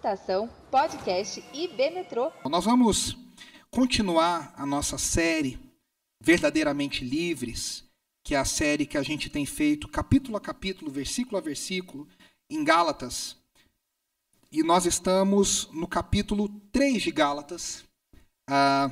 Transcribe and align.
Estação 0.00 0.48
Podcast 0.70 1.44
IB 1.52 1.90
Metrô. 1.90 2.32
Nós 2.46 2.64
vamos 2.64 3.18
continuar 3.70 4.50
a 4.56 4.64
nossa 4.64 4.96
série 4.96 5.58
Verdadeiramente 6.22 7.04
Livres, 7.04 7.84
que 8.24 8.34
é 8.34 8.38
a 8.38 8.44
série 8.46 8.86
que 8.86 8.96
a 8.96 9.02
gente 9.02 9.28
tem 9.28 9.44
feito 9.44 9.86
capítulo 9.86 10.38
a 10.38 10.40
capítulo, 10.40 10.90
versículo 10.90 11.36
a 11.36 11.40
versículo, 11.42 12.08
em 12.48 12.64
Gálatas. 12.64 13.36
E 14.50 14.62
nós 14.62 14.86
estamos 14.86 15.68
no 15.70 15.86
capítulo 15.86 16.48
3 16.72 17.02
de 17.02 17.10
Gálatas. 17.10 17.84
Ah, 18.48 18.90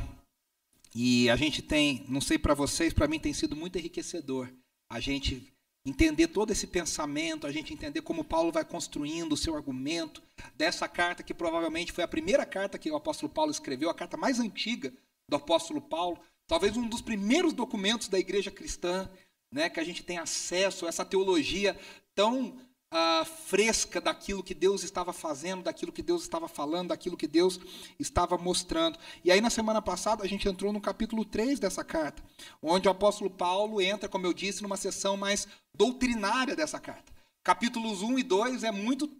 e 0.94 1.30
a 1.30 1.36
gente 1.36 1.62
tem, 1.62 2.04
não 2.06 2.20
sei 2.20 2.38
para 2.38 2.52
vocês, 2.52 2.92
para 2.92 3.08
mim 3.08 3.18
tem 3.18 3.32
sido 3.32 3.56
muito 3.56 3.78
enriquecedor 3.78 4.52
a 4.90 5.00
gente 5.00 5.50
entender 5.88 6.28
todo 6.28 6.50
esse 6.50 6.66
pensamento, 6.66 7.46
a 7.46 7.52
gente 7.52 7.72
entender 7.72 8.02
como 8.02 8.24
Paulo 8.24 8.52
vai 8.52 8.64
construindo 8.64 9.32
o 9.32 9.36
seu 9.36 9.56
argumento 9.56 10.22
dessa 10.54 10.86
carta 10.88 11.22
que 11.22 11.34
provavelmente 11.34 11.92
foi 11.92 12.04
a 12.04 12.08
primeira 12.08 12.44
carta 12.44 12.78
que 12.78 12.90
o 12.90 12.96
apóstolo 12.96 13.32
Paulo 13.32 13.50
escreveu, 13.50 13.88
a 13.88 13.94
carta 13.94 14.16
mais 14.16 14.38
antiga 14.38 14.92
do 15.28 15.36
apóstolo 15.36 15.80
Paulo, 15.80 16.18
talvez 16.46 16.76
um 16.76 16.88
dos 16.88 17.00
primeiros 17.00 17.52
documentos 17.52 18.08
da 18.08 18.18
igreja 18.18 18.50
cristã, 18.50 19.10
né, 19.52 19.68
que 19.68 19.80
a 19.80 19.84
gente 19.84 20.02
tem 20.02 20.18
acesso 20.18 20.86
a 20.86 20.88
essa 20.88 21.04
teologia 21.04 21.78
tão 22.14 22.60
uh, 22.92 23.24
fresca 23.24 24.00
daquilo 24.00 24.42
que 24.42 24.54
Deus 24.54 24.82
estava 24.82 25.12
fazendo, 25.12 25.62
daquilo 25.62 25.92
que 25.92 26.02
Deus 26.02 26.22
estava 26.22 26.48
falando, 26.48 26.88
daquilo 26.88 27.16
que 27.16 27.26
Deus 27.26 27.60
estava 27.98 28.36
mostrando. 28.36 28.98
E 29.24 29.30
aí, 29.30 29.40
na 29.40 29.50
semana 29.50 29.82
passada, 29.82 30.24
a 30.24 30.28
gente 30.28 30.48
entrou 30.48 30.72
no 30.72 30.80
capítulo 30.80 31.24
3 31.24 31.58
dessa 31.58 31.84
carta, 31.84 32.22
onde 32.62 32.88
o 32.88 32.90
apóstolo 32.90 33.30
Paulo 33.30 33.80
entra, 33.80 34.08
como 34.08 34.26
eu 34.26 34.32
disse, 34.32 34.62
numa 34.62 34.76
sessão 34.76 35.16
mais 35.16 35.46
doutrinária 35.74 36.56
dessa 36.56 36.80
carta. 36.80 37.12
Capítulos 37.42 38.02
1 38.02 38.18
e 38.18 38.22
2 38.22 38.64
é 38.64 38.70
muito 38.70 39.10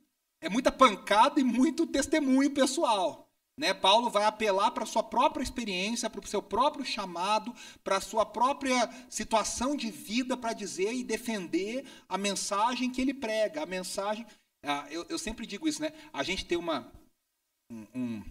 é 0.41 0.49
muita 0.49 0.71
pancada 0.71 1.41
e 1.41 1.45
muito 1.45 1.85
testemunho 1.85 2.53
pessoal. 2.53 3.28
Né? 3.59 3.75
Paulo 3.75 4.09
vai 4.09 4.25
apelar 4.25 4.71
para 4.71 4.85
a 4.85 4.87
sua 4.87 5.03
própria 5.03 5.43
experiência, 5.43 6.09
para 6.09 6.21
o 6.21 6.27
seu 6.27 6.41
próprio 6.41 6.85
chamado, 6.85 7.53
para 7.83 7.97
a 7.97 8.01
sua 8.01 8.25
própria 8.25 8.89
situação 9.11 9.75
de 9.75 9.91
vida 9.91 10.37
para 10.37 10.53
dizer 10.53 10.95
e 10.95 11.03
defender 11.03 11.85
a 12.09 12.17
mensagem 12.17 12.89
que 12.89 13.01
ele 13.01 13.13
prega. 13.13 13.65
A 13.65 13.67
mensagem. 13.67 14.25
Ah, 14.65 14.87
eu, 14.91 15.05
eu, 15.09 15.19
sempre 15.19 15.45
digo 15.45 15.67
isso, 15.67 15.83
né? 15.83 15.93
A 16.13 16.23
gente 16.23 16.45
tem 16.45 16.57
uma, 16.57 16.91
um, 17.69 18.23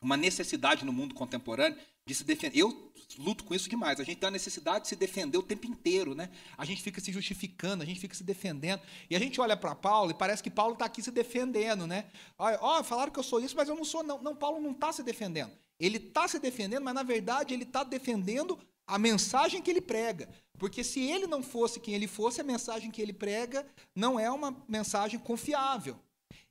uma 0.00 0.16
necessidade 0.16 0.86
no 0.86 0.92
mundo 0.92 1.14
contemporâneo 1.14 1.78
de 2.06 2.14
se 2.14 2.24
defender. 2.24 2.58
Eu 2.58 2.85
luto 3.18 3.44
com 3.44 3.54
isso 3.54 3.68
demais. 3.68 4.00
A 4.00 4.04
gente 4.04 4.18
tem 4.18 4.28
a 4.28 4.30
necessidade 4.30 4.82
de 4.82 4.88
se 4.88 4.96
defender 4.96 5.38
o 5.38 5.42
tempo 5.42 5.66
inteiro, 5.66 6.14
né? 6.14 6.28
A 6.56 6.64
gente 6.64 6.82
fica 6.82 7.00
se 7.00 7.12
justificando, 7.12 7.82
a 7.82 7.86
gente 7.86 8.00
fica 8.00 8.14
se 8.14 8.24
defendendo. 8.24 8.80
E 9.08 9.16
a 9.16 9.18
gente 9.18 9.40
olha 9.40 9.56
para 9.56 9.74
Paulo 9.74 10.10
e 10.10 10.14
parece 10.14 10.42
que 10.42 10.50
Paulo 10.50 10.72
está 10.72 10.84
aqui 10.84 11.02
se 11.02 11.10
defendendo, 11.10 11.86
né? 11.86 12.06
Ó, 12.38 12.80
oh, 12.80 12.84
falaram 12.84 13.12
que 13.12 13.18
eu 13.18 13.22
sou 13.22 13.40
isso, 13.40 13.56
mas 13.56 13.68
eu 13.68 13.76
não 13.76 13.84
sou, 13.84 14.02
não. 14.02 14.20
Não, 14.20 14.34
Paulo 14.34 14.60
não 14.60 14.72
está 14.72 14.92
se 14.92 15.02
defendendo. 15.02 15.52
Ele 15.78 15.98
está 15.98 16.26
se 16.26 16.38
defendendo, 16.38 16.82
mas 16.82 16.94
na 16.94 17.02
verdade 17.02 17.54
ele 17.54 17.64
está 17.64 17.84
defendendo 17.84 18.58
a 18.86 18.98
mensagem 18.98 19.62
que 19.62 19.70
ele 19.70 19.80
prega. 19.80 20.28
Porque 20.58 20.82
se 20.82 21.00
ele 21.00 21.26
não 21.26 21.42
fosse 21.42 21.78
quem 21.80 21.94
ele 21.94 22.06
fosse, 22.06 22.40
a 22.40 22.44
mensagem 22.44 22.90
que 22.90 23.02
ele 23.02 23.12
prega 23.12 23.66
não 23.94 24.18
é 24.18 24.30
uma 24.30 24.56
mensagem 24.68 25.18
confiável. 25.18 25.98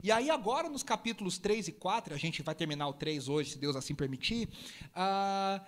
E 0.04 0.12
aí, 0.12 0.30
agora, 0.30 0.70
nos 0.70 0.84
capítulos 0.84 1.40
3 1.40 1.70
e 1.70 1.72
4, 1.72 2.14
a 2.14 2.18
gente 2.18 2.44
vai 2.44 2.54
terminar 2.54 2.88
o 2.88 2.94
3 2.94 3.28
hoje, 3.28 3.52
se 3.52 3.58
Deus 3.58 3.76
assim 3.76 3.96
permitir, 3.96 4.48
uh, 4.92 5.66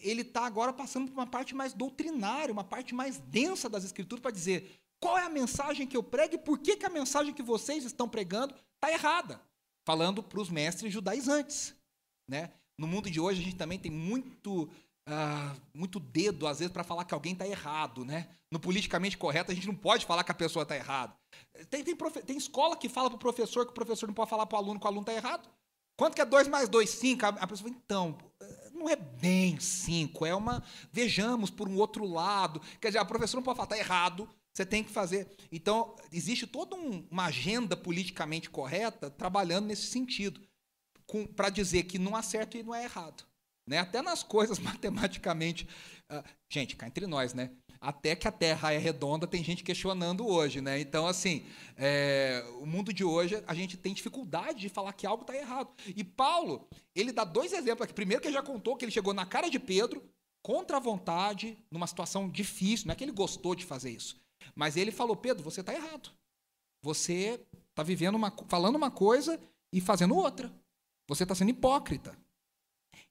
ele 0.00 0.22
está 0.22 0.44
agora 0.44 0.72
passando 0.72 1.10
por 1.10 1.18
uma 1.18 1.26
parte 1.26 1.54
mais 1.54 1.72
doutrinária, 1.72 2.52
uma 2.52 2.64
parte 2.64 2.94
mais 2.94 3.18
densa 3.18 3.68
das 3.68 3.84
Escrituras, 3.84 4.22
para 4.22 4.30
dizer 4.30 4.80
qual 5.00 5.16
é 5.16 5.24
a 5.24 5.30
mensagem 5.30 5.86
que 5.86 5.96
eu 5.96 6.02
prego 6.02 6.34
e 6.34 6.38
por 6.38 6.58
que, 6.58 6.76
que 6.76 6.86
a 6.86 6.90
mensagem 6.90 7.32
que 7.32 7.42
vocês 7.42 7.84
estão 7.84 8.08
pregando 8.08 8.54
está 8.74 8.92
errada. 8.92 9.40
Falando 9.86 10.22
para 10.22 10.40
os 10.40 10.50
mestres 10.50 10.92
judaizantes. 10.92 11.74
Né? 12.28 12.52
No 12.76 12.86
mundo 12.86 13.10
de 13.10 13.20
hoje, 13.20 13.40
a 13.40 13.44
gente 13.44 13.56
também 13.56 13.78
tem 13.78 13.90
muito 13.90 14.70
ah, 15.10 15.56
muito 15.72 15.98
dedo, 15.98 16.46
às 16.46 16.58
vezes, 16.58 16.70
para 16.72 16.84
falar 16.84 17.04
que 17.04 17.14
alguém 17.14 17.32
está 17.32 17.46
errado, 17.46 18.04
né? 18.04 18.28
No 18.50 18.60
politicamente 18.60 19.16
correto, 19.16 19.50
a 19.50 19.54
gente 19.54 19.66
não 19.66 19.74
pode 19.74 20.04
falar 20.04 20.22
que 20.22 20.30
a 20.30 20.34
pessoa 20.34 20.64
está 20.64 20.76
errada. 20.76 21.16
Tem, 21.70 21.82
tem, 21.82 21.96
tem, 21.96 22.36
escola 22.36 22.76
que 22.76 22.90
fala 22.90 23.08
para 23.08 23.16
o 23.16 23.18
professor 23.18 23.64
que 23.64 23.70
o 23.70 23.74
professor 23.74 24.06
não 24.06 24.14
pode 24.14 24.28
falar 24.28 24.44
para 24.44 24.56
o 24.56 24.58
aluno 24.58 24.78
que 24.78 24.84
o 24.84 24.88
aluno 24.88 25.02
está 25.02 25.14
errado. 25.14 25.48
Quanto 25.96 26.14
que 26.14 26.20
é 26.20 26.26
2 26.26 26.48
mais 26.48 26.68
2? 26.68 26.90
5? 26.90 27.24
A 27.24 27.46
pessoa 27.46 27.70
fala, 27.70 27.82
então, 27.82 28.18
não 28.78 28.88
é 28.88 28.96
bem 28.96 29.58
5, 29.58 30.24
é 30.24 30.34
uma. 30.34 30.62
Vejamos 30.92 31.50
por 31.50 31.68
um 31.68 31.76
outro 31.76 32.06
lado. 32.06 32.60
Quer 32.80 32.88
dizer, 32.88 32.98
a 32.98 33.04
professora 33.04 33.40
não 33.40 33.44
pode 33.44 33.56
falar, 33.56 33.66
está 33.66 33.78
errado, 33.78 34.28
você 34.54 34.64
tem 34.64 34.82
que 34.82 34.90
fazer. 34.90 35.30
Então, 35.52 35.94
existe 36.12 36.46
toda 36.46 36.74
um, 36.74 37.06
uma 37.10 37.26
agenda 37.26 37.76
politicamente 37.76 38.50
correta 38.50 39.10
trabalhando 39.10 39.66
nesse 39.66 39.86
sentido, 39.86 40.40
para 41.36 41.48
dizer 41.48 41.84
que 41.84 41.98
não 41.98 42.16
há 42.16 42.22
certo 42.22 42.56
e 42.56 42.62
não 42.62 42.74
é 42.74 42.84
errado. 42.84 43.24
Né? 43.66 43.78
Até 43.78 44.00
nas 44.02 44.22
coisas 44.22 44.58
matematicamente. 44.60 45.68
Uh, 46.10 46.24
gente, 46.48 46.74
cá 46.74 46.86
entre 46.86 47.06
nós, 47.06 47.34
né? 47.34 47.50
Até 47.80 48.16
que 48.16 48.26
a 48.26 48.32
Terra 48.32 48.72
é 48.72 48.78
redonda, 48.78 49.26
tem 49.26 49.42
gente 49.44 49.62
questionando 49.62 50.26
hoje, 50.26 50.60
né? 50.60 50.80
Então, 50.80 51.06
assim, 51.06 51.46
é, 51.76 52.44
o 52.60 52.66
mundo 52.66 52.92
de 52.92 53.04
hoje, 53.04 53.42
a 53.46 53.54
gente 53.54 53.76
tem 53.76 53.94
dificuldade 53.94 54.60
de 54.60 54.68
falar 54.68 54.92
que 54.92 55.06
algo 55.06 55.22
está 55.22 55.36
errado. 55.36 55.70
E 55.86 56.02
Paulo, 56.02 56.68
ele 56.94 57.12
dá 57.12 57.24
dois 57.24 57.52
exemplos 57.52 57.82
aqui. 57.82 57.94
Primeiro, 57.94 58.20
que 58.20 58.28
ele 58.28 58.34
já 58.34 58.42
contou 58.42 58.76
que 58.76 58.84
ele 58.84 58.92
chegou 58.92 59.14
na 59.14 59.24
cara 59.24 59.48
de 59.48 59.58
Pedro, 59.58 60.02
contra 60.42 60.78
a 60.78 60.80
vontade, 60.80 61.58
numa 61.70 61.86
situação 61.86 62.28
difícil. 62.28 62.86
Não 62.86 62.92
é 62.92 62.96
que 62.96 63.04
ele 63.04 63.12
gostou 63.12 63.54
de 63.54 63.64
fazer 63.64 63.90
isso. 63.90 64.20
Mas 64.54 64.76
ele 64.76 64.90
falou: 64.90 65.16
Pedro, 65.16 65.44
você 65.44 65.60
está 65.60 65.74
errado. 65.74 66.10
Você 66.82 67.40
está 67.70 67.82
vivendo 67.82 68.14
uma, 68.14 68.34
falando 68.48 68.76
uma 68.76 68.90
coisa 68.90 69.40
e 69.72 69.80
fazendo 69.80 70.16
outra. 70.16 70.52
Você 71.08 71.22
está 71.22 71.34
sendo 71.34 71.50
hipócrita. 71.50 72.16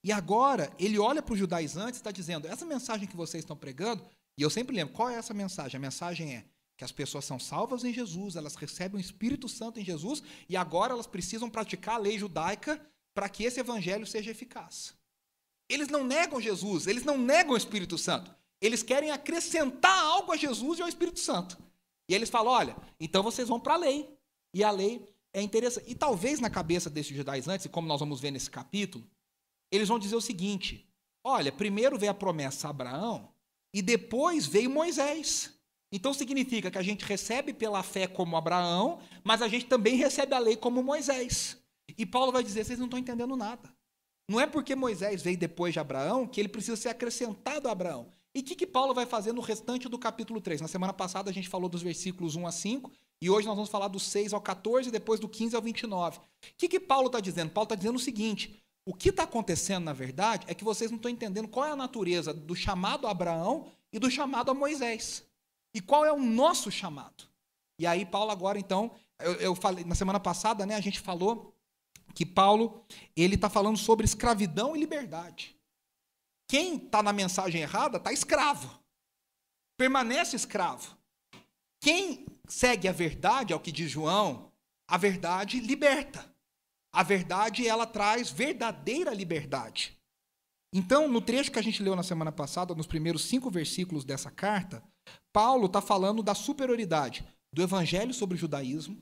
E 0.03 0.11
agora 0.11 0.72
ele 0.79 0.97
olha 0.97 1.22
para 1.22 1.34
os 1.34 1.39
judaizantes 1.39 1.99
e 1.99 2.01
está 2.01 2.11
dizendo: 2.11 2.47
essa 2.47 2.66
mensagem 2.66 3.07
que 3.07 3.16
vocês 3.16 3.44
estão 3.44 3.55
pregando, 3.55 4.03
e 4.38 4.42
eu 4.44 4.50
sempre 4.50 4.75
lembro, 4.75 4.94
qual 4.94 5.09
é 5.09 5.16
essa 5.16 5.34
mensagem? 5.34 5.78
A 5.78 5.81
mensagem 5.81 6.36
é 6.36 6.46
que 6.78 6.84
as 6.84 6.92
pessoas 6.92 7.25
são 7.25 7.40
salvas 7.40 7.84
em 7.84 7.92
Jesus, 7.92 8.36
elas 8.36 8.56
recebem 8.56 9.00
o 9.00 9.02
Espírito 9.02 9.50
Santo 9.50 9.80
em 9.80 9.84
Jesus, 9.84 10.22
e 10.48 10.56
agora 10.56 10.94
elas 10.94 11.08
precisam 11.08 11.50
praticar 11.50 11.96
a 11.96 12.00
lei 12.00 12.20
judaica 12.20 12.80
para 13.16 13.28
que 13.28 13.44
esse 13.44 13.59
evangelho 13.59 14.06
seja 14.06 14.30
eficaz. 14.30 14.94
Eles 15.68 15.88
não 15.88 16.03
negam 16.03 16.40
Jesus, 16.40 16.86
eles 16.86 17.03
não 17.03 17.18
negam 17.18 17.53
o 17.53 17.58
Espírito 17.58 17.97
Santo. 17.97 18.34
Eles 18.62 18.84
querem 18.84 19.09
acrescentar 19.09 19.97
algo 20.03 20.31
a 20.31 20.38
Jesus 20.38 20.78
e 20.78 20.81
ao 20.84 20.88
Espírito 20.88 21.20
Santo. 21.20 21.58
E 22.08 22.14
eles 22.14 22.30
falam: 22.30 22.53
olha, 22.53 22.78
então 23.00 23.24
vocês 23.24 23.47
vão 23.47 23.59
para 23.59 23.74
a 23.74 23.78
lei. 23.78 24.16
E 24.53 24.64
a 24.64 24.72
lei 24.72 25.03
é 25.34 25.42
interessante. 25.42 25.90
E 25.90 25.96
talvez 25.96 26.40
na 26.40 26.50
cabeça 26.50 26.90
desses 26.90 27.16
judaizantes, 27.16 27.66
e 27.66 27.70
como 27.70 27.88
nós 27.88 28.00
vamos 28.00 28.20
ver 28.20 28.31
nesse 28.31 28.50
capítulo, 28.50 29.06
eles 29.72 29.88
vão 29.88 30.00
dizer 30.00 30.16
o 30.16 30.22
seguinte: 30.22 30.88
olha, 31.24 31.52
primeiro 31.52 31.97
veio 31.97 32.12
a 32.12 32.16
promessa 32.16 32.68
a 32.68 32.70
Abraão 32.70 33.30
e 33.78 33.82
depois 33.84 34.48
veio 34.48 34.72
Moisés. 34.72 35.54
Então 35.92 36.12
significa 36.12 36.72
que 36.72 36.80
a 36.80 36.82
gente 36.82 37.06
recebe 37.06 37.54
pela 37.54 37.84
fé 37.84 38.08
como 38.08 38.36
Abraão, 38.36 39.00
mas 39.24 39.40
a 39.40 39.48
gente 39.48 39.68
também 39.68 39.96
recebe 39.96 40.34
a 40.34 40.40
lei 40.40 40.58
como 40.58 40.82
Moisés. 40.82 41.58
E 41.96 42.04
Paulo 42.04 42.32
vai 42.32 42.42
dizer: 42.42 42.64
vocês 42.64 42.80
não 42.80 42.88
estão 42.88 43.00
entendendo 43.00 43.38
nada. 43.38 43.72
Não 44.28 44.42
é 44.42 44.48
porque 44.48 44.76
Moisés 44.76 45.22
veio 45.22 45.38
depois 45.38 45.74
de 45.74 45.80
Abraão 45.80 46.28
que 46.28 46.42
ele 46.42 46.50
precisa 46.50 46.76
ser 46.76 46.90
acrescentado 46.90 47.70
a 47.70 47.72
Abraão. 47.72 48.08
E 48.34 48.40
o 48.40 48.44
que, 48.44 48.56
que 48.56 48.66
Paulo 48.66 48.96
vai 48.96 49.06
fazer 49.06 49.32
no 49.32 49.42
restante 49.42 49.88
do 49.88 50.00
capítulo 50.00 50.42
3? 50.42 50.59
Na 50.59 50.68
semana 50.68 50.92
passada 50.92 51.30
a 51.30 51.34
gente 51.34 51.48
falou 51.48 51.70
dos 51.70 51.84
versículos 51.84 52.36
1 52.36 52.48
a 52.48 52.52
5, 52.52 52.92
e 53.22 53.30
hoje 53.30 53.46
nós 53.46 53.56
vamos 53.56 53.70
falar 53.70 53.90
do 53.90 54.00
6 54.00 54.34
ao 54.34 54.42
14, 54.42 54.90
e 54.90 54.92
depois 54.92 55.20
do 55.20 55.30
15 55.30 55.56
ao 55.56 55.62
29. 55.62 56.18
O 56.18 56.22
que, 56.58 56.68
que 56.68 56.80
Paulo 56.80 57.08
está 57.08 57.20
dizendo? 57.20 57.52
Paulo 57.52 57.66
está 57.66 57.76
dizendo 57.76 57.98
o 57.98 58.00
seguinte: 58.00 58.59
o 58.88 58.94
que 58.94 59.09
está 59.09 59.24
acontecendo, 59.24 59.84
na 59.84 59.92
verdade, 59.92 60.46
é 60.48 60.56
que 60.56 60.64
vocês 60.64 60.90
não 60.90 60.96
estão 60.96 61.12
entendendo 61.12 61.50
qual 61.50 61.66
é 61.66 61.72
a 61.72 61.75
natureza 61.75 62.34
do 62.34 62.56
chamado 62.56 63.06
a 63.06 63.12
Abraão 63.12 63.70
e 63.92 64.00
do 64.00 64.09
chamado 64.09 64.50
a 64.50 64.53
Moisés. 64.53 65.28
E 65.74 65.81
qual 65.81 66.06
é 66.06 66.14
o 66.14 66.18
nosso 66.18 66.72
chamado. 66.72 67.26
E 67.78 67.86
aí, 67.86 68.06
Paulo, 68.06 68.31
agora, 68.31 68.58
então, 68.58 68.92
eu, 69.20 69.34
eu 69.34 69.56
falei, 69.56 69.84
na 69.84 69.94
semana 69.94 70.22
passada, 70.22 70.66
né, 70.66 70.74
a 70.74 70.80
gente 70.80 71.02
falou 71.02 71.53
que 72.16 72.26
Paulo 72.26 72.82
ele 73.14 73.35
está 73.35 73.50
falando 73.50 73.76
sobre 73.76 74.06
escravidão 74.06 74.73
e 74.73 74.79
liberdade. 74.79 75.53
Quem 76.47 76.78
está 76.78 77.03
na 77.03 77.11
mensagem 77.11 77.59
errada 77.59 77.97
está 77.97 78.14
escravo. 78.14 78.79
Permanece 79.76 80.38
escravo. 80.38 80.97
Quem 81.82 82.26
segue 82.47 82.88
a 82.88 82.94
verdade, 82.94 83.52
é 83.52 83.56
o 83.56 83.59
que 83.59 83.70
diz 83.70 83.91
João, 83.91 84.50
a 84.88 84.97
verdade 84.97 85.59
liberta. 85.59 86.36
A 86.97 87.03
verdade, 87.03 87.67
ela 87.67 87.85
traz 87.85 88.32
verdadeira 88.32 89.14
liberdade. 89.14 89.96
Então, 90.73 91.08
no 91.08 91.22
trecho 91.22 91.52
que 91.52 91.59
a 91.59 91.61
gente 91.61 91.84
leu 91.84 91.96
na 91.96 92.02
semana 92.02 92.32
passada, 92.32 92.73
nos 92.73 92.88
primeiros 92.88 93.26
cinco 93.26 93.52
versículos 93.52 94.03
dessa 94.03 94.32
carta, 94.32 94.84
Paulo 95.32 95.67
está 95.67 95.79
falando 95.79 96.23
da 96.23 96.34
superioridade 96.34 97.23
do 97.53 97.61
evangelho 97.61 98.16
sobre 98.16 98.35
o 98.35 98.40
judaísmo, 98.40 98.99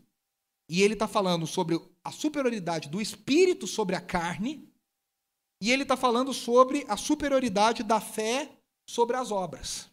e 0.70 0.84
ele 0.84 0.92
está 0.92 1.08
falando 1.08 1.48
sobre 1.48 1.80
a 2.04 2.12
superioridade 2.12 2.90
do 2.90 3.02
espírito 3.02 3.66
sobre 3.66 3.96
a 3.96 4.02
carne, 4.02 4.70
e 5.64 5.72
ele 5.72 5.84
está 5.84 5.96
falando 5.96 6.34
sobre 6.34 6.84
a 6.90 6.98
superioridade 6.98 7.82
da 7.82 8.02
fé 8.02 8.58
sobre 8.90 9.16
as 9.16 9.32
obras. 9.32 9.90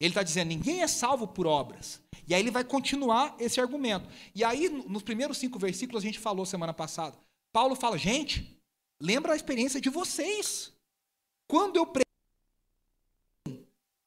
Ele 0.00 0.10
está 0.10 0.22
dizendo: 0.22 0.48
ninguém 0.48 0.82
é 0.82 0.86
salvo 0.86 1.26
por 1.26 1.46
obras. 1.46 2.00
E 2.28 2.34
aí 2.34 2.40
ele 2.40 2.50
vai 2.50 2.64
continuar 2.64 3.36
esse 3.38 3.60
argumento. 3.60 4.08
E 4.34 4.42
aí, 4.44 4.68
nos 4.68 5.02
primeiros 5.02 5.38
cinco 5.38 5.58
versículos, 5.58 6.02
a 6.02 6.06
gente 6.06 6.18
falou 6.18 6.44
semana 6.44 6.74
passada. 6.74 7.16
Paulo 7.52 7.74
fala: 7.74 7.96
gente, 7.96 8.60
lembra 9.00 9.32
a 9.32 9.36
experiência 9.36 9.80
de 9.80 9.88
vocês. 9.88 10.72
Quando 11.48 11.76
eu 11.76 11.86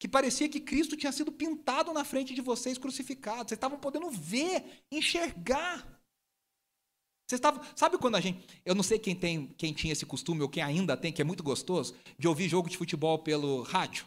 que 0.00 0.08
parecia 0.08 0.48
que 0.48 0.58
Cristo 0.58 0.96
tinha 0.96 1.12
sido 1.12 1.30
pintado 1.30 1.92
na 1.92 2.06
frente 2.06 2.34
de 2.34 2.40
vocês 2.40 2.78
crucificado. 2.78 3.46
Vocês 3.46 3.58
estavam 3.58 3.78
podendo 3.78 4.10
ver, 4.10 4.82
enxergar. 4.90 5.86
Vocês 7.26 7.38
estavam, 7.38 7.62
sabe 7.76 7.98
quando 7.98 8.16
a 8.16 8.20
gente, 8.20 8.42
eu 8.64 8.74
não 8.74 8.82
sei 8.82 8.98
quem 8.98 9.14
tem, 9.14 9.48
quem 9.58 9.74
tinha 9.74 9.92
esse 9.92 10.06
costume 10.06 10.40
ou 10.40 10.48
quem 10.48 10.62
ainda 10.62 10.96
tem, 10.96 11.12
que 11.12 11.20
é 11.20 11.24
muito 11.24 11.42
gostoso, 11.42 11.94
de 12.18 12.26
ouvir 12.26 12.48
jogo 12.48 12.70
de 12.70 12.78
futebol 12.78 13.18
pelo 13.18 13.60
rádio, 13.60 14.06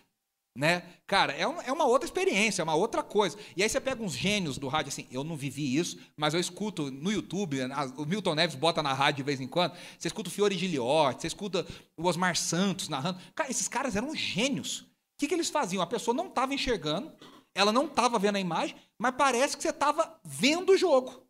né? 0.56 0.84
Cara, 1.08 1.34
é 1.34 1.48
uma, 1.48 1.64
é 1.64 1.72
uma 1.72 1.86
outra 1.86 2.06
experiência, 2.06 2.62
é 2.62 2.64
uma 2.64 2.76
outra 2.76 3.02
coisa. 3.02 3.38
E 3.56 3.64
aí 3.64 3.70
você 3.70 3.80
pega 3.80 4.04
uns 4.04 4.14
gênios 4.14 4.58
do 4.58 4.68
rádio 4.68 4.90
assim, 4.90 5.08
eu 5.12 5.24
não 5.24 5.36
vivi 5.36 5.76
isso, 5.76 5.98
mas 6.16 6.34
eu 6.34 6.40
escuto 6.40 6.92
no 6.92 7.12
YouTube, 7.12 7.60
o 7.98 8.06
Milton 8.06 8.36
Neves 8.36 8.56
bota 8.56 8.84
na 8.84 8.94
rádio 8.94 9.18
de 9.18 9.24
vez 9.24 9.42
em 9.42 9.48
quando, 9.48 9.74
você 9.98 10.08
escuta 10.08 10.30
o 10.30 10.32
Fiore 10.32 10.58
Giliotti, 10.58 11.22
você 11.22 11.28
escuta 11.28 11.66
o 11.98 12.08
Osmar 12.08 12.36
Santos 12.36 12.90
narrando. 12.90 13.20
Cara, 13.36 13.50
esses 13.50 13.68
caras 13.68 13.96
eram 13.96 14.16
gênios 14.16 14.86
que, 15.24 15.28
que 15.28 15.34
eles 15.34 15.50
faziam? 15.50 15.82
A 15.82 15.88
pessoa 15.88 16.16
não 16.16 16.28
estava 16.28 16.54
enxergando, 16.54 17.12
ela 17.56 17.72
não 17.72 17.86
estava 17.86 18.20
vendo 18.20 18.36
a 18.36 18.40
imagem, 18.40 18.76
mas 18.98 19.16
parece 19.16 19.56
que 19.56 19.64
você 19.64 19.70
estava 19.70 20.20
vendo 20.24 20.72
o 20.72 20.78
jogo. 20.78 21.24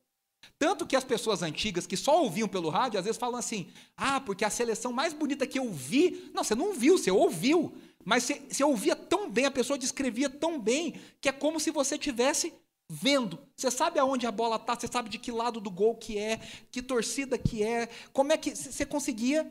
Tanto 0.59 0.85
que 0.85 0.95
as 0.95 1.03
pessoas 1.03 1.41
antigas 1.41 1.87
que 1.87 1.95
só 1.95 2.21
ouviam 2.21 2.47
pelo 2.47 2.69
rádio, 2.69 2.99
às 2.99 3.05
vezes 3.05 3.19
falam 3.19 3.39
assim: 3.39 3.71
ah, 3.95 4.19
porque 4.19 4.43
a 4.43 4.49
seleção 4.49 4.91
mais 4.91 5.13
bonita 5.13 5.47
que 5.47 5.57
eu 5.57 5.71
vi. 5.71 6.31
Não, 6.33 6.43
você 6.43 6.53
não 6.53 6.73
viu, 6.73 6.97
você 6.97 7.11
ouviu. 7.11 7.73
Mas 8.05 8.23
você, 8.23 8.41
você 8.49 8.63
ouvia 8.63 8.95
tão 8.95 9.29
bem, 9.29 9.45
a 9.45 9.51
pessoa 9.51 9.77
descrevia 9.77 10.29
tão 10.29 10.59
bem, 10.59 10.99
que 11.21 11.29
é 11.29 11.31
como 11.31 11.59
se 11.59 11.71
você 11.71 11.97
tivesse 11.97 12.53
vendo. 12.89 13.39
Você 13.55 13.71
sabe 13.71 13.99
aonde 13.99 14.27
a 14.27 14.31
bola 14.31 14.57
está, 14.57 14.75
você 14.75 14.87
sabe 14.87 15.09
de 15.09 15.17
que 15.17 15.31
lado 15.31 15.59
do 15.59 15.71
gol 15.71 15.95
que 15.95 16.17
é, 16.17 16.37
que 16.71 16.81
torcida 16.81 17.37
que 17.37 17.63
é, 17.63 17.87
como 18.11 18.31
é 18.31 18.37
que 18.37 18.55
você 18.55 18.85
conseguia 18.85 19.43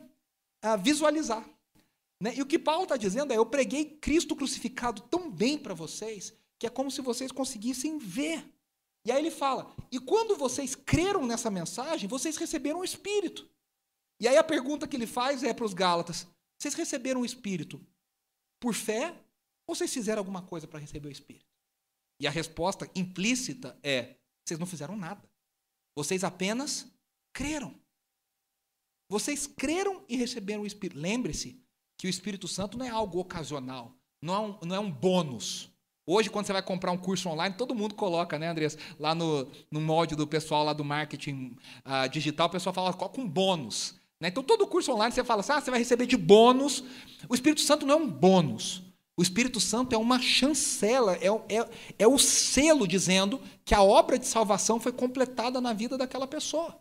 uh, 0.63 0.77
visualizar. 0.81 1.47
Né? 2.21 2.33
E 2.35 2.41
o 2.41 2.45
que 2.45 2.59
Paulo 2.59 2.83
está 2.83 2.95
dizendo 2.95 3.33
é: 3.33 3.37
eu 3.37 3.45
preguei 3.45 3.85
Cristo 3.85 4.35
crucificado 4.35 5.01
tão 5.03 5.29
bem 5.29 5.57
para 5.57 5.73
vocês, 5.73 6.33
que 6.59 6.67
é 6.67 6.69
como 6.69 6.91
se 6.91 7.01
vocês 7.01 7.31
conseguissem 7.31 7.97
ver. 7.97 8.45
E 9.05 9.11
aí 9.11 9.19
ele 9.19 9.31
fala: 9.31 9.73
e 9.91 9.99
quando 9.99 10.35
vocês 10.35 10.75
creram 10.75 11.25
nessa 11.25 11.49
mensagem, 11.49 12.07
vocês 12.07 12.37
receberam 12.37 12.79
o 12.79 12.85
Espírito. 12.85 13.49
E 14.19 14.27
aí 14.27 14.37
a 14.37 14.43
pergunta 14.43 14.87
que 14.87 14.95
ele 14.95 15.07
faz 15.07 15.43
é 15.43 15.53
para 15.53 15.65
os 15.65 15.73
Gálatas: 15.73 16.27
vocês 16.57 16.75
receberam 16.75 17.21
o 17.21 17.25
Espírito 17.25 17.85
por 18.63 18.73
fé 18.73 19.13
ou 19.67 19.75
vocês 19.75 19.93
fizeram 19.93 20.21
alguma 20.21 20.41
coisa 20.41 20.65
para 20.65 20.79
receber 20.79 21.09
o 21.09 21.11
Espírito? 21.11 21.51
E 22.17 22.25
a 22.25 22.31
resposta 22.31 22.89
implícita 22.95 23.77
é: 23.83 24.15
vocês 24.45 24.57
não 24.57 24.65
fizeram 24.65 24.95
nada. 24.95 25.21
Vocês 25.93 26.23
apenas 26.23 26.87
creram. 27.33 27.75
Vocês 29.09 29.45
creram 29.45 30.05
e 30.07 30.15
receberam 30.15 30.61
o 30.63 30.65
Espírito. 30.65 30.97
Lembre-se, 30.97 31.61
que 31.97 32.07
o 32.07 32.09
Espírito 32.09 32.47
Santo 32.47 32.77
não 32.77 32.85
é 32.85 32.89
algo 32.89 33.19
ocasional, 33.19 33.97
não 34.21 34.33
é 34.33 34.39
um, 34.39 34.59
não 34.65 34.75
é 34.77 34.79
um 34.79 34.89
bônus. 34.89 35.69
Hoje, 36.05 36.29
quando 36.29 36.45
você 36.45 36.53
vai 36.53 36.63
comprar 36.63 36.91
um 36.91 36.97
curso 36.97 37.27
online, 37.29 37.55
todo 37.55 37.75
mundo 37.75 37.95
coloca, 37.95 38.39
né, 38.39 38.49
Andrés? 38.49 38.77
Lá 38.97 39.13
no, 39.13 39.49
no 39.69 39.81
molde 39.81 40.15
do 40.15 40.25
pessoal 40.25 40.63
lá 40.63 40.73
do 40.73 40.85
marketing 40.85 41.57
uh, 41.85 42.09
digital, 42.09 42.47
o 42.47 42.51
pessoal 42.51 42.73
fala, 42.73 42.93
coloca 42.93 43.19
um 43.19 43.27
bônus. 43.27 43.99
Né? 44.23 44.29
Então, 44.29 44.41
todo 44.41 44.65
curso 44.65 44.93
online 44.93 45.13
você 45.13 45.21
fala 45.21 45.41
assim, 45.41 45.51
ah, 45.51 45.59
você 45.59 45.69
vai 45.69 45.79
receber 45.81 46.05
de 46.05 46.15
bônus. 46.15 46.81
O 47.27 47.35
Espírito 47.35 47.59
Santo 47.59 47.85
não 47.85 47.95
é 47.95 47.97
um 47.97 48.07
bônus. 48.07 48.81
O 49.17 49.21
Espírito 49.21 49.59
Santo 49.59 49.93
é 49.93 49.97
uma 49.97 50.21
chancela, 50.21 51.15
é, 51.15 51.27
é, 51.53 51.69
é 51.99 52.07
o 52.07 52.17
selo 52.17 52.87
dizendo 52.87 53.41
que 53.65 53.75
a 53.75 53.83
obra 53.83 54.17
de 54.17 54.25
salvação 54.25 54.79
foi 54.79 54.93
completada 54.93 55.59
na 55.59 55.73
vida 55.73 55.97
daquela 55.97 56.25
pessoa. 56.25 56.79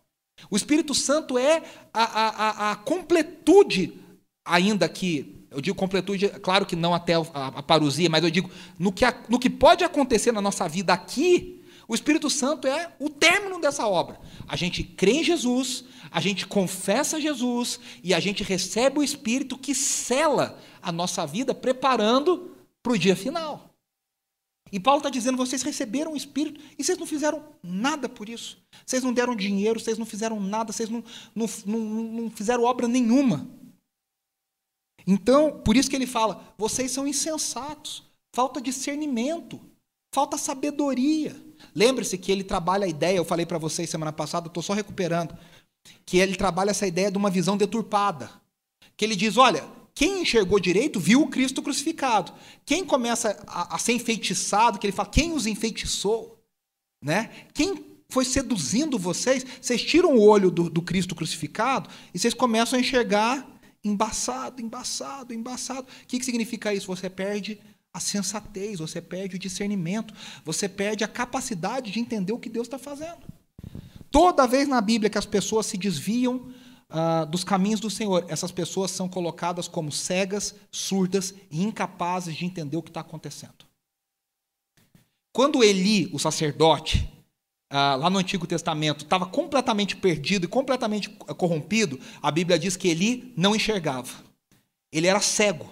O 0.48 0.56
Espírito 0.56 0.94
Santo 0.94 1.36
é 1.36 1.64
a, 1.92 2.04
a, 2.04 2.70
a, 2.70 2.76
completude 2.76 3.98
ainda 4.44 4.88
que, 4.88 5.44
eu 5.50 5.60
digo 5.60 5.76
completude, 5.76 6.28
claro 6.40 6.64
que 6.64 6.76
não 6.76 6.94
até 6.94 7.14
a, 7.14 7.48
a 7.48 7.62
parousia, 7.62 8.08
mas 8.08 8.22
eu 8.22 8.30
digo, 8.30 8.50
no 8.78 8.92
que, 8.92 9.04
no 9.28 9.38
que 9.38 9.50
pode 9.50 9.82
acontecer 9.82 10.30
na 10.30 10.40
nossa 10.40 10.68
vida 10.68 10.92
aqui, 10.92 11.60
o 11.88 11.94
Espírito 11.94 12.30
Santo 12.30 12.66
é 12.66 12.92
o 12.98 13.10
término 13.10 13.60
dessa 13.60 13.86
obra. 13.86 14.18
A 14.48 14.56
gente 14.56 14.82
crê 14.82 15.12
em 15.12 15.24
Jesus, 15.24 15.84
a 16.12 16.20
gente 16.20 16.46
confessa 16.46 17.20
Jesus 17.20 17.80
e 18.04 18.12
a 18.12 18.20
gente 18.20 18.44
recebe 18.44 18.98
o 18.98 19.02
Espírito 19.02 19.56
que 19.56 19.74
sela 19.74 20.58
a 20.82 20.92
nossa 20.92 21.26
vida, 21.26 21.54
preparando 21.54 22.54
para 22.82 22.92
o 22.92 22.98
dia 22.98 23.16
final. 23.16 23.70
E 24.70 24.78
Paulo 24.78 24.98
está 24.98 25.08
dizendo: 25.08 25.36
vocês 25.36 25.62
receberam 25.62 26.12
o 26.12 26.16
Espírito 26.16 26.60
e 26.78 26.84
vocês 26.84 26.98
não 26.98 27.06
fizeram 27.06 27.42
nada 27.62 28.08
por 28.08 28.28
isso. 28.28 28.58
Vocês 28.84 29.02
não 29.02 29.12
deram 29.12 29.34
dinheiro, 29.34 29.80
vocês 29.80 29.96
não 29.96 30.06
fizeram 30.06 30.38
nada, 30.38 30.72
vocês 30.72 30.90
não, 30.90 31.02
não, 31.34 31.46
não, 31.64 31.80
não 31.80 32.30
fizeram 32.30 32.64
obra 32.64 32.86
nenhuma. 32.86 33.48
Então, 35.06 35.60
por 35.64 35.76
isso 35.76 35.88
que 35.88 35.96
ele 35.96 36.06
fala: 36.06 36.54
vocês 36.58 36.90
são 36.90 37.08
insensatos, 37.08 38.02
falta 38.34 38.60
discernimento, 38.60 39.58
falta 40.14 40.36
sabedoria. 40.36 41.34
Lembre-se 41.74 42.18
que 42.18 42.32
ele 42.32 42.44
trabalha 42.44 42.84
a 42.84 42.88
ideia, 42.88 43.16
eu 43.16 43.24
falei 43.24 43.46
para 43.46 43.58
vocês 43.58 43.88
semana 43.88 44.12
passada, 44.12 44.48
estou 44.48 44.62
só 44.62 44.72
recuperando, 44.72 45.36
que 46.04 46.18
ele 46.18 46.36
trabalha 46.36 46.70
essa 46.70 46.86
ideia 46.86 47.10
de 47.10 47.18
uma 47.18 47.30
visão 47.30 47.56
deturpada. 47.56 48.30
Que 48.96 49.04
ele 49.04 49.16
diz: 49.16 49.36
olha, 49.36 49.64
quem 49.94 50.22
enxergou 50.22 50.58
direito 50.58 50.98
viu 50.98 51.22
o 51.22 51.28
Cristo 51.28 51.62
crucificado. 51.62 52.32
Quem 52.64 52.84
começa 52.84 53.42
a, 53.46 53.76
a 53.76 53.78
ser 53.78 53.92
enfeitiçado, 53.92 54.78
que 54.78 54.86
ele 54.86 54.92
fala, 54.92 55.08
quem 55.08 55.32
os 55.32 55.46
enfeitiçou? 55.46 56.38
Né? 57.02 57.30
Quem 57.52 57.84
foi 58.08 58.24
seduzindo 58.24 58.98
vocês, 58.98 59.44
vocês 59.60 59.82
tiram 59.82 60.16
o 60.16 60.20
olho 60.20 60.50
do, 60.50 60.68
do 60.68 60.82
Cristo 60.82 61.14
crucificado 61.14 61.88
e 62.12 62.18
vocês 62.18 62.34
começam 62.34 62.78
a 62.78 62.80
enxergar 62.80 63.48
embaçado, 63.84 64.62
embaçado, 64.62 65.34
embaçado. 65.34 65.86
O 66.02 66.06
que, 66.06 66.18
que 66.18 66.24
significa 66.24 66.72
isso? 66.72 66.86
Você 66.86 67.10
perde 67.10 67.58
a 67.92 68.00
sensatez, 68.00 68.78
você 68.78 69.00
perde 69.00 69.36
o 69.36 69.38
discernimento, 69.38 70.14
você 70.44 70.68
perde 70.68 71.04
a 71.04 71.08
capacidade 71.08 71.90
de 71.90 72.00
entender 72.00 72.32
o 72.32 72.38
que 72.38 72.48
Deus 72.48 72.66
está 72.66 72.78
fazendo. 72.78 73.20
Toda 74.12 74.46
vez 74.46 74.68
na 74.68 74.80
Bíblia 74.80 75.08
que 75.08 75.16
as 75.16 75.24
pessoas 75.24 75.64
se 75.64 75.78
desviam 75.78 76.52
uh, 76.90 77.26
dos 77.26 77.42
caminhos 77.42 77.80
do 77.80 77.88
Senhor, 77.88 78.26
essas 78.28 78.52
pessoas 78.52 78.90
são 78.90 79.08
colocadas 79.08 79.66
como 79.66 79.90
cegas, 79.90 80.54
surdas 80.70 81.34
e 81.50 81.62
incapazes 81.62 82.36
de 82.36 82.44
entender 82.44 82.76
o 82.76 82.82
que 82.82 82.90
está 82.90 83.00
acontecendo. 83.00 83.64
Quando 85.32 85.64
Eli, 85.64 86.10
o 86.12 86.18
sacerdote, 86.18 87.10
ah, 87.70 87.94
lá 87.94 88.10
no 88.10 88.18
Antigo 88.18 88.46
Testamento, 88.46 89.02
estava 89.02 89.24
completamente 89.24 89.96
perdido 89.96 90.44
e 90.44 90.48
completamente 90.48 91.08
corrompido, 91.08 91.98
a 92.20 92.30
Bíblia 92.30 92.58
diz 92.58 92.76
que 92.76 92.88
Eli 92.88 93.32
não 93.34 93.56
enxergava. 93.56 94.12
Ele 94.92 95.06
era 95.06 95.20
cego. 95.20 95.66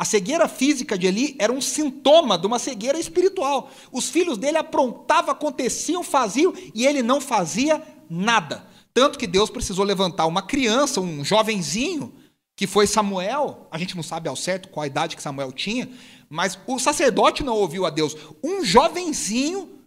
A 0.00 0.04
cegueira 0.06 0.48
física 0.48 0.96
de 0.96 1.06
Eli 1.06 1.36
era 1.38 1.52
um 1.52 1.60
sintoma 1.60 2.38
de 2.38 2.46
uma 2.46 2.58
cegueira 2.58 2.98
espiritual. 2.98 3.70
Os 3.92 4.08
filhos 4.08 4.38
dele 4.38 4.56
aprontavam, 4.56 5.30
aconteciam, 5.30 6.02
faziam 6.02 6.54
e 6.74 6.86
ele 6.86 7.02
não 7.02 7.20
fazia 7.20 7.82
nada. 8.08 8.66
Tanto 8.94 9.18
que 9.18 9.26
Deus 9.26 9.50
precisou 9.50 9.84
levantar 9.84 10.24
uma 10.24 10.40
criança, 10.40 11.02
um 11.02 11.22
jovenzinho, 11.22 12.14
que 12.56 12.66
foi 12.66 12.86
Samuel. 12.86 13.68
A 13.70 13.76
gente 13.76 13.94
não 13.94 14.02
sabe 14.02 14.26
ao 14.26 14.34
certo 14.34 14.70
qual 14.70 14.84
a 14.84 14.86
idade 14.86 15.16
que 15.16 15.22
Samuel 15.22 15.52
tinha, 15.52 15.86
mas 16.30 16.58
o 16.66 16.78
sacerdote 16.78 17.42
não 17.42 17.58
ouviu 17.58 17.84
a 17.84 17.90
Deus. 17.90 18.16
Um 18.42 18.64
jovenzinho 18.64 19.80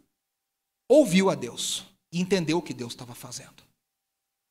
ouviu 0.87 1.31
a 1.31 1.33
Deus 1.33 1.85
e 2.11 2.21
entendeu 2.21 2.59
o 2.59 2.61
que 2.61 2.75
Deus 2.75 2.93
estava 2.93 3.15
fazendo. 3.15 3.63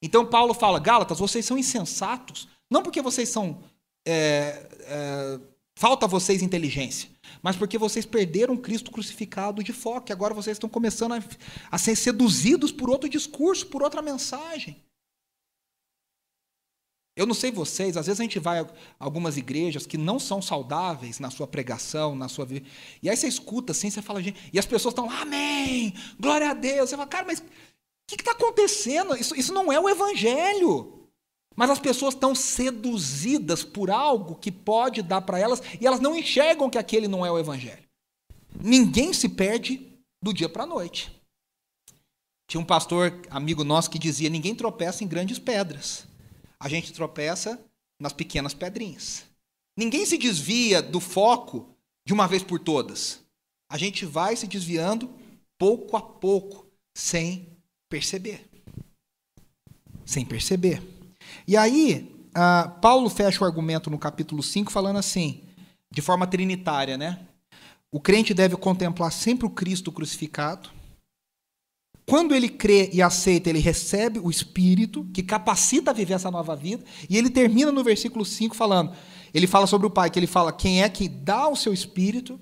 Então 0.02 0.26
Paulo 0.26 0.54
fala, 0.54 0.80
Gálatas, 0.80 1.20
vocês 1.20 1.46
são 1.46 1.56
insensatos, 1.56 2.48
não 2.68 2.82
porque 2.82 3.00
vocês 3.00 3.28
são 3.28 3.62
é, 4.04 4.68
é, 4.80 5.51
falta 5.76 6.06
a 6.06 6.08
vocês 6.08 6.42
inteligência, 6.42 7.08
mas 7.42 7.56
porque 7.56 7.78
vocês 7.78 8.06
perderam 8.06 8.56
Cristo 8.56 8.90
crucificado 8.90 9.62
de 9.62 9.72
foco, 9.72 10.10
e 10.10 10.12
agora 10.12 10.34
vocês 10.34 10.56
estão 10.56 10.68
começando 10.68 11.12
a, 11.12 11.22
a 11.70 11.78
ser 11.78 11.96
seduzidos 11.96 12.70
por 12.70 12.90
outro 12.90 13.08
discurso, 13.08 13.66
por 13.66 13.82
outra 13.82 14.02
mensagem. 14.02 14.82
Eu 17.14 17.26
não 17.26 17.34
sei 17.34 17.52
vocês, 17.52 17.96
às 17.98 18.06
vezes 18.06 18.20
a 18.20 18.22
gente 18.22 18.38
vai 18.38 18.60
a 18.60 18.66
algumas 18.98 19.36
igrejas 19.36 19.84
que 19.84 19.98
não 19.98 20.18
são 20.18 20.40
saudáveis 20.40 21.18
na 21.18 21.30
sua 21.30 21.46
pregação, 21.46 22.14
na 22.14 22.26
sua 22.26 22.46
vida. 22.46 22.66
E 23.02 23.10
aí 23.10 23.16
você 23.16 23.28
escuta 23.28 23.72
assim, 23.72 23.90
você 23.90 24.00
fala, 24.00 24.22
gente, 24.22 24.48
e 24.50 24.58
as 24.58 24.64
pessoas 24.64 24.92
estão, 24.92 25.10
amém, 25.10 25.92
glória 26.18 26.50
a 26.50 26.54
Deus. 26.54 26.88
Você 26.88 26.96
fala, 26.96 27.08
cara, 27.08 27.26
mas 27.26 27.40
o 27.40 27.44
que 28.06 28.14
está 28.14 28.32
acontecendo? 28.32 29.14
Isso, 29.14 29.38
isso 29.38 29.52
não 29.52 29.70
é 29.70 29.78
o 29.78 29.90
evangelho. 29.90 31.01
Mas 31.54 31.70
as 31.70 31.78
pessoas 31.78 32.14
estão 32.14 32.34
seduzidas 32.34 33.62
por 33.62 33.90
algo 33.90 34.36
que 34.36 34.50
pode 34.50 35.02
dar 35.02 35.20
para 35.20 35.38
elas 35.38 35.62
e 35.80 35.86
elas 35.86 36.00
não 36.00 36.16
enxergam 36.16 36.70
que 36.70 36.78
aquele 36.78 37.08
não 37.08 37.24
é 37.24 37.30
o 37.30 37.38
evangelho. 37.38 37.82
Ninguém 38.60 39.12
se 39.12 39.28
perde 39.28 39.86
do 40.22 40.32
dia 40.32 40.48
para 40.48 40.64
a 40.64 40.66
noite. 40.66 41.12
Tinha 42.46 42.60
um 42.60 42.64
pastor 42.64 43.20
amigo 43.30 43.64
nosso 43.64 43.90
que 43.90 43.98
dizia: 43.98 44.28
ninguém 44.28 44.54
tropeça 44.54 45.04
em 45.04 45.08
grandes 45.08 45.38
pedras 45.38 46.06
a 46.62 46.68
gente 46.68 46.92
tropeça 46.92 47.60
nas 47.98 48.12
pequenas 48.12 48.54
pedrinhas. 48.54 49.24
Ninguém 49.76 50.06
se 50.06 50.16
desvia 50.16 50.80
do 50.80 51.00
foco 51.00 51.74
de 52.06 52.12
uma 52.12 52.28
vez 52.28 52.44
por 52.44 52.60
todas. 52.60 53.20
a 53.68 53.78
gente 53.78 54.04
vai 54.04 54.36
se 54.36 54.46
desviando 54.46 55.10
pouco 55.58 55.96
a 55.96 56.02
pouco, 56.02 56.66
sem 56.94 57.48
perceber. 57.88 58.46
Sem 60.04 60.26
perceber. 60.26 60.82
E 61.46 61.56
aí, 61.56 62.14
uh, 62.30 62.80
Paulo 62.80 63.08
fecha 63.08 63.42
o 63.42 63.46
argumento 63.46 63.90
no 63.90 63.98
capítulo 63.98 64.42
5 64.42 64.70
falando 64.72 64.98
assim, 64.98 65.42
de 65.90 66.00
forma 66.00 66.26
trinitária, 66.26 66.96
né? 66.96 67.20
O 67.90 68.00
crente 68.00 68.32
deve 68.32 68.56
contemplar 68.56 69.12
sempre 69.12 69.46
o 69.46 69.50
Cristo 69.50 69.92
crucificado. 69.92 70.70
Quando 72.06 72.34
ele 72.34 72.48
crê 72.48 72.90
e 72.92 73.02
aceita, 73.02 73.50
ele 73.50 73.58
recebe 73.58 74.18
o 74.18 74.30
Espírito, 74.30 75.06
que 75.12 75.22
capacita 75.22 75.90
a 75.90 75.94
viver 75.94 76.14
essa 76.14 76.30
nova 76.30 76.56
vida. 76.56 76.82
E 77.08 77.16
ele 77.16 77.30
termina 77.30 77.70
no 77.70 77.84
versículo 77.84 78.24
5 78.24 78.56
falando: 78.56 78.92
ele 79.32 79.46
fala 79.46 79.66
sobre 79.66 79.86
o 79.86 79.90
Pai, 79.90 80.10
que 80.10 80.18
ele 80.18 80.26
fala: 80.26 80.52
quem 80.52 80.82
é 80.82 80.88
que 80.88 81.08
dá 81.08 81.48
o 81.48 81.56
seu 81.56 81.72
Espírito 81.72 82.40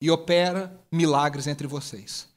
e 0.00 0.10
opera 0.10 0.80
milagres 0.90 1.46
entre 1.46 1.66
vocês. 1.66 2.28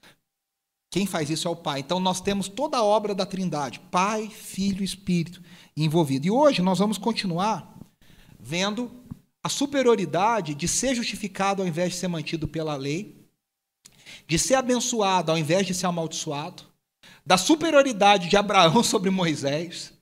Quem 0.91 1.07
faz 1.07 1.29
isso 1.29 1.47
é 1.47 1.51
o 1.51 1.55
Pai. 1.55 1.79
Então 1.79 1.99
nós 1.99 2.21
temos 2.21 2.47
toda 2.47 2.77
a 2.77 2.83
obra 2.83 3.15
da 3.15 3.25
Trindade: 3.25 3.79
Pai, 3.91 4.27
Filho 4.27 4.81
e 4.81 4.85
Espírito 4.85 5.41
envolvido. 5.83 6.27
E 6.27 6.31
hoje 6.31 6.61
nós 6.61 6.79
vamos 6.79 6.97
continuar 6.97 7.75
vendo 8.39 8.91
a 9.43 9.49
superioridade 9.49 10.55
de 10.55 10.67
ser 10.67 10.95
justificado 10.95 11.61
ao 11.61 11.67
invés 11.67 11.93
de 11.93 11.99
ser 11.99 12.07
mantido 12.07 12.47
pela 12.47 12.75
lei, 12.75 13.15
de 14.27 14.39
ser 14.39 14.55
abençoado 14.55 15.31
ao 15.31 15.37
invés 15.37 15.67
de 15.67 15.73
ser 15.73 15.85
amaldiçoado, 15.85 16.63
da 17.25 17.37
superioridade 17.37 18.29
de 18.29 18.37
Abraão 18.37 18.81
sobre 18.83 19.09
Moisés. 19.09 19.93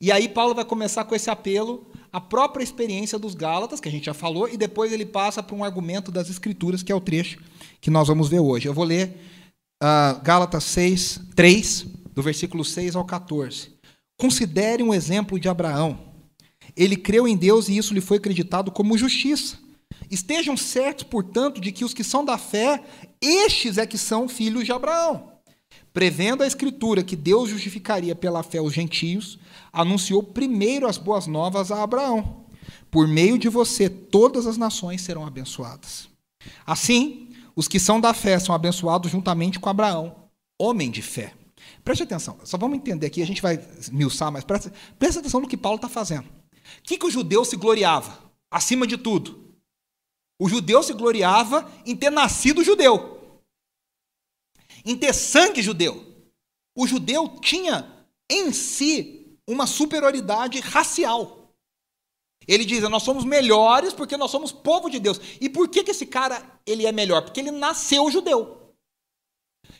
E 0.00 0.12
aí 0.12 0.28
Paulo 0.28 0.54
vai 0.54 0.64
começar 0.64 1.04
com 1.04 1.14
esse 1.14 1.28
apelo 1.28 1.86
à 2.12 2.20
própria 2.20 2.62
experiência 2.62 3.18
dos 3.18 3.34
Gálatas, 3.34 3.80
que 3.80 3.88
a 3.88 3.92
gente 3.92 4.06
já 4.06 4.14
falou, 4.14 4.48
e 4.48 4.56
depois 4.56 4.92
ele 4.92 5.04
passa 5.04 5.42
para 5.42 5.56
um 5.56 5.64
argumento 5.64 6.10
das 6.10 6.30
Escrituras, 6.30 6.82
que 6.82 6.90
é 6.90 6.94
o 6.94 7.00
trecho 7.00 7.38
que 7.80 7.90
nós 7.90 8.08
vamos 8.08 8.28
ver 8.28 8.40
hoje. 8.40 8.68
Eu 8.68 8.74
vou 8.74 8.84
ler 8.84 9.16
uh, 9.82 10.20
Gálatas 10.22 10.64
6, 10.64 11.20
3, 11.34 11.86
do 12.14 12.22
versículo 12.22 12.64
6 12.64 12.96
ao 12.96 13.04
14. 13.04 13.77
Considere 14.18 14.82
um 14.82 14.92
exemplo 14.92 15.40
de 15.40 15.48
Abraão 15.48 16.08
ele 16.78 16.96
creu 16.96 17.26
em 17.26 17.36
Deus 17.36 17.68
e 17.68 17.76
isso 17.76 17.92
lhe 17.92 18.00
foi 18.00 18.18
acreditado 18.18 18.70
como 18.70 18.96
justiça. 18.96 19.58
Estejam 20.08 20.56
certos, 20.56 21.04
portanto, 21.04 21.60
de 21.60 21.72
que 21.72 21.84
os 21.84 21.92
que 21.92 22.04
são 22.04 22.24
da 22.24 22.38
fé, 22.38 22.84
estes 23.20 23.78
é 23.78 23.84
que 23.84 23.98
são 23.98 24.28
filhos 24.28 24.64
de 24.64 24.70
Abraão. 24.70 25.32
Prevendo 25.92 26.42
a 26.42 26.46
Escritura 26.46 27.02
que 27.02 27.16
Deus 27.16 27.50
justificaria 27.50 28.14
pela 28.14 28.44
fé 28.44 28.60
os 28.60 28.72
gentios, 28.72 29.40
anunciou 29.72 30.22
primeiro 30.22 30.86
as 30.86 30.96
boas 30.96 31.26
novas 31.26 31.72
a 31.72 31.82
Abraão. 31.82 32.44
Por 32.92 33.08
meio 33.08 33.36
de 33.36 33.48
você, 33.48 33.88
todas 33.88 34.46
as 34.46 34.56
nações 34.56 35.02
serão 35.02 35.26
abençoadas. 35.26 36.08
Assim, 36.64 37.30
os 37.56 37.66
que 37.66 37.80
são 37.80 38.00
da 38.00 38.14
fé 38.14 38.38
são 38.38 38.54
abençoados 38.54 39.10
juntamente 39.10 39.58
com 39.58 39.68
Abraão, 39.68 40.14
homem 40.58 40.92
de 40.92 41.02
fé. 41.02 41.34
Preste 41.88 42.02
atenção, 42.02 42.38
só 42.44 42.58
vamos 42.58 42.76
entender 42.76 43.06
aqui, 43.06 43.22
a 43.22 43.26
gente 43.26 43.40
vai 43.40 43.58
milçar, 43.90 44.30
mas 44.30 44.44
preste, 44.44 44.70
preste 44.98 45.20
atenção 45.20 45.40
no 45.40 45.48
que 45.48 45.56
Paulo 45.56 45.76
está 45.76 45.88
fazendo. 45.88 46.26
O 46.26 46.82
que, 46.82 46.98
que 46.98 47.06
o 47.06 47.10
judeu 47.10 47.46
se 47.46 47.56
gloriava? 47.56 48.30
Acima 48.50 48.86
de 48.86 48.98
tudo. 48.98 49.56
O 50.38 50.50
judeu 50.50 50.82
se 50.82 50.92
gloriava 50.92 51.66
em 51.86 51.96
ter 51.96 52.10
nascido 52.10 52.62
judeu, 52.62 53.40
em 54.84 54.98
ter 54.98 55.14
sangue 55.14 55.62
judeu. 55.62 56.14
O 56.76 56.86
judeu 56.86 57.26
tinha 57.40 57.90
em 58.28 58.52
si 58.52 59.38
uma 59.48 59.66
superioridade 59.66 60.60
racial. 60.60 61.54
Ele 62.46 62.66
diz: 62.66 62.82
nós 62.82 63.02
somos 63.02 63.24
melhores 63.24 63.94
porque 63.94 64.18
nós 64.18 64.30
somos 64.30 64.52
povo 64.52 64.90
de 64.90 65.00
Deus. 65.00 65.18
E 65.40 65.48
por 65.48 65.70
que, 65.70 65.82
que 65.82 65.92
esse 65.92 66.04
cara 66.04 66.60
ele 66.66 66.84
é 66.84 66.92
melhor? 66.92 67.22
Porque 67.22 67.40
ele 67.40 67.50
nasceu 67.50 68.10
judeu. 68.10 68.57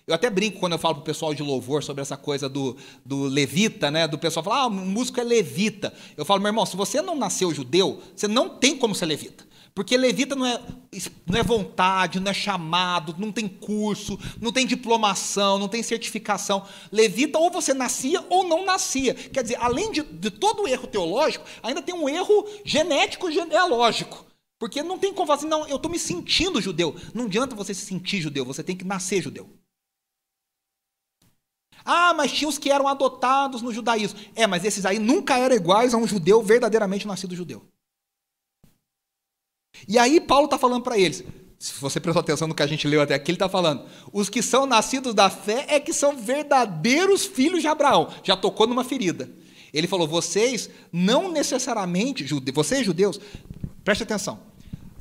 Eu 0.08 0.14
até 0.14 0.30
brinco 0.30 0.58
quando 0.58 0.72
eu 0.72 0.78
falo 0.78 0.94
para 0.94 1.02
o 1.02 1.04
pessoal 1.04 1.34
de 1.34 1.42
louvor 1.42 1.84
sobre 1.84 2.00
essa 2.00 2.16
coisa 2.16 2.48
do, 2.48 2.74
do 3.04 3.24
levita, 3.24 3.90
né? 3.90 4.08
Do 4.08 4.18
pessoal 4.18 4.42
falar, 4.42 4.62
ah, 4.62 4.66
o 4.66 4.70
músico 4.70 5.20
é 5.20 5.22
levita. 5.22 5.92
Eu 6.16 6.24
falo, 6.24 6.40
meu 6.40 6.48
irmão, 6.48 6.64
se 6.64 6.78
você 6.78 7.02
não 7.02 7.14
nasceu 7.14 7.52
judeu, 7.52 8.02
você 8.16 8.26
não 8.26 8.48
tem 8.48 8.74
como 8.74 8.94
ser 8.94 9.04
levita. 9.04 9.46
Porque 9.74 9.98
levita 9.98 10.34
não 10.34 10.46
é, 10.46 10.58
não 11.26 11.38
é 11.38 11.42
vontade, 11.42 12.18
não 12.20 12.30
é 12.30 12.34
chamado, 12.34 13.14
não 13.18 13.30
tem 13.30 13.46
curso, 13.46 14.18
não 14.40 14.50
tem 14.50 14.66
diplomação, 14.66 15.58
não 15.58 15.68
tem 15.68 15.82
certificação. 15.82 16.66
Levita 16.90 17.38
ou 17.38 17.50
você 17.50 17.74
nascia 17.74 18.24
ou 18.30 18.44
não 18.44 18.64
nascia. 18.64 19.12
Quer 19.12 19.42
dizer, 19.42 19.58
além 19.60 19.92
de, 19.92 20.02
de 20.02 20.30
todo 20.30 20.62
o 20.62 20.68
erro 20.68 20.86
teológico, 20.86 21.44
ainda 21.62 21.82
tem 21.82 21.94
um 21.94 22.08
erro 22.08 22.48
genético 22.64 23.30
genealógico. 23.30 24.24
Porque 24.58 24.82
não 24.82 24.98
tem 24.98 25.12
como 25.12 25.26
falar 25.26 25.38
assim, 25.38 25.48
não, 25.48 25.68
eu 25.68 25.76
estou 25.76 25.90
me 25.90 25.98
sentindo 25.98 26.62
judeu. 26.62 26.96
Não 27.12 27.26
adianta 27.26 27.54
você 27.54 27.74
se 27.74 27.84
sentir 27.84 28.22
judeu, 28.22 28.46
você 28.46 28.64
tem 28.64 28.74
que 28.74 28.86
nascer 28.86 29.22
judeu. 29.22 29.57
Ah, 31.90 32.12
mas 32.12 32.30
tinha 32.30 32.46
os 32.46 32.58
que 32.58 32.70
eram 32.70 32.86
adotados 32.86 33.62
no 33.62 33.72
judaísmo. 33.72 34.20
É, 34.36 34.46
mas 34.46 34.62
esses 34.62 34.84
aí 34.84 34.98
nunca 34.98 35.38
eram 35.38 35.56
iguais 35.56 35.94
a 35.94 35.96
um 35.96 36.06
judeu 36.06 36.42
verdadeiramente 36.42 37.06
nascido 37.06 37.34
judeu. 37.34 37.66
E 39.88 39.98
aí 39.98 40.20
Paulo 40.20 40.44
está 40.44 40.58
falando 40.58 40.82
para 40.82 40.98
eles, 40.98 41.24
se 41.58 41.72
você 41.80 41.98
prestou 41.98 42.20
atenção 42.20 42.46
no 42.46 42.54
que 42.54 42.62
a 42.62 42.66
gente 42.66 42.86
leu 42.86 43.00
até 43.00 43.14
aqui, 43.14 43.30
ele 43.30 43.36
está 43.36 43.48
falando: 43.48 43.88
os 44.12 44.28
que 44.28 44.42
são 44.42 44.66
nascidos 44.66 45.14
da 45.14 45.30
fé 45.30 45.64
é 45.66 45.80
que 45.80 45.94
são 45.94 46.14
verdadeiros 46.14 47.24
filhos 47.24 47.62
de 47.62 47.68
Abraão. 47.68 48.12
Já 48.22 48.36
tocou 48.36 48.66
numa 48.66 48.84
ferida. 48.84 49.30
Ele 49.72 49.86
falou: 49.86 50.06
vocês 50.06 50.68
não 50.92 51.32
necessariamente, 51.32 52.22
vocês 52.52 52.84
judeus, 52.84 53.18
preste 53.82 54.02
atenção. 54.02 54.40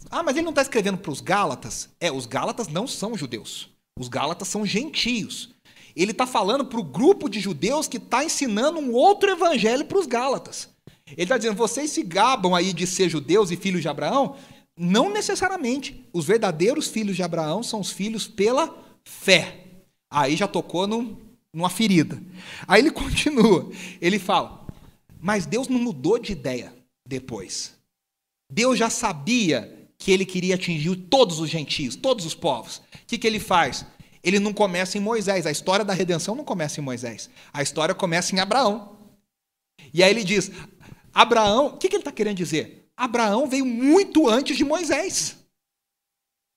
Ah, 0.09 0.23
mas 0.23 0.37
ele 0.37 0.45
não 0.45 0.51
está 0.51 0.61
escrevendo 0.61 0.99
para 0.99 1.11
os 1.11 1.19
Gálatas? 1.19 1.89
É, 1.99 2.09
os 2.09 2.25
Gálatas 2.25 2.69
não 2.69 2.87
são 2.87 3.17
judeus. 3.17 3.69
Os 3.99 4.07
Gálatas 4.07 4.47
são 4.47 4.65
gentios 4.65 5.56
ele 6.03 6.11
está 6.11 6.27
falando 6.27 6.65
para 6.65 6.79
o 6.79 6.83
grupo 6.83 7.27
de 7.27 7.39
judeus 7.39 7.87
que 7.87 7.97
está 7.97 8.23
ensinando 8.23 8.79
um 8.79 8.93
outro 8.93 9.29
evangelho 9.31 9.85
para 9.85 9.97
os 9.97 10.05
Gálatas. 10.05 10.69
Ele 11.07 11.23
está 11.23 11.37
dizendo: 11.37 11.55
vocês 11.55 11.91
se 11.91 12.03
gabam 12.03 12.53
aí 12.53 12.73
de 12.73 12.85
ser 12.85 13.09
judeus 13.09 13.51
e 13.51 13.57
filhos 13.57 13.81
de 13.81 13.87
Abraão? 13.87 14.35
Não 14.77 15.11
necessariamente. 15.11 16.05
Os 16.13 16.25
verdadeiros 16.25 16.87
filhos 16.87 17.15
de 17.15 17.23
Abraão 17.23 17.63
são 17.63 17.79
os 17.79 17.91
filhos 17.91 18.27
pela 18.27 18.75
fé. 19.03 19.63
Aí 20.09 20.35
já 20.35 20.47
tocou 20.47 20.85
num, 20.85 21.17
numa 21.53 21.69
ferida. 21.69 22.21
Aí 22.67 22.81
ele 22.81 22.91
continua. 22.91 23.71
Ele 23.99 24.19
fala: 24.19 24.67
Mas 25.19 25.45
Deus 25.45 25.67
não 25.67 25.79
mudou 25.79 26.19
de 26.19 26.31
ideia 26.31 26.73
depois. 27.07 27.75
Deus 28.51 28.77
já 28.77 28.89
sabia 28.89 29.89
que 29.97 30.11
ele 30.11 30.25
queria 30.25 30.55
atingir 30.55 30.95
todos 30.95 31.39
os 31.39 31.49
gentios, 31.49 31.95
todos 31.95 32.25
os 32.25 32.35
povos. 32.35 32.77
O 32.77 32.81
que, 33.07 33.17
que 33.17 33.25
ele 33.25 33.39
faz? 33.39 33.85
Ele 34.23 34.39
não 34.39 34.53
começa 34.53 34.97
em 34.97 35.01
Moisés. 35.01 35.45
A 35.45 35.51
história 35.51 35.85
da 35.85 35.93
redenção 35.93 36.35
não 36.35 36.43
começa 36.43 36.79
em 36.79 36.83
Moisés. 36.83 37.29
A 37.53 37.61
história 37.61 37.95
começa 37.95 38.35
em 38.35 38.39
Abraão. 38.39 38.97
E 39.93 40.03
aí 40.03 40.09
ele 40.09 40.23
diz: 40.23 40.51
Abraão, 41.13 41.67
o 41.67 41.77
que, 41.77 41.87
ele 41.87 41.97
está 41.97 42.11
querendo 42.11 42.37
dizer? 42.37 42.89
Abraão 42.95 43.47
veio 43.47 43.65
muito 43.65 44.27
antes 44.27 44.57
de 44.57 44.63
Moisés. 44.63 45.37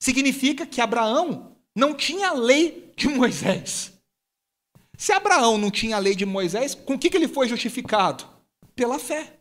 Significa 0.02 0.66
que 0.66 0.80
Abraão 0.80 1.56
não 1.76 1.94
tinha 1.94 2.28
a 2.28 2.32
lei 2.32 2.92
de 2.96 3.08
Moisés. 3.08 3.92
Se 4.96 5.12
Abraão 5.12 5.56
não 5.56 5.70
tinha 5.70 5.96
a 5.96 5.98
lei 5.98 6.14
de 6.14 6.26
Moisés, 6.26 6.74
com 6.74 6.94
o 6.94 6.98
que, 6.98 7.08
que 7.08 7.16
ele 7.16 7.28
foi 7.28 7.48
justificado? 7.48 8.26
Pela 8.74 8.98
fé. 8.98 9.38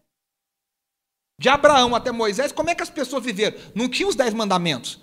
De 1.40 1.48
Abraão 1.48 1.96
até 1.96 2.12
Moisés, 2.12 2.52
como 2.52 2.70
é 2.70 2.76
que 2.76 2.84
as 2.84 2.90
pessoas 2.90 3.24
viveram? 3.24 3.58
Não 3.74 3.90
tinha 3.90 4.08
os 4.08 4.16
dez 4.16 4.34
mandamentos. 4.34 5.00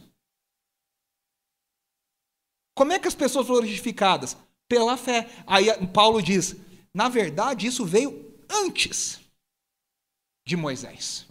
Como 2.77 2.93
é 2.93 2.99
que 2.99 3.09
as 3.09 3.15
pessoas 3.15 3.47
foram 3.47 3.67
justificadas? 3.67 4.37
Pela 4.69 4.97
fé. 4.97 5.29
Aí 5.47 5.67
Paulo 5.89 6.23
diz: 6.23 6.55
na 6.95 7.09
verdade, 7.09 7.67
isso 7.67 7.85
veio 7.85 8.33
antes 8.49 9.21
de 10.47 10.57
Moisés. 10.57 11.27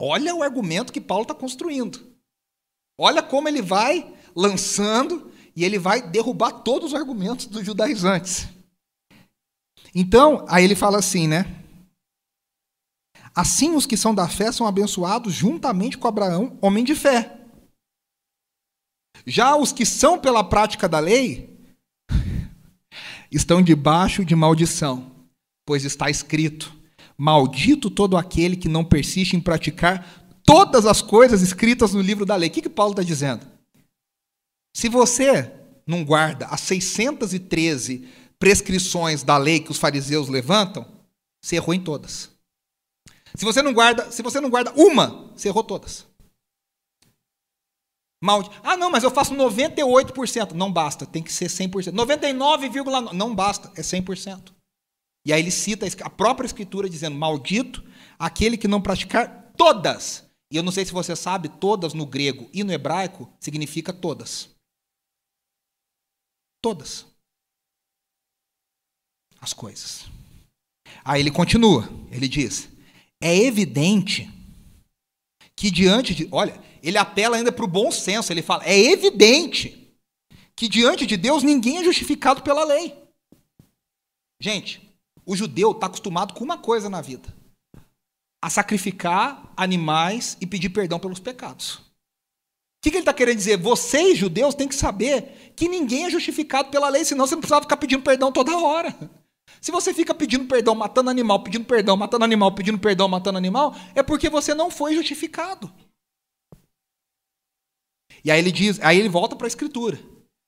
Olha 0.00 0.34
o 0.34 0.42
argumento 0.42 0.92
que 0.92 1.00
Paulo 1.00 1.22
está 1.22 1.34
construindo. 1.34 2.14
Olha 2.98 3.22
como 3.22 3.48
ele 3.48 3.62
vai 3.62 4.14
lançando 4.34 5.30
e 5.54 5.64
ele 5.64 5.78
vai 5.78 6.02
derrubar 6.02 6.50
todos 6.62 6.92
os 6.92 6.98
argumentos 6.98 7.46
dos 7.46 7.64
judaizantes. 7.64 8.48
Então, 9.94 10.44
aí 10.48 10.64
ele 10.64 10.74
fala 10.74 10.98
assim, 10.98 11.26
né? 11.26 11.44
Assim 13.34 13.74
os 13.74 13.86
que 13.86 13.96
são 13.96 14.14
da 14.14 14.28
fé 14.28 14.50
são 14.50 14.66
abençoados 14.66 15.32
juntamente 15.32 15.96
com 15.96 16.08
Abraão, 16.08 16.58
homem 16.60 16.84
de 16.84 16.94
fé. 16.94 17.45
Já 19.26 19.56
os 19.56 19.72
que 19.72 19.84
são 19.84 20.18
pela 20.18 20.44
prática 20.44 20.88
da 20.88 21.00
lei 21.00 21.50
estão 23.30 23.60
debaixo 23.60 24.24
de 24.24 24.36
maldição, 24.36 25.10
pois 25.66 25.84
está 25.84 26.08
escrito: 26.08 26.72
Maldito 27.18 27.90
todo 27.90 28.16
aquele 28.16 28.56
que 28.56 28.68
não 28.68 28.84
persiste 28.84 29.36
em 29.36 29.40
praticar 29.40 30.26
todas 30.44 30.86
as 30.86 31.02
coisas 31.02 31.42
escritas 31.42 31.92
no 31.92 32.00
livro 32.00 32.24
da 32.24 32.36
lei. 32.36 32.48
O 32.48 32.52
que, 32.52 32.62
que 32.62 32.68
Paulo 32.68 32.92
está 32.92 33.02
dizendo? 33.02 33.44
Se 34.74 34.88
você 34.88 35.52
não 35.86 36.04
guarda 36.04 36.46
as 36.46 36.60
613 36.60 38.08
prescrições 38.38 39.22
da 39.22 39.36
lei 39.36 39.60
que 39.60 39.70
os 39.70 39.78
fariseus 39.78 40.28
levantam, 40.28 40.86
você 41.42 41.56
errou 41.56 41.74
em 41.74 41.80
todas. 41.80 42.30
Se 43.34 43.44
você 43.44 43.60
não 43.62 43.72
guarda, 43.72 44.10
se 44.10 44.22
você 44.22 44.40
não 44.40 44.50
guarda 44.50 44.72
uma, 44.76 45.30
você 45.34 45.48
errou 45.48 45.64
todas. 45.64 46.06
Maldi 48.22 48.50
ah, 48.62 48.76
não, 48.76 48.90
mas 48.90 49.04
eu 49.04 49.10
faço 49.10 49.34
98%. 49.34 50.52
Não 50.52 50.72
basta, 50.72 51.06
tem 51.06 51.22
que 51.22 51.32
ser 51.32 51.46
100%. 51.46 51.92
99,9%. 51.92 53.12
Não 53.12 53.34
basta, 53.34 53.70
é 53.76 53.82
100%. 53.82 54.52
E 55.26 55.32
aí 55.32 55.40
ele 55.40 55.50
cita 55.50 55.86
a 56.04 56.10
própria 56.10 56.46
escritura 56.46 56.88
dizendo: 56.88 57.16
Maldito 57.16 57.84
aquele 58.18 58.56
que 58.56 58.68
não 58.68 58.80
praticar 58.80 59.52
todas. 59.56 60.24
E 60.52 60.56
eu 60.56 60.62
não 60.62 60.70
sei 60.70 60.84
se 60.84 60.92
você 60.92 61.16
sabe, 61.16 61.48
todas 61.48 61.92
no 61.92 62.06
grego 62.06 62.48
e 62.52 62.62
no 62.62 62.72
hebraico 62.72 63.28
significa 63.40 63.92
todas. 63.92 64.48
Todas. 66.62 67.06
As 69.40 69.52
coisas. 69.52 70.06
Aí 71.04 71.20
ele 71.20 71.30
continua, 71.30 71.88
ele 72.10 72.28
diz: 72.28 72.68
É 73.20 73.36
evidente 73.36 74.30
que 75.56 75.70
diante 75.70 76.14
de. 76.14 76.28
Olha, 76.30 76.60
ele 76.82 76.98
apela 76.98 77.36
ainda 77.36 77.52
para 77.52 77.64
o 77.64 77.68
bom 77.68 77.90
senso. 77.90 78.32
Ele 78.32 78.42
fala: 78.42 78.64
é 78.64 78.78
evidente 78.78 79.94
que 80.54 80.68
diante 80.68 81.06
de 81.06 81.16
Deus 81.16 81.42
ninguém 81.42 81.78
é 81.78 81.84
justificado 81.84 82.42
pela 82.42 82.64
lei. 82.64 82.94
Gente, 84.40 84.86
o 85.24 85.34
judeu 85.34 85.72
está 85.72 85.86
acostumado 85.86 86.34
com 86.34 86.44
uma 86.44 86.58
coisa 86.58 86.88
na 86.88 87.00
vida: 87.00 87.34
a 88.42 88.48
sacrificar 88.48 89.52
animais 89.56 90.36
e 90.40 90.46
pedir 90.46 90.70
perdão 90.70 90.98
pelos 90.98 91.20
pecados. 91.20 91.74
O 91.76 91.82
que, 92.82 92.90
que 92.90 92.96
ele 92.98 93.02
está 93.02 93.12
querendo 93.12 93.38
dizer? 93.38 93.56
Vocês, 93.56 94.16
judeus, 94.16 94.54
têm 94.54 94.68
que 94.68 94.74
saber 94.74 95.52
que 95.56 95.68
ninguém 95.68 96.04
é 96.04 96.10
justificado 96.10 96.70
pela 96.70 96.88
lei, 96.88 97.04
senão 97.04 97.26
você 97.26 97.34
não 97.34 97.40
precisava 97.40 97.62
ficar 97.62 97.78
pedindo 97.78 98.02
perdão 98.02 98.30
toda 98.30 98.56
hora. 98.56 98.94
Se 99.60 99.72
você 99.72 99.92
fica 99.92 100.14
pedindo 100.14 100.44
perdão, 100.44 100.74
matando 100.74 101.10
animal, 101.10 101.42
pedindo 101.42 101.64
perdão, 101.64 101.96
matando 101.96 102.24
animal, 102.24 102.52
pedindo 102.52 102.78
perdão, 102.78 103.08
matando 103.08 103.38
animal, 103.38 103.74
é 103.94 104.02
porque 104.02 104.28
você 104.28 104.54
não 104.54 104.70
foi 104.70 104.94
justificado. 104.94 105.72
E 108.26 108.30
aí 108.32 108.40
ele 108.40 108.50
diz, 108.50 108.80
aí 108.82 108.98
ele 108.98 109.08
volta 109.08 109.36
para 109.36 109.46
a 109.46 109.48
escritura. 109.48 110.00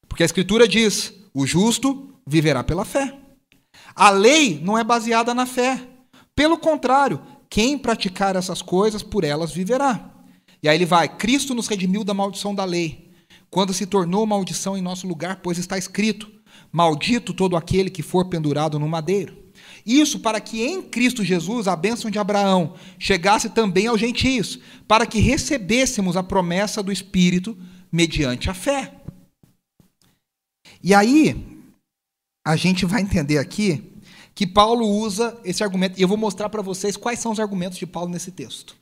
Porque 0.09 0.25
a 0.25 0.27
escritura 0.27 0.67
diz: 0.67 1.15
"O 1.33 1.47
justo 1.47 2.13
viverá 2.27 2.65
pela 2.65 2.85
fé". 2.85 3.17
A 3.95 4.11
lei 4.11 4.61
não 4.61 4.77
é 4.77 4.83
baseada 4.83 5.33
na 5.33 5.47
fé. 5.47 5.81
Pelo 6.35 6.59
contrário, 6.59 7.23
quem 7.49 7.79
praticar 7.79 8.35
essas 8.35 8.61
coisas 8.61 9.01
por 9.01 9.23
elas 9.23 9.53
viverá. 9.53 10.11
E 10.61 10.69
aí 10.69 10.77
ele 10.77 10.85
vai: 10.85 11.09
Cristo 11.09 11.55
nos 11.55 11.69
redimiu 11.69 12.03
da 12.03 12.13
maldição 12.13 12.53
da 12.53 12.65
lei, 12.65 13.13
quando 13.49 13.73
se 13.73 13.87
tornou 13.87 14.27
maldição 14.27 14.77
em 14.77 14.83
nosso 14.83 15.07
lugar, 15.07 15.37
pois 15.41 15.57
está 15.57 15.79
escrito: 15.79 16.29
Maldito 16.73 17.33
todo 17.33 17.57
aquele 17.57 17.91
que 17.91 18.03
for 18.03 18.29
pendurado 18.29 18.77
no 18.81 18.89
madeiro. 18.89 19.37
Isso 19.89 20.21
para 20.21 20.39
que 20.39 20.63
em 20.63 20.83
Cristo 20.83 21.25
Jesus 21.25 21.67
a 21.67 21.75
bênção 21.75 22.11
de 22.11 22.19
Abraão 22.19 22.75
chegasse 22.99 23.49
também 23.49 23.87
aos 23.87 23.99
gentios, 23.99 24.59
para 24.87 25.07
que 25.07 25.19
recebêssemos 25.19 26.15
a 26.15 26.23
promessa 26.23 26.83
do 26.83 26.93
Espírito 26.93 27.57
mediante 27.91 28.51
a 28.51 28.55
fé. 28.55 28.93
E 30.83 30.93
aí, 30.93 31.65
a 32.45 32.55
gente 32.55 32.85
vai 32.85 33.01
entender 33.01 33.39
aqui 33.39 33.95
que 34.35 34.47
Paulo 34.47 34.87
usa 34.87 35.41
esse 35.43 35.65
argumento, 35.65 35.99
e 35.99 36.03
eu 36.03 36.09
vou 36.09 36.19
mostrar 36.19 36.51
para 36.51 36.61
vocês 36.61 36.95
quais 36.95 37.19
são 37.19 37.33
os 37.33 37.41
argumentos 37.41 37.79
de 37.79 37.87
Paulo 37.87 38.11
nesse 38.11 38.31
texto. 38.31 38.77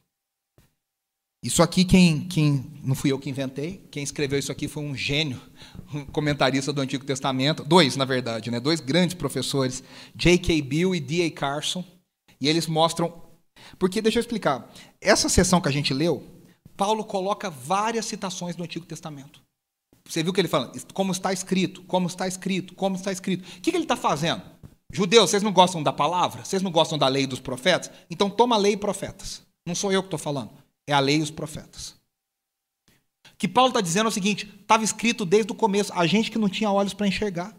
Isso 1.47 1.63
aqui, 1.63 1.85
quem, 1.85 2.23
quem 2.23 2.73
não 2.83 2.97
fui 2.97 3.13
eu 3.13 3.21
que 3.21 3.31
inventei, 3.31 3.81
quem 3.93 4.03
escreveu 4.03 4.37
isso 4.37 4.51
aqui 4.51 4.67
foi 4.67 4.83
um 4.83 4.97
gênio, 4.97 5.41
um 5.95 6.05
comentarista 6.05 6.73
do 6.73 6.81
Antigo 6.81 7.05
Testamento, 7.05 7.63
dois, 7.63 7.95
na 7.95 8.05
verdade, 8.05 8.51
né, 8.51 8.59
dois 8.59 8.81
grandes 8.81 9.15
professores, 9.15 9.81
J.K. 10.13 10.61
Bill 10.63 10.93
e 10.93 10.99
D.A. 10.99 11.31
Carson, 11.31 11.85
e 12.41 12.49
eles 12.49 12.67
mostram. 12.67 13.23
Porque, 13.79 14.03
deixa 14.03 14.19
eu 14.19 14.23
explicar, 14.23 14.69
essa 15.01 15.29
sessão 15.29 15.61
que 15.61 15.69
a 15.69 15.73
gente 15.73 15.95
leu, 15.95 16.25
Paulo 16.77 17.05
coloca 17.05 17.49
várias 17.49 18.07
citações 18.07 18.57
do 18.57 18.65
Antigo 18.65 18.85
Testamento. 18.85 19.41
Você 20.05 20.25
viu 20.25 20.33
que 20.33 20.41
ele 20.41 20.49
fala, 20.49 20.73
como 20.93 21.13
está 21.13 21.33
escrito, 21.33 21.81
como 21.83 22.09
está 22.09 22.27
escrito, 22.27 22.75
como 22.75 22.97
está 22.97 23.13
escrito. 23.13 23.43
O 23.43 23.61
que, 23.61 23.71
que 23.71 23.77
ele 23.77 23.85
está 23.85 23.97
fazendo? 23.97 24.43
Judeus, 24.93 25.31
vocês 25.31 25.45
não 25.45 25.53
gostam 25.53 25.81
da 25.81 25.93
palavra? 25.93 26.45
Vocês 26.45 26.61
não 26.61 26.73
gostam 26.73 26.99
da 26.99 27.07
lei 27.07 27.25
dos 27.25 27.39
profetas? 27.39 27.89
Então 28.11 28.29
toma 28.29 28.57
a 28.57 28.59
lei 28.59 28.73
e 28.73 28.77
profetas. 28.77 29.43
Não 29.65 29.77
sou 29.77 29.93
eu 29.93 30.03
que 30.03 30.09
estou 30.09 30.19
falando. 30.19 30.66
É 30.87 30.93
a 30.93 31.01
lei 31.01 31.17
e 31.17 31.23
os 31.23 31.31
profetas. 31.31 31.97
Que 33.39 33.49
Paulo 33.49 33.69
está 33.69 33.81
dizendo 33.81 34.07
é 34.07 34.09
o 34.09 34.13
seguinte: 34.13 34.49
estava 34.61 34.85
escrito 34.85 35.25
desde 35.25 35.53
o 35.53 35.55
começo, 35.55 35.93
a 35.95 36.07
gente 36.07 36.31
que 36.31 36.39
não 36.39 36.49
tinha 36.49 36.71
olhos 36.71 36.95
para 36.95 37.07
enxergar. 37.07 37.55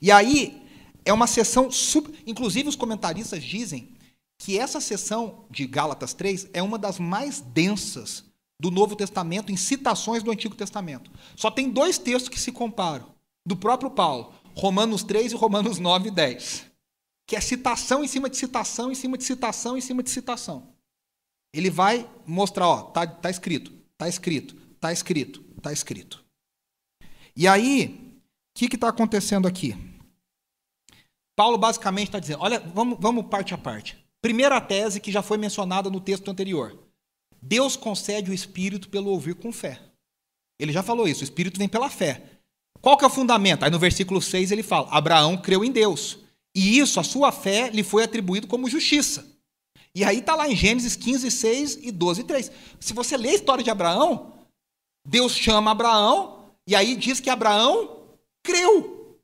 E 0.00 0.10
aí, 0.10 0.62
é 1.04 1.12
uma 1.12 1.26
sessão. 1.26 1.70
Sub... 1.70 2.12
Inclusive, 2.26 2.68
os 2.68 2.76
comentaristas 2.76 3.42
dizem 3.42 3.96
que 4.38 4.58
essa 4.58 4.80
sessão 4.80 5.46
de 5.50 5.66
Gálatas 5.66 6.14
3 6.14 6.48
é 6.52 6.62
uma 6.62 6.78
das 6.78 6.98
mais 6.98 7.40
densas 7.40 8.24
do 8.58 8.70
Novo 8.70 8.96
Testamento 8.96 9.52
em 9.52 9.56
citações 9.56 10.22
do 10.22 10.30
Antigo 10.30 10.54
Testamento. 10.54 11.10
Só 11.34 11.50
tem 11.50 11.70
dois 11.70 11.98
textos 11.98 12.28
que 12.28 12.40
se 12.40 12.52
comparam, 12.52 13.14
do 13.44 13.56
próprio 13.56 13.90
Paulo, 13.90 14.32
Romanos 14.54 15.02
3 15.02 15.32
e 15.32 15.36
Romanos 15.36 15.78
9 15.78 16.08
e 16.08 16.10
10. 16.10 16.66
Que 17.26 17.36
é 17.36 17.40
citação 17.40 18.02
em 18.02 18.08
cima 18.08 18.30
de 18.30 18.36
citação, 18.36 18.90
em 18.90 18.94
cima 18.94 19.18
de 19.18 19.24
citação, 19.24 19.76
em 19.76 19.80
cima 19.80 20.02
de 20.02 20.10
citação. 20.10 20.75
Ele 21.56 21.70
vai 21.70 22.08
mostrar, 22.26 22.68
ó, 22.68 22.82
tá, 22.82 23.06
tá 23.06 23.30
escrito, 23.30 23.72
tá 23.96 24.08
escrito, 24.08 24.54
tá 24.78 24.92
escrito, 24.92 25.42
tá 25.62 25.72
escrito. 25.72 26.24
E 27.34 27.48
aí, 27.48 28.12
o 28.54 28.58
que 28.58 28.74
está 28.74 28.88
acontecendo 28.88 29.48
aqui? 29.48 29.76
Paulo 31.36 31.58
basicamente 31.58 32.08
está 32.08 32.18
dizendo, 32.18 32.42
olha, 32.42 32.60
vamos, 32.60 32.98
vamos 33.00 33.26
parte 33.26 33.54
a 33.54 33.58
parte. 33.58 33.96
Primeira 34.22 34.60
tese 34.60 35.00
que 35.00 35.12
já 35.12 35.22
foi 35.22 35.36
mencionada 35.36 35.90
no 35.90 36.00
texto 36.00 36.30
anterior. 36.30 36.78
Deus 37.40 37.76
concede 37.76 38.30
o 38.30 38.34
Espírito 38.34 38.88
pelo 38.88 39.10
ouvir 39.10 39.34
com 39.34 39.52
fé. 39.52 39.80
Ele 40.58 40.72
já 40.72 40.82
falou 40.82 41.06
isso, 41.06 41.20
o 41.20 41.24
Espírito 41.24 41.58
vem 41.58 41.68
pela 41.68 41.90
fé. 41.90 42.22
Qual 42.80 42.96
que 42.96 43.04
é 43.04 43.06
o 43.06 43.10
fundamento? 43.10 43.64
Aí 43.64 43.70
no 43.70 43.78
versículo 43.78 44.20
6 44.22 44.50
ele 44.50 44.62
fala: 44.62 44.88
Abraão 44.90 45.36
creu 45.36 45.64
em 45.64 45.70
Deus. 45.70 46.18
E 46.54 46.78
isso, 46.78 46.98
a 46.98 47.04
sua 47.04 47.30
fé, 47.30 47.68
lhe 47.70 47.82
foi 47.82 48.02
atribuído 48.02 48.46
como 48.46 48.68
justiça. 48.68 49.35
E 49.96 50.04
aí 50.04 50.18
está 50.18 50.36
lá 50.36 50.46
em 50.46 50.54
Gênesis 50.54 50.94
15, 50.94 51.30
6 51.30 51.76
e 51.76 51.90
12, 51.90 52.24
3. 52.24 52.52
Se 52.78 52.92
você 52.92 53.16
ler 53.16 53.30
a 53.30 53.34
história 53.34 53.64
de 53.64 53.70
Abraão, 53.70 54.46
Deus 55.02 55.34
chama 55.34 55.70
Abraão 55.70 56.54
e 56.66 56.76
aí 56.76 56.94
diz 56.94 57.18
que 57.18 57.30
Abraão 57.30 58.06
creu. 58.44 59.18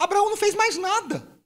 Abraão 0.00 0.30
não 0.30 0.36
fez 0.36 0.56
mais 0.56 0.76
nada. 0.76 1.40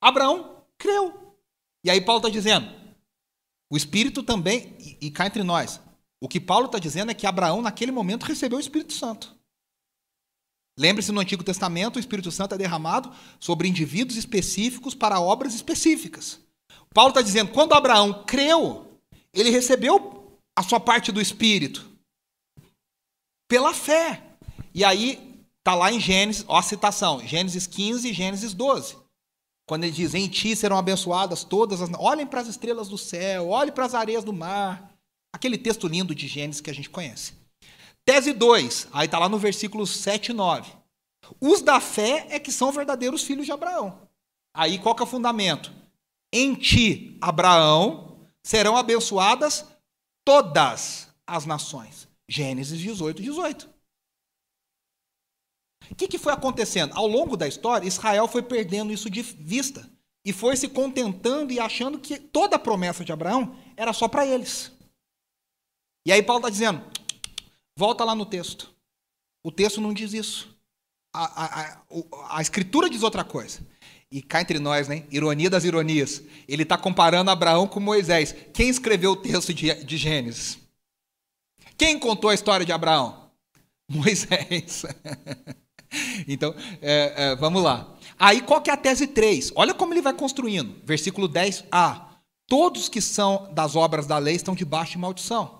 Abraão 0.00 0.66
creu. 0.76 1.38
E 1.84 1.90
aí 1.90 2.00
Paulo 2.00 2.18
está 2.18 2.28
dizendo, 2.28 2.68
o 3.70 3.76
Espírito 3.76 4.24
também, 4.24 4.76
e, 4.80 5.06
e 5.06 5.10
cá 5.12 5.28
entre 5.28 5.44
nós, 5.44 5.80
o 6.20 6.28
que 6.28 6.40
Paulo 6.40 6.66
está 6.66 6.80
dizendo 6.80 7.12
é 7.12 7.14
que 7.14 7.24
Abraão, 7.24 7.62
naquele 7.62 7.92
momento, 7.92 8.26
recebeu 8.26 8.58
o 8.58 8.60
Espírito 8.60 8.94
Santo. 8.94 9.38
Lembre-se, 10.76 11.12
no 11.12 11.20
Antigo 11.20 11.44
Testamento, 11.44 11.98
o 11.98 12.00
Espírito 12.00 12.32
Santo 12.32 12.56
é 12.56 12.58
derramado 12.58 13.14
sobre 13.38 13.68
indivíduos 13.68 14.18
específicos 14.18 14.92
para 14.92 15.20
obras 15.20 15.54
específicas. 15.54 16.47
Paulo 16.94 17.10
está 17.10 17.22
dizendo, 17.22 17.52
quando 17.52 17.74
Abraão 17.74 18.24
creu, 18.24 18.98
ele 19.32 19.50
recebeu 19.50 20.38
a 20.56 20.62
sua 20.62 20.80
parte 20.80 21.12
do 21.12 21.20
Espírito 21.20 21.88
pela 23.48 23.72
fé. 23.72 24.22
E 24.74 24.84
aí 24.84 25.42
está 25.58 25.74
lá 25.74 25.92
em 25.92 26.00
Gênesis, 26.00 26.44
ó 26.48 26.56
a 26.56 26.62
citação, 26.62 27.20
Gênesis 27.26 27.66
15 27.66 28.08
e 28.08 28.12
Gênesis 28.12 28.54
12. 28.54 28.96
Quando 29.66 29.84
ele 29.84 29.92
diz, 29.92 30.14
em 30.14 30.28
ti 30.28 30.56
serão 30.56 30.78
abençoadas 30.78 31.44
todas 31.44 31.82
as... 31.82 31.90
Olhem 31.98 32.26
para 32.26 32.40
as 32.40 32.48
estrelas 32.48 32.88
do 32.88 32.96
céu, 32.96 33.48
olhem 33.48 33.72
para 33.72 33.84
as 33.84 33.94
areias 33.94 34.24
do 34.24 34.32
mar. 34.32 34.94
Aquele 35.34 35.58
texto 35.58 35.86
lindo 35.86 36.14
de 36.14 36.26
Gênesis 36.26 36.60
que 36.60 36.70
a 36.70 36.74
gente 36.74 36.88
conhece. 36.88 37.34
Tese 38.04 38.32
2, 38.32 38.88
aí 38.92 39.04
está 39.04 39.18
lá 39.18 39.28
no 39.28 39.38
versículo 39.38 39.86
7 39.86 40.30
e 40.30 40.32
9. 40.32 40.72
Os 41.38 41.60
da 41.60 41.78
fé 41.80 42.26
é 42.30 42.38
que 42.40 42.50
são 42.50 42.72
verdadeiros 42.72 43.22
filhos 43.22 43.44
de 43.44 43.52
Abraão. 43.52 44.08
Aí 44.54 44.78
qual 44.78 44.94
que 44.94 45.02
é 45.02 45.04
o 45.04 45.08
fundamento? 45.08 45.70
Em 46.32 46.54
ti, 46.54 47.16
Abraão, 47.20 48.28
serão 48.42 48.76
abençoadas 48.76 49.66
todas 50.24 51.08
as 51.26 51.46
nações. 51.46 52.08
Gênesis 52.28 52.78
18, 52.78 53.22
18. 53.22 53.68
O 55.90 55.94
que, 55.94 56.06
que 56.06 56.18
foi 56.18 56.32
acontecendo? 56.32 56.94
Ao 56.94 57.06
longo 57.06 57.36
da 57.36 57.48
história, 57.48 57.86
Israel 57.86 58.28
foi 58.28 58.42
perdendo 58.42 58.92
isso 58.92 59.08
de 59.08 59.22
vista 59.22 59.90
e 60.24 60.32
foi 60.32 60.56
se 60.56 60.68
contentando 60.68 61.52
e 61.52 61.58
achando 61.58 61.98
que 61.98 62.18
toda 62.18 62.56
a 62.56 62.58
promessa 62.58 63.04
de 63.04 63.12
Abraão 63.12 63.56
era 63.76 63.92
só 63.94 64.06
para 64.06 64.26
eles. 64.26 64.70
E 66.06 66.12
aí 66.12 66.22
Paulo 66.22 66.40
está 66.40 66.50
dizendo: 66.50 66.84
volta 67.76 68.04
lá 68.04 68.14
no 68.14 68.26
texto. 68.26 68.74
O 69.42 69.50
texto 69.50 69.80
não 69.80 69.94
diz 69.94 70.12
isso. 70.12 70.54
A, 71.14 71.44
a, 71.44 71.62
a, 71.62 72.36
a 72.36 72.42
escritura 72.42 72.90
diz 72.90 73.02
outra 73.02 73.24
coisa. 73.24 73.66
E 74.10 74.22
cá 74.22 74.40
entre 74.40 74.58
nós, 74.58 74.88
né? 74.88 75.04
Ironia 75.10 75.50
das 75.50 75.64
ironias. 75.64 76.22
Ele 76.48 76.62
está 76.62 76.78
comparando 76.78 77.30
Abraão 77.30 77.66
com 77.66 77.78
Moisés. 77.78 78.34
Quem 78.54 78.68
escreveu 78.68 79.12
o 79.12 79.16
texto 79.16 79.52
de, 79.52 79.72
de 79.84 79.96
Gênesis? 79.96 80.58
Quem 81.76 81.98
contou 81.98 82.30
a 82.30 82.34
história 82.34 82.64
de 82.64 82.72
Abraão? 82.72 83.30
Moisés. 83.88 84.84
então, 86.26 86.54
é, 86.80 87.12
é, 87.16 87.36
vamos 87.36 87.62
lá. 87.62 87.94
Aí, 88.18 88.40
qual 88.40 88.62
que 88.62 88.70
é 88.70 88.72
a 88.72 88.76
tese 88.76 89.06
3? 89.06 89.52
Olha 89.54 89.74
como 89.74 89.92
ele 89.92 90.02
vai 90.02 90.14
construindo. 90.14 90.76
Versículo 90.84 91.28
10a. 91.28 92.06
Todos 92.46 92.88
que 92.88 93.02
são 93.02 93.52
das 93.52 93.76
obras 93.76 94.06
da 94.06 94.16
lei 94.16 94.34
estão 94.34 94.54
debaixo 94.54 94.92
de 94.92 94.98
maldição. 94.98 95.58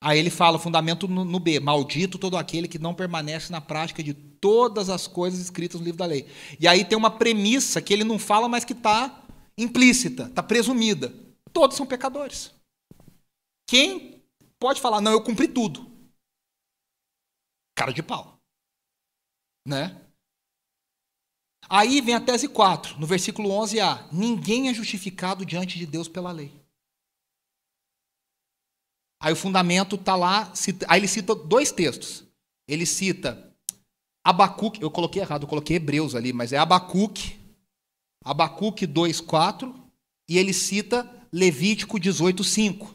Aí 0.00 0.18
ele 0.18 0.30
fala, 0.30 0.58
fundamento 0.58 1.08
no, 1.08 1.24
no, 1.24 1.38
B, 1.38 1.58
maldito 1.60 2.18
todo 2.18 2.36
aquele 2.36 2.68
que 2.68 2.78
não 2.78 2.94
permanece 2.94 3.50
na 3.50 3.60
prática 3.60 4.02
de 4.02 4.14
todas 4.40 4.88
as 4.88 5.06
coisas 5.06 5.40
escritas 5.40 5.80
no 5.80 5.84
livro 5.84 5.98
da 5.98 6.06
lei. 6.06 6.26
E 6.58 6.66
aí 6.66 6.84
tem 6.84 6.96
uma 6.96 7.10
premissa 7.10 7.80
que 7.80 7.92
ele 7.92 8.04
não 8.04 8.18
fala, 8.18 8.48
mas 8.48 8.64
que 8.64 8.72
está 8.72 9.24
implícita, 9.56 10.24
está 10.24 10.42
presumida. 10.42 11.14
Todos 11.52 11.76
são 11.76 11.86
pecadores. 11.86 12.54
Quem 13.68 14.22
pode 14.58 14.80
falar, 14.80 15.00
não, 15.00 15.12
eu 15.12 15.22
cumpri 15.22 15.48
tudo? 15.48 15.90
Cara 17.76 17.92
de 17.92 18.02
pau. 18.02 18.38
Né? 19.66 20.00
Aí 21.68 22.00
vem 22.00 22.14
a 22.14 22.20
tese 22.20 22.48
4, 22.48 22.98
no 22.98 23.06
versículo 23.06 23.48
11a. 23.48 24.08
Ninguém 24.12 24.68
é 24.68 24.74
justificado 24.74 25.44
diante 25.44 25.78
de 25.78 25.86
Deus 25.86 26.08
pela 26.08 26.30
lei. 26.30 26.52
Aí 29.20 29.32
o 29.32 29.36
fundamento 29.36 29.96
está 29.96 30.14
lá, 30.14 30.52
aí 30.88 31.00
ele 31.00 31.08
cita 31.08 31.34
dois 31.34 31.72
textos. 31.72 32.24
Ele 32.68 32.86
cita 32.86 33.55
Abacuque, 34.26 34.82
eu 34.82 34.90
coloquei 34.90 35.22
errado, 35.22 35.42
eu 35.42 35.48
coloquei 35.48 35.76
Hebreus 35.76 36.16
ali, 36.16 36.32
mas 36.32 36.52
é 36.52 36.56
Abacuque, 36.56 37.38
Abacuque 38.24 38.84
2,4, 38.84 39.72
e 40.28 40.36
ele 40.36 40.52
cita 40.52 41.08
Levítico 41.32 41.96
18,5. 41.96 42.92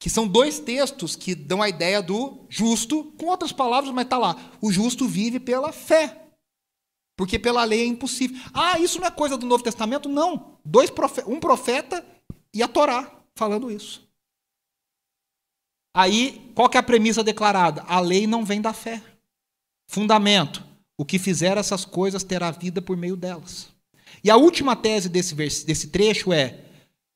Que 0.00 0.08
são 0.08 0.28
dois 0.28 0.60
textos 0.60 1.16
que 1.16 1.34
dão 1.34 1.60
a 1.60 1.68
ideia 1.68 2.00
do 2.00 2.46
justo, 2.48 3.12
com 3.18 3.26
outras 3.26 3.50
palavras, 3.50 3.92
mas 3.92 4.04
está 4.04 4.16
lá. 4.16 4.36
O 4.60 4.70
justo 4.70 5.08
vive 5.08 5.40
pela 5.40 5.72
fé. 5.72 6.28
Porque 7.16 7.36
pela 7.36 7.64
lei 7.64 7.80
é 7.80 7.86
impossível. 7.86 8.40
Ah, 8.54 8.78
isso 8.78 9.00
não 9.00 9.08
é 9.08 9.10
coisa 9.10 9.36
do 9.36 9.44
Novo 9.44 9.64
Testamento? 9.64 10.08
Não. 10.08 10.56
Dois 10.64 10.88
profe 10.88 11.24
um 11.26 11.40
profeta 11.40 12.06
e 12.54 12.62
a 12.62 12.68
Torá 12.68 13.10
falando 13.34 13.72
isso. 13.72 14.08
Aí, 15.92 16.52
qual 16.54 16.68
que 16.68 16.76
é 16.76 16.80
a 16.80 16.82
premissa 16.84 17.24
declarada? 17.24 17.82
A 17.88 17.98
lei 17.98 18.24
não 18.24 18.44
vem 18.44 18.60
da 18.60 18.72
fé. 18.72 19.02
Fundamento: 19.92 20.64
o 20.96 21.04
que 21.04 21.18
fizer 21.18 21.58
essas 21.58 21.84
coisas 21.84 22.24
terá 22.24 22.50
vida 22.50 22.80
por 22.80 22.96
meio 22.96 23.14
delas. 23.14 23.68
E 24.24 24.30
a 24.30 24.36
última 24.38 24.74
tese 24.74 25.06
desse, 25.06 25.34
desse 25.66 25.88
trecho 25.88 26.32
é: 26.32 26.64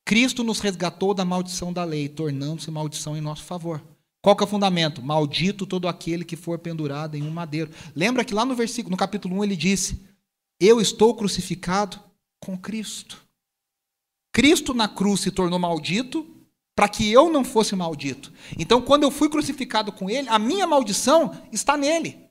Cristo 0.04 0.44
nos 0.44 0.60
resgatou 0.60 1.14
da 1.14 1.24
maldição 1.24 1.72
da 1.72 1.84
lei, 1.84 2.06
tornando-se 2.06 2.70
maldição 2.70 3.16
em 3.16 3.22
nosso 3.22 3.44
favor. 3.44 3.82
Qual 4.20 4.36
que 4.36 4.42
é 4.42 4.46
o 4.46 4.48
fundamento? 4.48 5.00
Maldito 5.00 5.66
todo 5.66 5.88
aquele 5.88 6.22
que 6.22 6.36
for 6.36 6.58
pendurado 6.58 7.16
em 7.16 7.22
um 7.22 7.30
madeiro. 7.30 7.70
Lembra 7.94 8.22
que 8.26 8.34
lá 8.34 8.44
no 8.44 8.54
versículo, 8.54 8.90
no 8.90 8.98
capítulo 8.98 9.36
1, 9.36 9.44
ele 9.44 9.56
disse: 9.56 10.04
Eu 10.60 10.78
estou 10.78 11.14
crucificado 11.14 11.98
com 12.38 12.58
Cristo. 12.58 13.24
Cristo 14.34 14.74
na 14.74 14.86
cruz 14.86 15.20
se 15.20 15.30
tornou 15.30 15.58
maldito 15.58 16.26
para 16.74 16.90
que 16.90 17.10
eu 17.10 17.32
não 17.32 17.42
fosse 17.42 17.74
maldito. 17.74 18.30
Então, 18.58 18.82
quando 18.82 19.04
eu 19.04 19.10
fui 19.10 19.30
crucificado 19.30 19.90
com 19.90 20.10
ele, 20.10 20.28
a 20.28 20.38
minha 20.38 20.66
maldição 20.66 21.32
está 21.50 21.74
nele. 21.74 22.25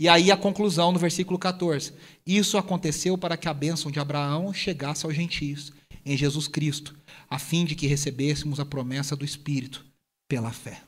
E 0.00 0.08
aí 0.08 0.30
a 0.30 0.36
conclusão 0.36 0.92
no 0.92 0.98
versículo 0.98 1.38
14. 1.38 1.92
Isso 2.26 2.56
aconteceu 2.56 3.18
para 3.18 3.36
que 3.36 3.46
a 3.46 3.52
bênção 3.52 3.90
de 3.90 4.00
Abraão 4.00 4.50
chegasse 4.50 5.04
aos 5.04 5.14
gentios, 5.14 5.74
em 6.06 6.16
Jesus 6.16 6.48
Cristo, 6.48 6.96
a 7.28 7.38
fim 7.38 7.66
de 7.66 7.74
que 7.74 7.86
recebêssemos 7.86 8.58
a 8.58 8.64
promessa 8.64 9.14
do 9.14 9.26
Espírito 9.26 9.84
pela 10.26 10.50
fé. 10.52 10.80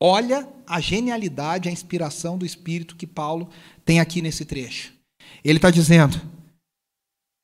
Olha 0.00 0.48
a 0.66 0.80
genialidade, 0.80 1.68
a 1.68 1.72
inspiração 1.72 2.36
do 2.36 2.44
Espírito 2.44 2.96
que 2.96 3.06
Paulo 3.06 3.48
tem 3.84 4.00
aqui 4.00 4.20
nesse 4.20 4.44
trecho. 4.44 4.92
Ele 5.44 5.58
está 5.58 5.70
dizendo: 5.70 6.20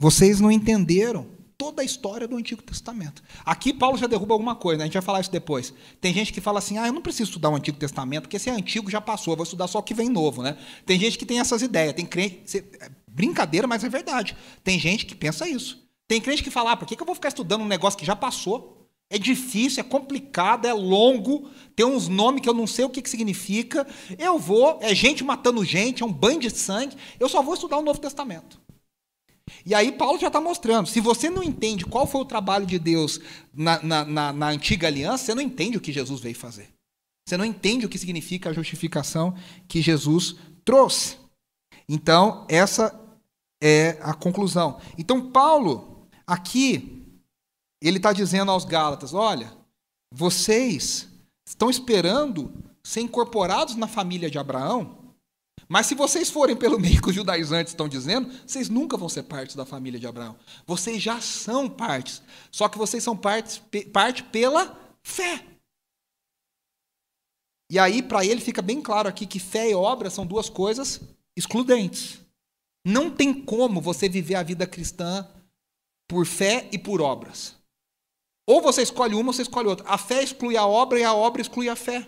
vocês 0.00 0.40
não 0.40 0.50
entenderam 0.50 1.28
toda 1.62 1.80
a 1.80 1.84
história 1.84 2.26
do 2.26 2.36
Antigo 2.36 2.60
Testamento. 2.60 3.22
Aqui 3.44 3.72
Paulo 3.72 3.96
já 3.96 4.08
derruba 4.08 4.34
alguma 4.34 4.56
coisa, 4.56 4.78
né? 4.78 4.82
a 4.82 4.86
gente 4.86 4.94
vai 4.94 5.02
falar 5.02 5.20
isso 5.20 5.30
depois. 5.30 5.72
Tem 6.00 6.12
gente 6.12 6.32
que 6.32 6.40
fala 6.40 6.58
assim: 6.58 6.76
ah, 6.76 6.88
eu 6.88 6.92
não 6.92 7.00
preciso 7.00 7.30
estudar 7.30 7.50
o 7.50 7.54
Antigo 7.54 7.78
Testamento, 7.78 8.22
porque 8.22 8.36
esse 8.36 8.50
é 8.50 8.52
antigo 8.52 8.90
já 8.90 9.00
passou, 9.00 9.34
eu 9.34 9.36
vou 9.36 9.44
estudar 9.44 9.68
só 9.68 9.78
o 9.78 9.82
que 9.82 9.94
vem 9.94 10.08
novo. 10.08 10.42
Né? 10.42 10.56
Tem 10.84 10.98
gente 10.98 11.16
que 11.16 11.24
tem 11.24 11.38
essas 11.38 11.62
ideias, 11.62 11.94
tem 11.94 12.04
crente. 12.04 12.58
É 12.80 12.90
brincadeira, 13.06 13.68
mas 13.68 13.84
é 13.84 13.88
verdade. 13.88 14.36
Tem 14.64 14.76
gente 14.76 15.06
que 15.06 15.14
pensa 15.14 15.48
isso. 15.48 15.80
Tem 16.08 16.20
crente 16.20 16.42
que 16.42 16.50
fala: 16.50 16.72
ah, 16.72 16.76
por 16.76 16.88
que 16.88 17.00
eu 17.00 17.06
vou 17.06 17.14
ficar 17.14 17.28
estudando 17.28 17.62
um 17.62 17.68
negócio 17.68 17.96
que 17.96 18.04
já 18.04 18.16
passou? 18.16 18.88
É 19.08 19.16
difícil, 19.16 19.82
é 19.82 19.84
complicado, 19.84 20.66
é 20.66 20.72
longo, 20.72 21.48
tem 21.76 21.86
uns 21.86 22.08
nomes 22.08 22.40
que 22.40 22.48
eu 22.48 22.54
não 22.54 22.66
sei 22.66 22.86
o 22.86 22.90
que, 22.90 23.02
que 23.02 23.10
significa. 23.10 23.86
Eu 24.18 24.36
vou, 24.36 24.78
é 24.80 24.92
gente 24.94 25.22
matando 25.22 25.64
gente, 25.64 26.02
é 26.02 26.06
um 26.06 26.12
banho 26.12 26.40
de 26.40 26.50
sangue. 26.50 26.96
Eu 27.20 27.28
só 27.28 27.40
vou 27.40 27.54
estudar 27.54 27.76
o 27.76 27.82
Novo 27.82 28.00
Testamento. 28.00 28.61
E 29.64 29.74
aí 29.74 29.92
Paulo 29.92 30.18
já 30.18 30.26
está 30.26 30.40
mostrando, 30.40 30.88
se 30.88 31.00
você 31.00 31.30
não 31.30 31.42
entende 31.42 31.84
qual 31.84 32.06
foi 32.06 32.20
o 32.20 32.26
trabalho 32.26 32.66
de 32.66 32.78
Deus 32.78 33.20
na, 33.54 33.82
na, 33.82 34.04
na, 34.04 34.32
na, 34.32 34.48
antiga 34.48 34.86
aliança, 34.86 35.24
você 35.24 35.34
não 35.34 35.42
entende 35.42 35.76
o 35.76 35.80
que 35.80 35.92
Jesus 35.92 36.20
veio 36.20 36.34
fazer. 36.34 36.68
Você 37.26 37.36
não 37.36 37.44
entende 37.44 37.86
o 37.86 37.88
que 37.88 37.98
significa 37.98 38.50
a 38.50 38.52
justificação 38.52 39.34
que 39.68 39.80
Jesus 39.80 40.36
trouxe. 40.64 41.16
Então, 41.88 42.46
essa 42.48 42.98
é 43.62 43.98
a 44.00 44.12
conclusão. 44.12 44.80
Então, 44.98 45.30
Paulo, 45.30 46.08
aqui, 46.26 47.06
ele 47.80 47.98
está 47.98 48.12
dizendo 48.12 48.50
aos 48.50 48.64
Gálatas: 48.64 49.14
olha, 49.14 49.52
vocês 50.12 51.08
estão 51.46 51.70
esperando 51.70 52.52
ser 52.82 53.00
incorporados 53.00 53.76
na 53.76 53.86
família 53.86 54.30
de 54.30 54.38
Abraão, 54.38 55.01
mas 55.68 55.86
se 55.86 55.94
vocês 55.94 56.28
forem 56.28 56.54
pelo 56.54 56.78
meio 56.78 57.00
que 57.00 57.08
os 57.08 57.14
judaizantes 57.14 57.72
estão 57.72 57.88
dizendo, 57.88 58.30
vocês 58.46 58.68
nunca 58.68 58.96
vão 58.96 59.08
ser 59.08 59.22
parte 59.22 59.56
da 59.56 59.64
família 59.64 59.98
de 59.98 60.06
Abraão. 60.06 60.36
Vocês 60.66 61.02
já 61.02 61.20
são 61.20 61.68
partes. 61.68 62.22
Só 62.50 62.68
que 62.68 62.76
vocês 62.76 63.02
são 63.02 63.16
parte, 63.16 63.62
parte 63.92 64.22
pela 64.24 64.78
fé. 65.02 65.46
E 67.70 67.78
aí, 67.78 68.02
para 68.02 68.22
ele, 68.22 68.40
fica 68.40 68.60
bem 68.60 68.82
claro 68.82 69.08
aqui 69.08 69.26
que 69.26 69.38
fé 69.38 69.70
e 69.70 69.74
obra 69.74 70.10
são 70.10 70.26
duas 70.26 70.50
coisas 70.50 71.00
excludentes. 71.34 72.20
Não 72.84 73.10
tem 73.10 73.32
como 73.32 73.80
você 73.80 74.10
viver 74.10 74.34
a 74.34 74.42
vida 74.42 74.66
cristã 74.66 75.26
por 76.06 76.26
fé 76.26 76.68
e 76.70 76.78
por 76.78 77.00
obras. 77.00 77.56
Ou 78.46 78.60
você 78.60 78.82
escolhe 78.82 79.14
uma 79.14 79.28
ou 79.28 79.32
você 79.32 79.40
escolhe 79.40 79.68
outra. 79.68 79.88
A 79.88 79.96
fé 79.96 80.22
exclui 80.22 80.54
a 80.54 80.66
obra 80.66 81.00
e 81.00 81.04
a 81.04 81.14
obra 81.14 81.40
exclui 81.40 81.70
a 81.70 81.76
fé. 81.76 82.06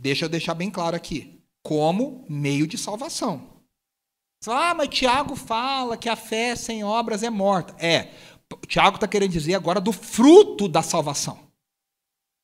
Deixa 0.00 0.24
eu 0.24 0.30
deixar 0.30 0.54
bem 0.54 0.70
claro 0.70 0.96
aqui 0.96 1.38
como 1.62 2.24
meio 2.26 2.66
de 2.66 2.78
salvação. 2.78 3.50
Ah, 4.46 4.74
mas 4.74 4.88
Tiago 4.88 5.36
fala 5.36 5.94
que 5.94 6.08
a 6.08 6.16
fé 6.16 6.56
sem 6.56 6.82
obras 6.82 7.22
é 7.22 7.28
morta. 7.28 7.76
É, 7.78 8.10
Tiago 8.66 8.96
está 8.96 9.06
querendo 9.06 9.32
dizer 9.32 9.54
agora 9.54 9.78
do 9.78 9.92
fruto 9.92 10.66
da 10.66 10.80
salvação. 10.80 11.38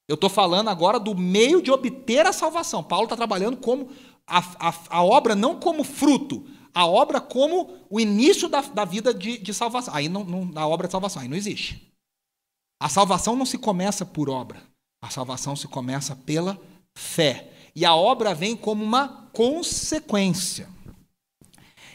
Eu 0.07 0.17
estou 0.17 0.29
falando 0.29 0.69
agora 0.69 1.01
do 1.01 1.15
meio 1.15 1.63
de 1.63 1.71
obter 1.71 2.27
a 2.27 2.33
salvação. 2.33 2.85
Paulo 2.85 3.07
está 3.07 3.17
trabalhando 3.17 3.57
como 3.57 3.89
a, 4.27 4.39
a, 4.69 4.75
a, 4.91 5.03
obra 5.03 5.35
não 5.35 5.59
como 5.59 5.83
fruto, 5.83 6.47
a 6.75 6.87
obra 6.87 7.23
como 7.23 7.75
o 7.89 7.99
início 7.99 8.51
da, 8.51 8.61
da 8.61 8.85
vida 8.85 9.15
de, 9.15 9.39
de 9.39 9.55
salvação. 9.55 9.95
Aí 9.95 10.11
não, 10.11 10.23
não, 10.23 10.51
a 10.61 10.67
obra 10.67 10.89
de 10.89 10.93
salvação, 10.93 11.23
aí 11.23 11.29
não 11.29 11.37
existe. 11.37 11.91
A 12.79 12.91
salvação 12.91 13.35
não 13.35 13.47
se 13.47 13.57
começa 13.57 14.05
por 14.05 14.29
obra. 14.29 14.63
A 15.03 15.09
salvação 15.09 15.57
se 15.57 15.67
começa 15.67 16.15
pela 16.15 16.61
fé. 16.97 17.51
E 17.75 17.85
a 17.85 17.95
obra 17.95 18.35
vem 18.35 18.57
como 18.57 18.83
uma 18.83 19.29
consequência. 19.33 20.67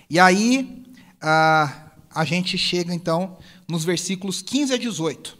E 0.09 0.19
aí 0.19 0.85
a, 1.19 1.91
a 2.13 2.23
gente 2.23 2.57
chega 2.57 2.93
então 2.93 3.37
nos 3.67 3.83
versículos 3.83 4.41
15 4.41 4.73
a 4.73 4.77
18. 4.77 5.37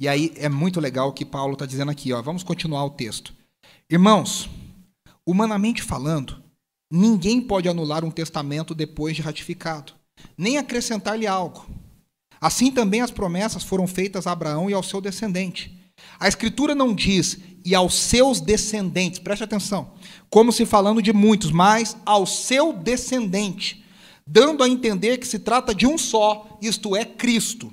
E 0.00 0.08
aí 0.08 0.32
é 0.36 0.48
muito 0.48 0.80
legal 0.80 1.08
o 1.08 1.12
que 1.12 1.24
Paulo 1.24 1.52
está 1.52 1.64
dizendo 1.64 1.90
aqui. 1.90 2.12
Ó. 2.12 2.20
Vamos 2.20 2.42
continuar 2.42 2.84
o 2.84 2.90
texto. 2.90 3.32
Irmãos, 3.88 4.50
humanamente 5.24 5.82
falando, 5.82 6.42
ninguém 6.90 7.40
pode 7.40 7.68
anular 7.68 8.04
um 8.04 8.10
testamento 8.10 8.74
depois 8.74 9.14
de 9.14 9.22
ratificado, 9.22 9.92
nem 10.36 10.58
acrescentar-lhe 10.58 11.26
algo. 11.26 11.66
Assim 12.40 12.72
também 12.72 13.00
as 13.00 13.12
promessas 13.12 13.62
foram 13.62 13.86
feitas 13.86 14.26
a 14.26 14.32
Abraão 14.32 14.68
e 14.68 14.74
ao 14.74 14.82
seu 14.82 15.00
descendente. 15.00 15.83
A 16.18 16.28
Escritura 16.28 16.74
não 16.74 16.94
diz 16.94 17.38
e 17.64 17.74
aos 17.74 17.94
seus 17.94 18.40
descendentes, 18.40 19.18
preste 19.18 19.42
atenção, 19.42 19.92
como 20.28 20.52
se 20.52 20.66
falando 20.66 21.00
de 21.00 21.12
muitos, 21.12 21.50
mas 21.50 21.96
ao 22.04 22.26
seu 22.26 22.72
descendente, 22.72 23.84
dando 24.26 24.62
a 24.62 24.68
entender 24.68 25.18
que 25.18 25.26
se 25.26 25.38
trata 25.38 25.74
de 25.74 25.86
um 25.86 25.96
só, 25.96 26.58
isto 26.60 26.94
é, 26.94 27.04
Cristo. 27.04 27.72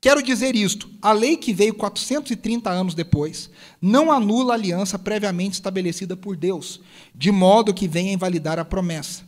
Quero 0.00 0.22
dizer 0.22 0.54
isto: 0.54 0.88
a 1.02 1.12
lei 1.12 1.36
que 1.36 1.52
veio 1.52 1.74
430 1.74 2.70
anos 2.70 2.94
depois 2.94 3.50
não 3.80 4.12
anula 4.12 4.52
a 4.52 4.56
aliança 4.56 4.98
previamente 4.98 5.54
estabelecida 5.54 6.16
por 6.16 6.36
Deus, 6.36 6.80
de 7.14 7.30
modo 7.30 7.74
que 7.74 7.88
venha 7.88 8.12
invalidar 8.12 8.58
a 8.58 8.64
promessa. 8.64 9.24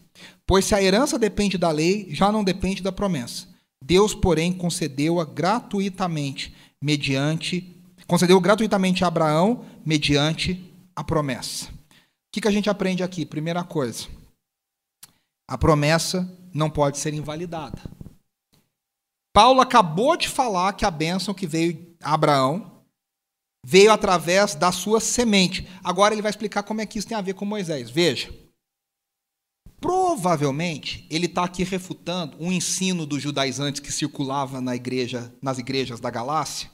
Pois 0.46 0.64
se 0.64 0.74
a 0.74 0.82
herança 0.82 1.18
depende 1.18 1.58
da 1.58 1.70
lei, 1.70 2.08
já 2.10 2.32
não 2.32 2.42
depende 2.42 2.82
da 2.82 2.92
promessa. 2.92 3.46
Deus, 3.84 4.14
porém, 4.14 4.52
concedeu-a 4.52 5.24
gratuitamente, 5.24 6.54
mediante 6.82 7.77
concedeu 8.08 8.40
gratuitamente 8.40 9.04
a 9.04 9.08
Abraão 9.08 9.66
mediante 9.84 10.64
a 10.96 11.04
promessa. 11.04 11.66
O 11.66 12.32
que, 12.32 12.40
que 12.40 12.48
a 12.48 12.50
gente 12.50 12.70
aprende 12.70 13.02
aqui? 13.02 13.26
Primeira 13.26 13.62
coisa, 13.62 14.08
a 15.46 15.58
promessa 15.58 16.28
não 16.52 16.70
pode 16.70 16.98
ser 16.98 17.12
invalidada. 17.12 17.80
Paulo 19.32 19.60
acabou 19.60 20.16
de 20.16 20.28
falar 20.28 20.72
que 20.72 20.84
a 20.84 20.90
bênção 20.90 21.34
que 21.34 21.46
veio 21.46 21.94
Abraão, 22.02 22.82
veio 23.64 23.92
através 23.92 24.54
da 24.54 24.72
sua 24.72 25.00
semente. 25.00 25.68
Agora 25.84 26.14
ele 26.14 26.22
vai 26.22 26.30
explicar 26.30 26.62
como 26.62 26.80
é 26.80 26.86
que 26.86 26.98
isso 26.98 27.06
tem 27.06 27.16
a 27.16 27.22
ver 27.22 27.34
com 27.34 27.44
Moisés. 27.44 27.90
Veja. 27.90 28.34
Provavelmente 29.80 31.06
ele 31.08 31.26
está 31.26 31.44
aqui 31.44 31.62
refutando 31.62 32.36
um 32.40 32.50
ensino 32.50 33.06
dos 33.06 33.22
judaizantes 33.22 33.80
que 33.80 33.92
circulava 33.92 34.60
na 34.60 34.74
igreja, 34.74 35.32
nas 35.40 35.58
igrejas 35.58 36.00
da 36.00 36.10
Galácia, 36.10 36.68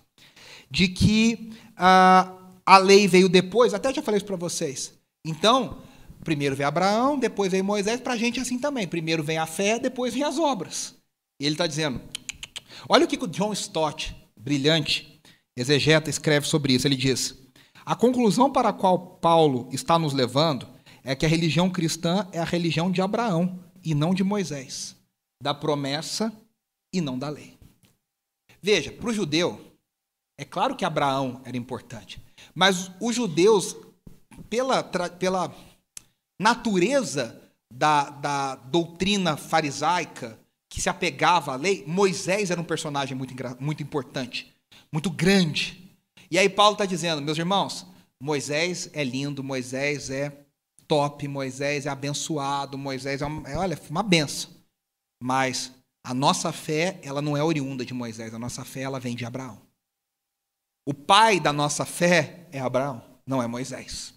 de 0.70 0.88
que 0.88 1.52
ah, 1.76 2.32
a 2.64 2.78
lei 2.78 3.06
veio 3.06 3.28
depois. 3.28 3.74
Até 3.74 3.92
já 3.92 4.02
falei 4.02 4.18
isso 4.18 4.26
para 4.26 4.36
vocês. 4.36 4.94
Então, 5.24 5.78
primeiro 6.22 6.56
veio 6.56 6.68
Abraão, 6.68 7.18
depois 7.18 7.52
veio 7.52 7.64
Moisés. 7.64 8.00
Para 8.00 8.14
a 8.14 8.16
gente 8.16 8.38
é 8.38 8.42
assim 8.42 8.58
também. 8.58 8.86
Primeiro 8.86 9.22
vem 9.22 9.38
a 9.38 9.46
fé, 9.46 9.78
depois 9.78 10.14
vem 10.14 10.22
as 10.22 10.38
obras. 10.38 10.94
E 11.40 11.46
ele 11.46 11.54
está 11.54 11.66
dizendo: 11.66 12.00
olha 12.88 13.04
o 13.04 13.08
que 13.08 13.22
o 13.22 13.28
John 13.28 13.52
Stott, 13.52 14.14
brilhante, 14.36 15.20
exegeta, 15.56 16.10
escreve 16.10 16.46
sobre 16.46 16.72
isso. 16.72 16.86
Ele 16.86 16.96
diz: 16.96 17.36
a 17.84 17.94
conclusão 17.94 18.50
para 18.50 18.70
a 18.70 18.72
qual 18.72 18.98
Paulo 19.16 19.68
está 19.72 19.98
nos 19.98 20.12
levando 20.12 20.66
é 21.02 21.14
que 21.14 21.26
a 21.26 21.28
religião 21.28 21.68
cristã 21.68 22.26
é 22.32 22.38
a 22.38 22.44
religião 22.44 22.90
de 22.90 23.02
Abraão 23.02 23.60
e 23.84 23.94
não 23.94 24.14
de 24.14 24.24
Moisés, 24.24 24.96
da 25.42 25.52
promessa 25.52 26.32
e 26.92 27.00
não 27.00 27.18
da 27.18 27.28
lei. 27.28 27.58
Veja, 28.62 28.90
para 28.90 29.10
o 29.10 29.12
judeu, 29.12 29.60
é 30.36 30.44
claro 30.44 30.74
que 30.74 30.84
Abraão 30.84 31.40
era 31.44 31.56
importante, 31.56 32.20
mas 32.54 32.90
os 33.00 33.14
judeus, 33.14 33.76
pela, 34.50 34.82
pela 34.82 35.54
natureza 36.38 37.40
da, 37.72 38.10
da 38.10 38.54
doutrina 38.56 39.36
farisaica, 39.36 40.38
que 40.68 40.80
se 40.80 40.88
apegava 40.88 41.52
à 41.52 41.56
lei, 41.56 41.84
Moisés 41.86 42.50
era 42.50 42.60
um 42.60 42.64
personagem 42.64 43.16
muito, 43.16 43.32
muito 43.60 43.82
importante, 43.82 44.52
muito 44.92 45.08
grande. 45.08 45.96
E 46.30 46.36
aí 46.36 46.48
Paulo 46.48 46.72
está 46.72 46.84
dizendo, 46.84 47.22
meus 47.22 47.38
irmãos, 47.38 47.86
Moisés 48.20 48.90
é 48.92 49.04
lindo, 49.04 49.44
Moisés 49.44 50.10
é 50.10 50.32
top, 50.88 51.28
Moisés 51.28 51.86
é 51.86 51.90
abençoado, 51.90 52.76
Moisés 52.76 53.22
é, 53.22 53.26
uma, 53.26 53.48
é 53.48 53.56
olha, 53.56 53.78
uma 53.88 54.02
benção. 54.02 54.50
Mas 55.22 55.72
a 56.02 56.12
nossa 56.12 56.52
fé, 56.52 56.98
ela 57.02 57.22
não 57.22 57.36
é 57.36 57.42
oriunda 57.42 57.84
de 57.84 57.94
Moisés, 57.94 58.34
a 58.34 58.38
nossa 58.38 58.64
fé, 58.64 58.82
ela 58.82 59.00
vem 59.00 59.14
de 59.14 59.24
Abraão. 59.24 59.63
O 60.86 60.92
pai 60.92 61.40
da 61.40 61.52
nossa 61.52 61.84
fé 61.84 62.46
é 62.52 62.60
Abraão, 62.60 63.02
não 63.26 63.42
é 63.42 63.46
Moisés. 63.46 64.14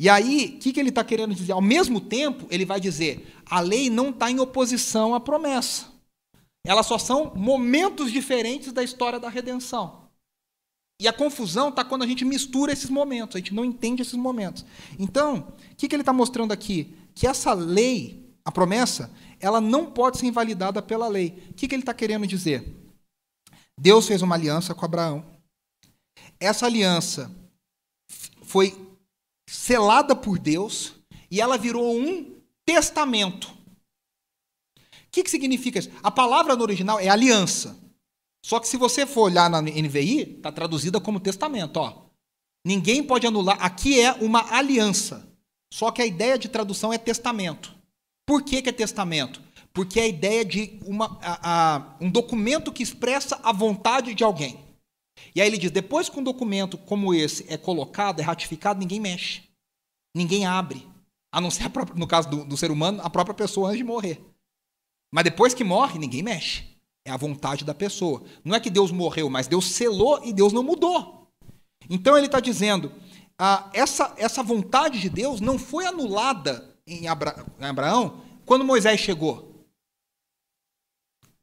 E 0.00 0.08
aí, 0.08 0.54
o 0.56 0.58
que, 0.60 0.72
que 0.72 0.78
ele 0.78 0.90
está 0.90 1.02
querendo 1.02 1.34
dizer? 1.34 1.52
Ao 1.52 1.60
mesmo 1.60 2.00
tempo, 2.00 2.46
ele 2.50 2.64
vai 2.64 2.80
dizer: 2.80 3.34
a 3.46 3.60
lei 3.60 3.90
não 3.90 4.10
está 4.10 4.30
em 4.30 4.38
oposição 4.38 5.14
à 5.14 5.20
promessa. 5.20 5.86
Elas 6.64 6.86
só 6.86 6.98
são 6.98 7.32
momentos 7.34 8.12
diferentes 8.12 8.72
da 8.72 8.82
história 8.82 9.18
da 9.18 9.28
redenção. 9.28 10.08
E 11.00 11.06
a 11.06 11.12
confusão 11.12 11.68
está 11.68 11.84
quando 11.84 12.02
a 12.02 12.06
gente 12.06 12.24
mistura 12.24 12.72
esses 12.72 12.90
momentos, 12.90 13.36
a 13.36 13.38
gente 13.38 13.54
não 13.54 13.64
entende 13.64 14.02
esses 14.02 14.14
momentos. 14.14 14.64
Então, 14.98 15.54
o 15.72 15.76
que, 15.76 15.88
que 15.88 15.94
ele 15.94 16.02
está 16.02 16.12
mostrando 16.12 16.52
aqui? 16.52 16.96
Que 17.14 17.26
essa 17.26 17.52
lei, 17.52 18.34
a 18.44 18.50
promessa, 18.50 19.12
ela 19.38 19.60
não 19.60 19.86
pode 19.86 20.18
ser 20.18 20.26
invalidada 20.26 20.82
pela 20.82 21.06
lei. 21.06 21.42
O 21.50 21.54
que, 21.54 21.68
que 21.68 21.74
ele 21.74 21.82
está 21.82 21.94
querendo 21.94 22.26
dizer? 22.26 22.76
Deus 23.78 24.06
fez 24.06 24.22
uma 24.22 24.34
aliança 24.34 24.74
com 24.74 24.84
Abraão. 24.84 25.24
Essa 26.40 26.66
aliança 26.66 27.30
foi 28.42 28.76
selada 29.48 30.14
por 30.16 30.38
Deus 30.38 30.94
e 31.30 31.40
ela 31.40 31.56
virou 31.56 31.96
um 31.96 32.40
testamento. 32.66 33.46
O 33.48 35.10
que, 35.10 35.22
que 35.22 35.30
significa 35.30 35.78
isso? 35.78 35.90
A 36.02 36.10
palavra 36.10 36.56
no 36.56 36.62
original 36.62 36.98
é 36.98 37.08
aliança. 37.08 37.78
Só 38.44 38.60
que 38.60 38.68
se 38.68 38.76
você 38.76 39.06
for 39.06 39.22
olhar 39.22 39.48
na 39.48 39.60
NVI, 39.60 40.36
está 40.36 40.52
traduzida 40.52 41.00
como 41.00 41.20
testamento. 41.20 41.78
Ó. 41.78 42.08
Ninguém 42.64 43.02
pode 43.02 43.26
anular. 43.26 43.58
Aqui 43.60 44.00
é 44.00 44.12
uma 44.14 44.54
aliança. 44.54 45.26
Só 45.72 45.90
que 45.90 46.02
a 46.02 46.06
ideia 46.06 46.38
de 46.38 46.48
tradução 46.48 46.92
é 46.92 46.98
testamento. 46.98 47.74
Por 48.26 48.42
que, 48.42 48.60
que 48.60 48.68
é 48.68 48.72
testamento? 48.72 49.42
Porque 49.78 50.00
a 50.00 50.08
ideia 50.08 50.44
de 50.44 50.80
uma, 50.84 51.16
a, 51.22 51.76
a, 51.76 51.96
um 52.00 52.10
documento 52.10 52.72
que 52.72 52.82
expressa 52.82 53.38
a 53.44 53.52
vontade 53.52 54.12
de 54.12 54.24
alguém. 54.24 54.58
E 55.32 55.40
aí 55.40 55.46
ele 55.46 55.56
diz: 55.56 55.70
depois 55.70 56.08
que 56.08 56.18
um 56.18 56.24
documento 56.24 56.76
como 56.76 57.14
esse 57.14 57.46
é 57.48 57.56
colocado, 57.56 58.18
é 58.18 58.24
ratificado, 58.24 58.80
ninguém 58.80 58.98
mexe. 58.98 59.42
Ninguém 60.12 60.44
abre. 60.44 60.84
A 61.30 61.40
não 61.40 61.48
ser, 61.48 61.68
própria, 61.68 61.96
no 61.96 62.08
caso 62.08 62.28
do, 62.28 62.44
do 62.44 62.56
ser 62.56 62.72
humano, 62.72 63.00
a 63.04 63.08
própria 63.08 63.36
pessoa 63.36 63.68
antes 63.68 63.78
de 63.78 63.84
morrer. 63.84 64.20
Mas 65.14 65.22
depois 65.22 65.54
que 65.54 65.62
morre, 65.62 65.96
ninguém 65.96 66.24
mexe. 66.24 66.64
É 67.06 67.12
a 67.12 67.16
vontade 67.16 67.64
da 67.64 67.72
pessoa. 67.72 68.24
Não 68.44 68.56
é 68.56 68.60
que 68.60 68.70
Deus 68.70 68.90
morreu, 68.90 69.30
mas 69.30 69.46
Deus 69.46 69.66
selou 69.66 70.20
e 70.24 70.32
Deus 70.32 70.52
não 70.52 70.64
mudou. 70.64 71.30
Então 71.88 72.16
ele 72.16 72.26
está 72.26 72.40
dizendo: 72.40 72.90
ah, 73.38 73.70
essa, 73.72 74.12
essa 74.16 74.42
vontade 74.42 74.98
de 74.98 75.08
Deus 75.08 75.40
não 75.40 75.56
foi 75.56 75.86
anulada 75.86 76.76
em, 76.84 77.06
Abra, 77.06 77.46
em 77.60 77.64
Abraão 77.64 78.22
quando 78.44 78.64
Moisés 78.64 78.98
chegou. 78.98 79.47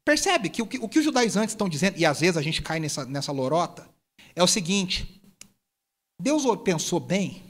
Percebe 0.05 0.49
que 0.49 0.61
o, 0.61 0.67
que 0.67 0.77
o 0.77 0.87
que 0.87 0.99
os 0.99 1.05
judaizantes 1.05 1.53
estão 1.53 1.67
dizendo, 1.67 1.97
e 1.97 2.05
às 2.05 2.19
vezes 2.19 2.37
a 2.37 2.41
gente 2.41 2.61
cai 2.61 2.79
nessa, 2.79 3.05
nessa 3.05 3.31
lorota, 3.31 3.89
é 4.35 4.43
o 4.43 4.47
seguinte: 4.47 5.21
Deus 6.21 6.43
pensou 6.63 6.99
bem, 6.99 7.43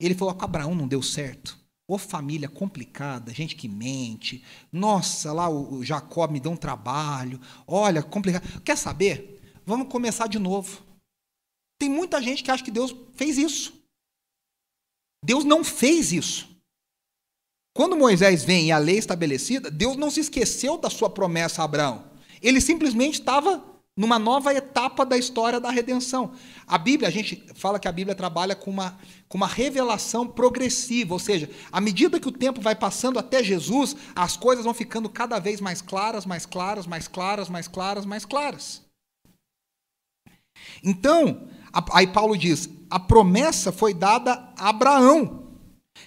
ele 0.00 0.14
falou 0.14 0.34
que 0.34 0.44
Abraão 0.44 0.74
não 0.74 0.88
deu 0.88 1.02
certo. 1.02 1.60
Ô 1.86 1.98
família 1.98 2.48
complicada, 2.48 3.34
gente 3.34 3.54
que 3.54 3.68
mente. 3.68 4.42
Nossa, 4.72 5.32
lá 5.32 5.48
o 5.48 5.84
Jacó 5.84 6.26
me 6.26 6.40
deu 6.40 6.52
um 6.52 6.56
trabalho. 6.56 7.40
Olha, 7.66 8.02
complicado. 8.02 8.62
Quer 8.62 8.78
saber? 8.78 9.40
Vamos 9.66 9.88
começar 9.88 10.26
de 10.26 10.38
novo. 10.38 10.82
Tem 11.78 11.90
muita 11.90 12.22
gente 12.22 12.42
que 12.42 12.50
acha 12.50 12.64
que 12.64 12.70
Deus 12.70 12.94
fez 13.14 13.36
isso. 13.36 13.74
Deus 15.24 15.44
não 15.44 15.62
fez 15.62 16.12
isso. 16.12 16.51
Quando 17.74 17.96
Moisés 17.96 18.44
vem 18.44 18.66
e 18.66 18.72
a 18.72 18.78
lei 18.78 18.98
estabelecida, 18.98 19.70
Deus 19.70 19.96
não 19.96 20.10
se 20.10 20.20
esqueceu 20.20 20.76
da 20.76 20.90
sua 20.90 21.08
promessa 21.08 21.62
a 21.62 21.64
Abraão. 21.64 22.04
Ele 22.42 22.60
simplesmente 22.60 23.20
estava 23.20 23.62
numa 23.96 24.18
nova 24.18 24.54
etapa 24.54 25.04
da 25.04 25.18
história 25.18 25.60
da 25.60 25.70
redenção. 25.70 26.32
A 26.66 26.78
Bíblia, 26.78 27.08
a 27.08 27.12
gente 27.12 27.46
fala 27.54 27.78
que 27.78 27.88
a 27.88 27.92
Bíblia 27.92 28.14
trabalha 28.14 28.54
com 28.54 28.70
uma, 28.70 28.98
com 29.28 29.36
uma 29.36 29.46
revelação 29.46 30.26
progressiva, 30.26 31.12
ou 31.14 31.18
seja, 31.18 31.48
à 31.70 31.80
medida 31.80 32.18
que 32.18 32.28
o 32.28 32.32
tempo 32.32 32.60
vai 32.60 32.74
passando 32.74 33.18
até 33.18 33.42
Jesus, 33.42 33.94
as 34.14 34.36
coisas 34.36 34.64
vão 34.64 34.74
ficando 34.74 35.08
cada 35.08 35.38
vez 35.38 35.60
mais 35.60 35.82
claras, 35.82 36.24
mais 36.24 36.46
claras, 36.46 36.86
mais 36.86 37.06
claras, 37.06 37.48
mais 37.48 37.68
claras, 37.68 38.06
mais 38.06 38.24
claras. 38.24 38.82
Então, 40.82 41.48
aí 41.92 42.06
Paulo 42.06 42.36
diz: 42.36 42.68
a 42.90 42.98
promessa 42.98 43.72
foi 43.72 43.92
dada 43.92 44.52
a 44.56 44.70
Abraão, 44.70 45.41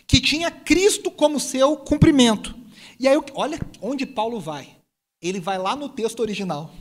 que 0.08 0.20
tinha 0.20 0.52
Cristo 0.52 1.12
como 1.12 1.40
seu 1.40 1.78
cumprimento. 1.78 2.56
E 3.00 3.08
aí, 3.08 3.18
olha 3.34 3.60
onde 3.82 4.06
Paulo 4.06 4.40
vai. 4.40 4.78
Ele 5.22 5.40
vai 5.40 5.58
lá 5.58 5.76
no 5.76 5.90
texto 5.90 6.20
original. 6.20 6.74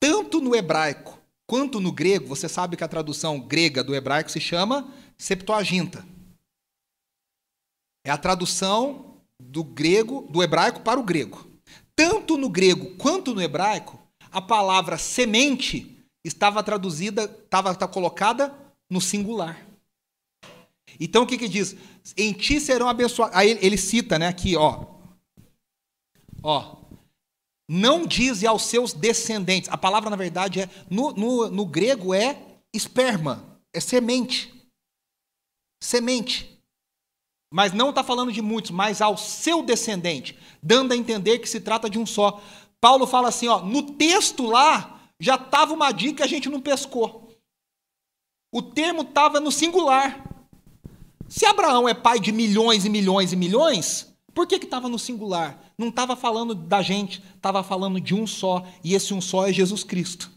Tanto 0.00 0.40
no 0.40 0.54
hebraico 0.54 1.18
quanto 1.46 1.80
no 1.80 1.92
grego, 1.92 2.26
você 2.26 2.48
sabe 2.48 2.76
que 2.76 2.84
a 2.84 2.88
tradução 2.88 3.40
grega 3.40 3.82
do 3.82 3.94
hebraico 3.94 4.30
se 4.30 4.40
chama 4.40 4.92
Septuaginta. 5.16 6.04
É 8.04 8.10
a 8.10 8.18
tradução 8.18 9.16
do 9.40 9.64
grego, 9.64 10.22
do 10.30 10.42
hebraico 10.42 10.80
para 10.80 11.00
o 11.00 11.02
grego. 11.02 11.46
Tanto 11.94 12.36
no 12.36 12.48
grego 12.48 12.94
quanto 12.96 13.34
no 13.34 13.42
hebraico, 13.42 13.98
a 14.30 14.40
palavra 14.40 14.98
semente 14.98 16.04
estava 16.24 16.62
traduzida, 16.62 17.24
estava, 17.24 17.72
estava 17.72 17.92
colocada 17.92 18.54
no 18.90 19.00
singular. 19.00 19.65
Então 20.98 21.22
o 21.22 21.26
que, 21.26 21.38
que 21.38 21.48
diz? 21.48 21.76
Em 22.16 22.32
ti 22.32 22.60
serão 22.60 22.88
abençoados. 22.88 23.36
Aí 23.36 23.58
ele 23.60 23.76
cita, 23.76 24.18
né, 24.18 24.28
aqui, 24.28 24.56
ó. 24.56 24.86
Ó, 26.42 26.76
não 27.68 28.06
diz 28.06 28.44
aos 28.44 28.62
seus 28.62 28.92
descendentes. 28.92 29.68
A 29.70 29.76
palavra, 29.76 30.08
na 30.08 30.16
verdade, 30.16 30.60
é 30.60 30.70
no, 30.88 31.12
no, 31.12 31.50
no 31.50 31.66
grego 31.66 32.14
é 32.14 32.40
esperma, 32.72 33.60
é 33.72 33.80
semente. 33.80 34.54
Semente. 35.82 36.56
Mas 37.52 37.72
não 37.72 37.90
está 37.90 38.04
falando 38.04 38.32
de 38.32 38.42
muitos, 38.42 38.70
mas 38.70 39.00
ao 39.00 39.16
seu 39.16 39.62
descendente, 39.62 40.38
dando 40.62 40.92
a 40.92 40.96
entender 40.96 41.38
que 41.38 41.48
se 41.48 41.60
trata 41.60 41.88
de 41.88 41.98
um 41.98 42.06
só. 42.06 42.40
Paulo 42.80 43.06
fala 43.06 43.28
assim: 43.28 43.48
ó, 43.48 43.60
no 43.60 43.94
texto 43.94 44.46
lá 44.46 45.10
já 45.18 45.36
estava 45.36 45.72
uma 45.72 45.90
dica 45.92 46.16
que 46.18 46.22
a 46.22 46.26
gente 46.26 46.48
não 46.48 46.60
pescou. 46.60 47.36
O 48.52 48.62
termo 48.62 49.02
estava 49.02 49.40
no 49.40 49.50
singular. 49.50 50.35
Se 51.28 51.44
Abraão 51.44 51.88
é 51.88 51.94
pai 51.94 52.20
de 52.20 52.32
milhões 52.32 52.84
e 52.84 52.90
milhões 52.90 53.32
e 53.32 53.36
milhões, 53.36 54.14
por 54.34 54.46
que 54.46 54.56
estava 54.56 54.88
no 54.88 54.98
singular? 54.98 55.72
Não 55.78 55.88
estava 55.88 56.14
falando 56.14 56.54
da 56.54 56.82
gente, 56.82 57.22
estava 57.34 57.62
falando 57.62 58.00
de 58.00 58.14
um 58.14 58.26
só, 58.26 58.66
e 58.84 58.94
esse 58.94 59.12
um 59.12 59.20
só 59.20 59.46
é 59.46 59.52
Jesus 59.52 59.82
Cristo. 59.82 60.30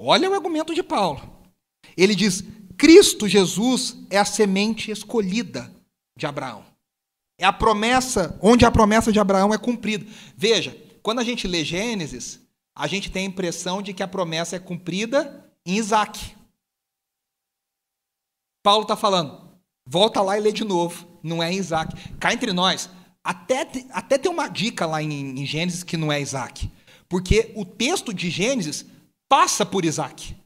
Olha 0.00 0.30
o 0.30 0.34
argumento 0.34 0.74
de 0.74 0.82
Paulo. 0.82 1.20
Ele 1.96 2.14
diz: 2.14 2.42
Cristo 2.78 3.28
Jesus 3.28 3.98
é 4.08 4.18
a 4.18 4.24
semente 4.24 4.90
escolhida 4.90 5.70
de 6.16 6.26
Abraão. 6.26 6.64
É 7.38 7.44
a 7.44 7.52
promessa, 7.52 8.38
onde 8.40 8.64
a 8.64 8.70
promessa 8.70 9.12
de 9.12 9.18
Abraão 9.18 9.52
é 9.52 9.58
cumprida. 9.58 10.06
Veja, 10.36 10.76
quando 11.02 11.18
a 11.18 11.24
gente 11.24 11.46
lê 11.46 11.64
Gênesis, 11.64 12.40
a 12.74 12.86
gente 12.86 13.10
tem 13.10 13.26
a 13.26 13.28
impressão 13.28 13.82
de 13.82 13.92
que 13.92 14.02
a 14.02 14.08
promessa 14.08 14.56
é 14.56 14.58
cumprida 14.58 15.50
em 15.66 15.76
Isaac. 15.76 16.34
Paulo 18.62 18.82
está 18.82 18.96
falando, 18.96 19.58
volta 19.86 20.20
lá 20.20 20.36
e 20.36 20.40
lê 20.40 20.52
de 20.52 20.64
novo, 20.64 21.18
não 21.22 21.42
é 21.42 21.52
Isaac. 21.52 21.94
Cá 22.18 22.32
entre 22.32 22.52
nós, 22.52 22.90
até, 23.22 23.66
até 23.90 24.18
tem 24.18 24.30
uma 24.30 24.48
dica 24.48 24.86
lá 24.86 25.02
em, 25.02 25.40
em 25.40 25.46
Gênesis 25.46 25.82
que 25.82 25.96
não 25.96 26.12
é 26.12 26.20
Isaac. 26.20 26.70
Porque 27.08 27.52
o 27.56 27.64
texto 27.64 28.14
de 28.14 28.30
Gênesis 28.30 28.86
passa 29.28 29.66
por 29.66 29.84
Isaac. 29.84 30.36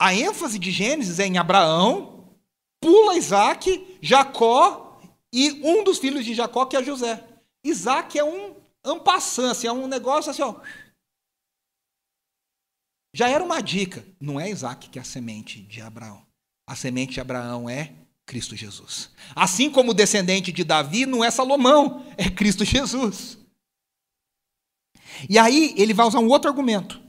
A 0.00 0.14
ênfase 0.14 0.58
de 0.58 0.70
Gênesis 0.70 1.18
é 1.18 1.26
em 1.26 1.38
Abraão, 1.38 2.36
pula 2.80 3.16
Isaac, 3.16 3.98
Jacó 4.02 5.00
e 5.32 5.52
um 5.64 5.84
dos 5.84 5.98
filhos 5.98 6.24
de 6.24 6.34
Jacó, 6.34 6.66
que 6.66 6.76
é 6.76 6.82
José. 6.82 7.24
Isaac 7.64 8.18
é 8.18 8.24
um 8.24 8.56
ampassant, 8.84 9.52
assim, 9.52 9.68
é 9.68 9.72
um 9.72 9.86
negócio 9.86 10.30
assim, 10.30 10.42
ó. 10.42 10.60
Já 13.14 13.28
era 13.28 13.44
uma 13.44 13.60
dica. 13.60 14.04
Não 14.20 14.40
é 14.40 14.50
Isaac 14.50 14.90
que 14.90 14.98
é 14.98 15.02
a 15.02 15.04
semente 15.04 15.62
de 15.62 15.80
Abraão. 15.80 16.26
A 16.66 16.76
semente 16.76 17.14
de 17.14 17.20
Abraão 17.20 17.68
é 17.68 17.92
Cristo 18.24 18.56
Jesus. 18.56 19.10
Assim 19.34 19.70
como 19.70 19.90
o 19.90 19.94
descendente 19.94 20.52
de 20.52 20.64
Davi 20.64 21.06
não 21.06 21.24
é 21.24 21.30
Salomão, 21.30 22.04
é 22.16 22.30
Cristo 22.30 22.64
Jesus. 22.64 23.38
E 25.28 25.38
aí 25.38 25.74
ele 25.76 25.92
vai 25.92 26.06
usar 26.06 26.20
um 26.20 26.28
outro 26.28 26.50
argumento. 26.50 27.00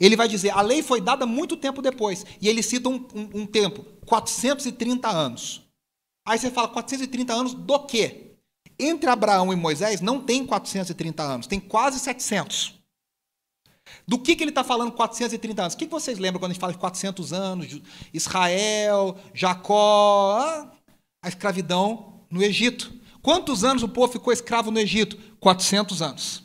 Ele 0.00 0.16
vai 0.16 0.28
dizer: 0.28 0.50
a 0.50 0.60
lei 0.60 0.82
foi 0.82 1.00
dada 1.00 1.26
muito 1.26 1.56
tempo 1.56 1.80
depois. 1.80 2.24
E 2.40 2.48
ele 2.48 2.62
cita 2.62 2.88
um, 2.88 3.06
um, 3.14 3.42
um 3.42 3.46
tempo: 3.46 3.84
430 4.06 5.08
anos. 5.08 5.62
Aí 6.26 6.38
você 6.38 6.50
fala: 6.50 6.68
430 6.68 7.32
anos 7.32 7.54
do 7.54 7.78
quê? 7.86 8.32
Entre 8.78 9.08
Abraão 9.08 9.52
e 9.52 9.56
Moisés 9.56 10.00
não 10.00 10.20
tem 10.20 10.44
430 10.44 11.22
anos, 11.22 11.46
tem 11.46 11.60
quase 11.60 12.00
700. 12.00 12.74
Do 14.06 14.18
que, 14.18 14.34
que 14.34 14.42
ele 14.42 14.50
está 14.50 14.64
falando 14.64 14.92
430 14.92 15.62
anos? 15.62 15.74
O 15.74 15.76
que, 15.76 15.86
que 15.86 15.90
vocês 15.92 16.18
lembram 16.18 16.40
quando 16.40 16.50
a 16.50 16.54
gente 16.54 16.60
fala 16.60 16.72
de 16.72 16.78
400 16.78 17.32
anos? 17.32 17.80
Israel, 18.12 19.16
Jacó, 19.32 20.38
ah, 20.40 20.70
a 21.22 21.28
escravidão 21.28 22.20
no 22.30 22.42
Egito. 22.42 22.92
Quantos 23.22 23.64
anos 23.64 23.82
o 23.82 23.88
povo 23.88 24.12
ficou 24.12 24.32
escravo 24.32 24.70
no 24.70 24.78
Egito? 24.78 25.16
400 25.40 26.02
anos. 26.02 26.44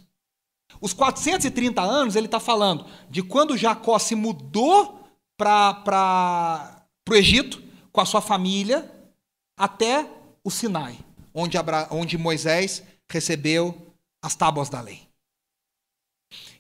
Os 0.82 0.93
430 0.93 1.82
anos 1.82 2.15
ele 2.15 2.28
está 2.28 2.39
falando 2.39 2.86
de 3.10 3.21
quando 3.21 3.58
Jacó 3.58 3.99
se 3.99 4.15
mudou 4.15 5.04
para 5.38 6.86
o 7.10 7.15
Egito 7.15 7.62
com 7.91 7.99
a 7.99 8.06
sua 8.06 8.21
família 8.21 8.89
até 9.58 10.10
o 10.43 10.49
Sinai, 10.49 10.97
onde, 11.34 11.58
Abra, 11.58 11.88
onde 11.91 12.17
Moisés 12.17 12.84
recebeu 13.10 13.93
as 14.21 14.36
tábuas 14.36 14.69
da 14.69 14.80
lei. 14.80 15.09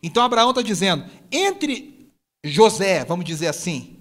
Então 0.01 0.23
Abraão 0.23 0.51
está 0.51 0.61
dizendo, 0.61 1.09
entre 1.31 2.11
José, 2.43 3.03
vamos 3.03 3.25
dizer 3.25 3.47
assim, 3.47 3.99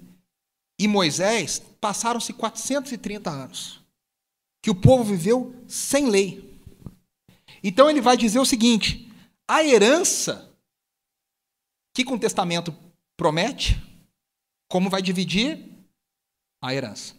e 0.79 0.87
Moisés, 0.87 1.61
passaram-se 1.81 2.33
430 2.33 3.29
anos. 3.29 3.81
Que 4.63 4.71
o 4.71 4.75
povo 4.75 5.03
viveu 5.03 5.55
sem 5.67 6.09
lei. 6.09 6.61
Então 7.63 7.91
ele 7.91 8.01
vai 8.01 8.17
dizer 8.17 8.39
o 8.39 8.45
seguinte: 8.45 9.13
a 9.47 9.65
herança, 9.65 10.55
que 11.95 12.05
com 12.05 12.15
o 12.15 12.19
testamento 12.19 12.75
promete, 13.17 13.81
como 14.69 14.89
vai 14.89 15.03
dividir 15.03 15.69
a 16.63 16.73
herança? 16.73 17.17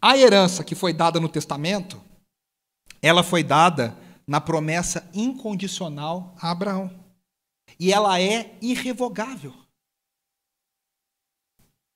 A 0.00 0.16
herança 0.16 0.62
que 0.62 0.74
foi 0.74 0.92
dada 0.92 1.18
no 1.18 1.28
testamento, 1.28 2.00
ela 3.02 3.22
foi 3.22 3.42
dada 3.42 3.96
na 4.26 4.40
promessa 4.40 5.08
incondicional 5.12 6.34
a 6.40 6.50
Abraão. 6.50 7.03
E 7.78 7.92
ela 7.92 8.20
é 8.20 8.56
irrevogável. 8.60 9.54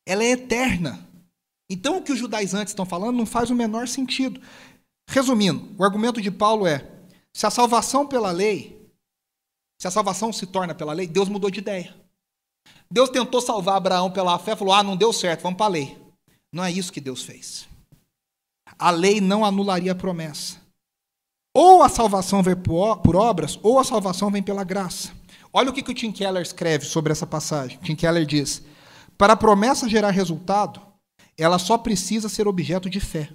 Ela 0.07 0.25
é 0.25 0.31
eterna. 0.31 1.07
Então 1.71 1.99
o 1.99 2.03
que 2.03 2.13
os 2.13 2.19
judaizantes 2.19 2.73
estão 2.73 2.87
falando 2.87 3.17
não 3.17 3.27
faz 3.27 3.51
o 3.51 3.55
menor 3.55 3.87
sentido. 3.87 4.41
Resumindo, 5.09 5.75
o 5.79 5.85
argumento 5.85 6.21
de 6.21 6.31
Paulo 6.31 6.67
é: 6.67 6.89
se 7.33 7.47
a 7.47 7.51
salvação 7.51 8.07
pela 8.07 8.31
lei, 8.31 8.91
se 9.81 9.87
a 9.87 9.91
salvação 9.91 10.33
se 10.33 10.47
torna 10.47 10.75
pela 10.75 10.93
lei, 10.93 11.07
Deus 11.07 11.29
mudou 11.29 11.51
de 11.51 11.61
ideia. 11.61 11.95
Deus 12.91 13.11
tentou 13.11 13.41
salvar 13.41 13.77
Abraão 13.77 14.11
pela 14.11 14.39
fé, 14.39 14.57
falou: 14.57 14.75
ah, 14.75 14.83
não 14.83 14.97
deu 14.97 15.13
certo, 15.13 15.43
vamos 15.43 15.57
para 15.57 15.67
a 15.67 15.71
lei. 15.71 15.99
Não 16.53 16.65
é 16.65 16.73
isso 16.73 16.93
que 16.93 17.01
Deus 17.01 17.23
fez. 17.23 17.69
A 18.79 18.91
lei 18.91 19.21
não 19.21 19.45
anularia 19.45 19.93
a 19.93 19.95
promessa. 19.95 20.59
Ou 21.55 21.83
a 21.83 21.89
salvação 21.89 22.43
vem 22.43 22.57
por 22.57 23.17
obras, 23.17 23.59
ou 23.63 23.79
a 23.79 23.85
salvação 23.85 24.31
vem 24.31 24.43
pela 24.43 24.65
graça. 24.65 25.13
Olha 25.53 25.71
o 25.71 25.73
que, 25.73 25.83
que 25.83 25.91
o 25.91 25.95
Tim 25.95 26.13
Keller 26.13 26.43
escreve 26.43 26.85
sobre 26.85 27.13
essa 27.13 27.27
passagem. 27.27 27.79
Tim 27.79 27.97
Keller 27.97 28.27
diz: 28.27 28.63
Para 29.17 29.33
a 29.33 29.37
promessa 29.37 29.89
gerar 29.89 30.11
resultado, 30.11 30.81
ela 31.37 31.59
só 31.59 31.79
precisa 31.79 32.29
ser 32.29 32.47
objeto 32.47 32.91
de 32.91 33.01
fé. 33.01 33.31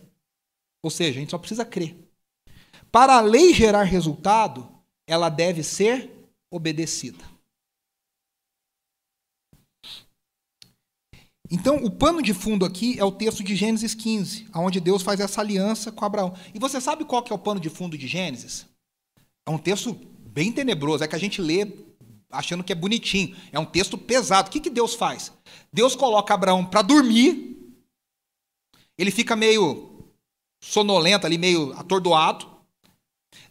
Ou 0.83 0.91
seja, 0.91 1.17
a 1.17 1.21
gente 1.21 1.31
só 1.31 1.37
precisa 1.37 1.65
crer. 1.65 1.97
Para 2.91 3.17
a 3.17 3.21
lei 3.21 3.53
gerar 3.53 3.83
resultado, 3.83 4.69
ela 5.07 5.29
deve 5.29 5.63
ser 5.63 6.11
obedecida. 6.51 7.23
Então, 11.49 11.77
o 11.77 11.91
pano 11.91 12.21
de 12.21 12.33
fundo 12.33 12.65
aqui 12.65 12.97
é 12.99 13.03
o 13.03 13.11
texto 13.11 13.43
de 13.43 13.55
Gênesis 13.55 13.93
15, 13.93 14.47
onde 14.55 14.79
Deus 14.79 15.01
faz 15.01 15.19
essa 15.19 15.39
aliança 15.39 15.91
com 15.91 16.03
Abraão. 16.03 16.33
E 16.53 16.59
você 16.59 16.81
sabe 16.81 17.05
qual 17.05 17.21
que 17.21 17.31
é 17.31 17.35
o 17.35 17.39
pano 17.39 17.59
de 17.59 17.69
fundo 17.69 17.97
de 17.97 18.07
Gênesis? 18.07 18.65
É 19.45 19.51
um 19.51 19.57
texto 19.57 19.93
bem 20.19 20.51
tenebroso, 20.51 21.03
é 21.03 21.07
que 21.07 21.15
a 21.15 21.19
gente 21.19 21.41
lê 21.41 21.65
achando 22.33 22.63
que 22.63 22.73
é 22.73 22.75
bonitinho. 22.75 23.35
É 23.51 23.59
um 23.59 23.65
texto 23.65 23.97
pesado. 23.97 24.49
O 24.49 24.51
que, 24.51 24.59
que 24.59 24.69
Deus 24.69 24.95
faz? 24.95 25.31
Deus 25.71 25.95
coloca 25.95 26.33
Abraão 26.33 26.65
para 26.65 26.81
dormir. 26.81 27.57
Ele 28.97 29.11
fica 29.11 29.35
meio 29.35 30.11
sonolento 30.61 31.25
ali, 31.25 31.37
meio 31.37 31.71
atordoado. 31.73 32.47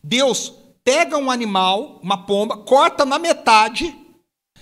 Deus 0.03 0.53
pega 0.85 1.17
um 1.17 1.31
animal, 1.31 2.01
uma 2.03 2.27
pomba, 2.27 2.57
corta 2.57 3.05
na 3.05 3.19
metade, 3.19 3.97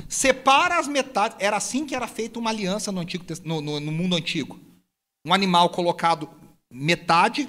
separa 0.09 0.79
as 0.79 0.87
metades. 0.87 1.37
Era 1.41 1.57
assim 1.57 1.87
que 1.87 1.95
era 1.95 2.07
feita 2.07 2.39
uma 2.39 2.51
aliança 2.51 2.93
no, 2.93 3.01
antigo, 3.01 3.25
no, 3.45 3.61
no, 3.61 3.81
no 3.81 3.93
mundo 3.93 4.17
antigo. 4.17 4.59
Um 5.25 5.33
animal 5.35 5.71
colocado 5.71 6.29
metade, 6.71 7.49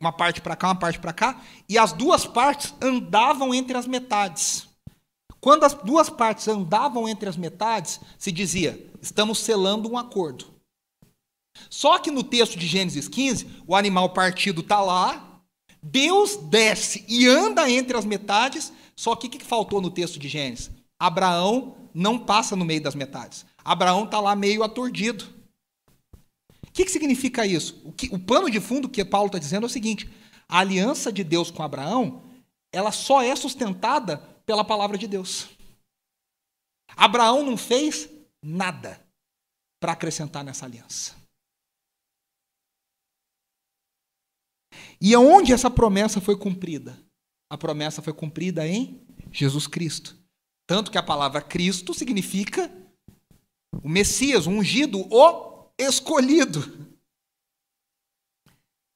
uma 0.00 0.12
parte 0.12 0.40
para 0.40 0.56
cá, 0.56 0.68
uma 0.68 0.78
parte 0.78 0.98
para 0.98 1.12
cá, 1.12 1.40
e 1.68 1.78
as 1.78 1.92
duas 1.92 2.26
partes 2.26 2.74
andavam 2.80 3.54
entre 3.54 3.76
as 3.76 3.86
metades. 3.86 4.68
Quando 5.46 5.62
as 5.62 5.74
duas 5.74 6.10
partes 6.10 6.48
andavam 6.48 7.08
entre 7.08 7.28
as 7.28 7.36
metades, 7.36 8.00
se 8.18 8.32
dizia: 8.32 8.84
estamos 9.00 9.38
selando 9.38 9.88
um 9.88 9.96
acordo. 9.96 10.46
Só 11.70 12.00
que 12.00 12.10
no 12.10 12.24
texto 12.24 12.58
de 12.58 12.66
Gênesis 12.66 13.06
15, 13.06 13.62
o 13.64 13.76
animal 13.76 14.10
partido 14.10 14.60
está 14.60 14.80
lá, 14.80 15.40
Deus 15.80 16.34
desce 16.34 17.04
e 17.06 17.28
anda 17.28 17.70
entre 17.70 17.96
as 17.96 18.04
metades, 18.04 18.72
só 18.96 19.14
que 19.14 19.28
o 19.28 19.30
que 19.30 19.44
faltou 19.44 19.80
no 19.80 19.88
texto 19.88 20.18
de 20.18 20.28
Gênesis? 20.28 20.68
Abraão 20.98 21.76
não 21.94 22.18
passa 22.18 22.56
no 22.56 22.64
meio 22.64 22.82
das 22.82 22.96
metades. 22.96 23.46
Abraão 23.64 24.02
está 24.02 24.18
lá 24.18 24.34
meio 24.34 24.64
aturdido. 24.64 25.26
O 26.66 26.72
que, 26.72 26.84
que 26.84 26.90
significa 26.90 27.46
isso? 27.46 27.80
O, 27.84 27.92
que, 27.92 28.08
o 28.12 28.18
pano 28.18 28.50
de 28.50 28.58
fundo 28.58 28.88
que 28.88 29.04
Paulo 29.04 29.28
está 29.28 29.38
dizendo 29.38 29.62
é 29.62 29.66
o 29.66 29.70
seguinte: 29.70 30.10
a 30.48 30.58
aliança 30.58 31.12
de 31.12 31.22
Deus 31.22 31.52
com 31.52 31.62
Abraão, 31.62 32.24
ela 32.72 32.90
só 32.90 33.22
é 33.22 33.36
sustentada 33.36 34.34
pela 34.46 34.64
palavra 34.64 34.96
de 34.96 35.06
Deus. 35.06 35.48
Abraão 36.96 37.42
não 37.42 37.56
fez 37.56 38.08
nada 38.42 39.04
para 39.80 39.92
acrescentar 39.92 40.44
nessa 40.44 40.64
aliança. 40.64 41.16
E 45.00 45.14
aonde 45.14 45.52
essa 45.52 45.70
promessa 45.70 46.20
foi 46.20 46.38
cumprida? 46.38 46.98
A 47.50 47.58
promessa 47.58 48.00
foi 48.00 48.12
cumprida 48.12 48.66
em 48.66 49.04
Jesus 49.30 49.66
Cristo. 49.66 50.16
Tanto 50.66 50.90
que 50.90 50.98
a 50.98 51.02
palavra 51.02 51.42
Cristo 51.42 51.92
significa 51.92 52.70
o 53.82 53.88
Messias, 53.88 54.46
o 54.46 54.50
ungido, 54.50 55.00
o 55.12 55.70
escolhido. 55.78 56.60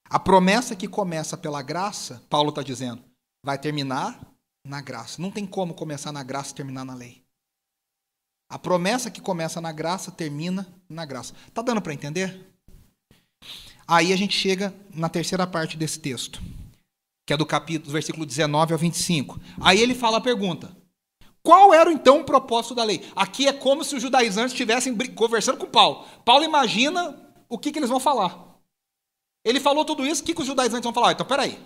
A 0.09 0.19
promessa 0.19 0.75
que 0.75 0.89
começa 0.89 1.37
pela 1.37 1.63
graça, 1.63 2.25
Paulo 2.29 2.49
está 2.49 2.63
dizendo, 2.63 3.05
vai 3.45 3.59
terminar 3.61 4.30
na 4.65 4.81
graça. 4.81 5.21
Não 5.21 5.31
tem 5.31 5.47
como 5.47 5.75
começar 5.75 6.13
na 6.13 6.23
graça 6.23 6.53
e 6.53 6.55
terminar 6.55 6.85
na 6.85 6.95
lei. 6.95 7.23
A 8.49 8.59
promessa 8.59 9.11
que 9.11 9.21
começa 9.21 9.61
na 9.61 9.73
graça 9.73 10.11
termina 10.11 10.67
na 10.89 11.05
graça. 11.05 11.35
Tá 11.55 11.63
dando 11.63 11.81
para 11.81 11.95
entender? 11.95 12.47
Aí 13.87 14.13
a 14.13 14.17
gente 14.17 14.37
chega 14.37 14.75
na 14.95 15.09
terceira 15.09 15.47
parte 15.47 15.77
desse 15.77 15.99
texto, 15.99 16.43
que 17.27 17.33
é 17.33 17.37
do 17.37 17.47
capítulo, 17.47 17.93
versículo 17.93 18.27
19 18.27 18.73
ao 18.73 18.79
25. 18.79 19.41
Aí 19.61 19.81
ele 19.81 19.95
fala 19.95 20.19
a 20.19 20.21
pergunta: 20.21 20.77
qual 21.43 21.73
era 21.73 21.93
então 21.93 22.21
o 22.21 22.25
propósito 22.25 22.75
da 22.75 22.85
lei? 22.85 23.09
Aqui 23.17 23.47
é 23.47 23.53
como 23.53 23.85
se 23.85 23.95
os 23.95 24.03
judaizantes 24.03 24.53
estivessem 24.53 24.97
conversando 25.15 25.59
com 25.59 25.67
Paulo. 25.67 26.07
Paulo 26.25 26.45
imagina 26.45 27.17
o 27.49 27.59
que, 27.59 27.73
que 27.73 27.79
eles 27.79 27.91
vão 27.91 28.01
falar. 28.01 28.51
Ele 29.45 29.59
falou 29.59 29.85
tudo 29.85 30.07
isso, 30.07 30.23
o 30.23 30.25
que, 30.25 30.35
que 30.35 30.41
os 30.41 30.47
judaizantes 30.47 30.85
vão 30.85 30.93
falar? 30.93 31.13
Então, 31.13 31.27
peraí. 31.27 31.59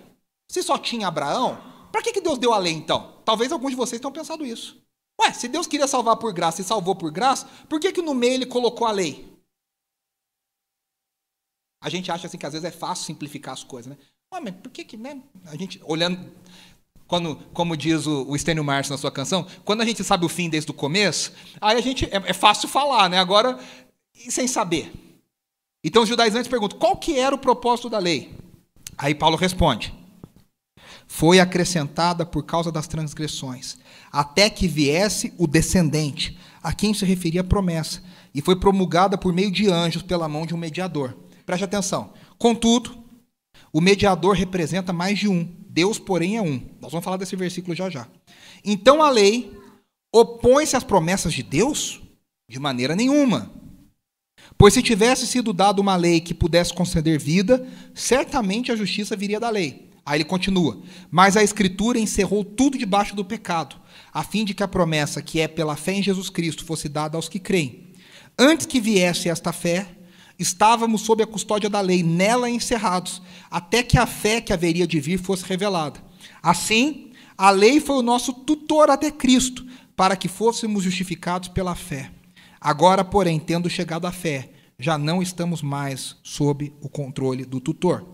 Se 0.47 0.63
só 0.63 0.77
tinha 0.77 1.07
Abraão, 1.07 1.61
para 1.95 2.01
que, 2.01 2.11
que 2.11 2.19
Deus 2.19 2.37
deu 2.37 2.51
a 2.51 2.57
lei 2.57 2.73
então? 2.73 3.21
talvez 3.23 3.53
alguns 3.53 3.69
de 3.69 3.77
vocês 3.77 4.01
tenham 4.01 4.11
pensado 4.11 4.45
isso. 4.45 4.83
Ué, 5.21 5.31
se 5.31 5.47
Deus 5.47 5.65
queria 5.65 5.87
salvar 5.87 6.17
por 6.17 6.33
graça 6.33 6.59
e 6.59 6.63
salvou 6.65 6.93
por 6.93 7.09
graça, 7.09 7.47
por 7.69 7.79
que, 7.79 7.89
que 7.93 8.01
no 8.01 8.13
meio 8.13 8.33
ele 8.33 8.45
colocou 8.45 8.85
a 8.85 8.91
lei? 8.91 9.33
A 11.81 11.89
gente 11.89 12.11
acha 12.11 12.27
assim 12.27 12.37
que 12.37 12.45
às 12.45 12.51
vezes 12.51 12.67
é 12.67 12.71
fácil 12.71 13.05
simplificar 13.05 13.53
as 13.53 13.63
coisas, 13.63 13.89
né? 13.89 13.97
Ué, 14.33 14.41
mas 14.41 14.55
por 14.55 14.73
que 14.73 14.83
que, 14.83 14.97
né? 14.97 15.21
A 15.45 15.55
gente, 15.55 15.79
olhando, 15.85 16.19
quando, 17.07 17.37
como 17.53 17.77
diz 17.77 18.05
o, 18.05 18.23
o 18.23 18.63
Márcio 18.63 18.91
na 18.91 18.97
sua 18.97 19.09
canção, 19.09 19.47
quando 19.63 19.79
a 19.79 19.85
gente 19.85 20.03
sabe 20.03 20.25
o 20.25 20.29
fim 20.29 20.49
desde 20.49 20.71
o 20.71 20.73
começo, 20.73 21.31
aí 21.61 21.77
a 21.77 21.81
gente, 21.81 22.03
é, 22.07 22.17
é 22.25 22.33
fácil 22.33 22.67
falar, 22.67 23.09
né? 23.09 23.19
Agora, 23.19 23.57
sem 24.27 24.49
saber. 24.49 24.91
Então 25.81 26.03
os 26.03 26.09
judaizantes 26.09 26.49
perguntam, 26.49 26.77
qual 26.77 26.97
que 26.97 27.17
era 27.17 27.33
o 27.33 27.39
propósito 27.39 27.89
da 27.89 27.99
lei? 27.99 28.35
Aí 28.97 29.15
Paulo 29.15 29.37
responde, 29.37 29.93
foi 31.07 31.39
acrescentada 31.39 32.25
por 32.25 32.43
causa 32.43 32.71
das 32.71 32.87
transgressões, 32.87 33.77
até 34.11 34.49
que 34.49 34.67
viesse 34.67 35.33
o 35.37 35.47
descendente, 35.47 36.37
a 36.61 36.73
quem 36.73 36.93
se 36.93 37.05
referia 37.05 37.41
a 37.41 37.43
promessa, 37.43 38.01
e 38.33 38.41
foi 38.41 38.55
promulgada 38.55 39.17
por 39.17 39.33
meio 39.33 39.51
de 39.51 39.69
anjos 39.69 40.01
pela 40.01 40.27
mão 40.27 40.45
de 40.45 40.53
um 40.53 40.57
mediador. 40.57 41.15
Preste 41.45 41.63
atenção. 41.63 42.11
Contudo, 42.37 42.97
o 43.71 43.79
mediador 43.79 44.35
representa 44.35 44.91
mais 44.91 45.19
de 45.19 45.27
um, 45.27 45.47
Deus, 45.67 45.99
porém, 45.99 46.37
é 46.37 46.41
um. 46.41 46.61
Nós 46.81 46.91
vamos 46.91 47.03
falar 47.03 47.17
desse 47.17 47.35
versículo 47.35 47.75
já 47.75 47.89
já. 47.89 48.07
Então 48.63 49.03
a 49.03 49.09
lei 49.09 49.53
opõe-se 50.13 50.75
às 50.75 50.83
promessas 50.83 51.33
de 51.33 51.43
Deus? 51.43 52.01
De 52.49 52.59
maneira 52.59 52.95
nenhuma. 52.95 53.51
Pois 54.57 54.73
se 54.73 54.81
tivesse 54.81 55.27
sido 55.27 55.51
dada 55.51 55.81
uma 55.81 55.95
lei 55.95 56.21
que 56.21 56.33
pudesse 56.33 56.73
conceder 56.73 57.19
vida, 57.19 57.67
certamente 57.93 58.71
a 58.71 58.75
justiça 58.75 59.15
viria 59.15 59.39
da 59.39 59.49
lei. 59.49 59.89
Aí 60.05 60.17
ele 60.17 60.25
continua: 60.25 60.79
Mas 61.09 61.35
a 61.35 61.43
Escritura 61.43 61.97
encerrou 61.97 62.43
tudo 62.43 62.77
debaixo 62.77 63.15
do 63.15 63.25
pecado, 63.25 63.75
a 64.13 64.23
fim 64.23 64.45
de 64.45 64.53
que 64.53 64.63
a 64.63 64.67
promessa 64.67 65.21
que 65.21 65.39
é 65.39 65.47
pela 65.47 65.75
fé 65.75 65.93
em 65.93 66.03
Jesus 66.03 66.29
Cristo 66.29 66.63
fosse 66.63 66.87
dada 66.87 67.17
aos 67.17 67.27
que 67.27 67.39
creem. 67.39 67.93
Antes 68.37 68.65
que 68.65 68.79
viesse 68.79 69.29
esta 69.29 69.51
fé, 69.51 69.87
estávamos 70.37 71.01
sob 71.01 71.23
a 71.23 71.27
custódia 71.27 71.69
da 71.69 71.81
lei, 71.81 72.03
nela 72.03 72.49
encerrados, 72.49 73.21
até 73.49 73.81
que 73.81 73.97
a 73.97 74.05
fé 74.05 74.41
que 74.41 74.53
haveria 74.53 74.85
de 74.85 74.99
vir 74.99 75.17
fosse 75.17 75.45
revelada. 75.45 76.03
Assim, 76.43 77.11
a 77.37 77.49
lei 77.49 77.79
foi 77.79 77.95
o 77.95 78.01
nosso 78.01 78.33
tutor 78.33 78.89
até 78.89 79.09
Cristo, 79.09 79.65
para 79.95 80.15
que 80.15 80.27
fôssemos 80.27 80.83
justificados 80.83 81.47
pela 81.47 81.73
fé. 81.73 82.11
Agora, 82.59 83.03
porém, 83.03 83.39
tendo 83.39 83.69
chegado 83.69 84.05
à 84.05 84.11
fé, 84.11 84.49
já 84.77 84.97
não 84.97 85.21
estamos 85.21 85.61
mais 85.61 86.17
sob 86.21 86.73
o 86.81 86.89
controle 86.89 87.45
do 87.45 87.61
tutor. 87.61 88.05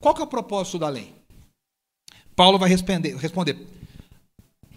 Qual 0.00 0.14
que 0.14 0.20
é 0.20 0.24
o 0.24 0.28
propósito 0.28 0.78
da 0.78 0.88
lei? 0.88 1.17
Paulo 2.38 2.56
vai 2.56 2.68
responder, 2.68 3.16
responder. 3.16 3.58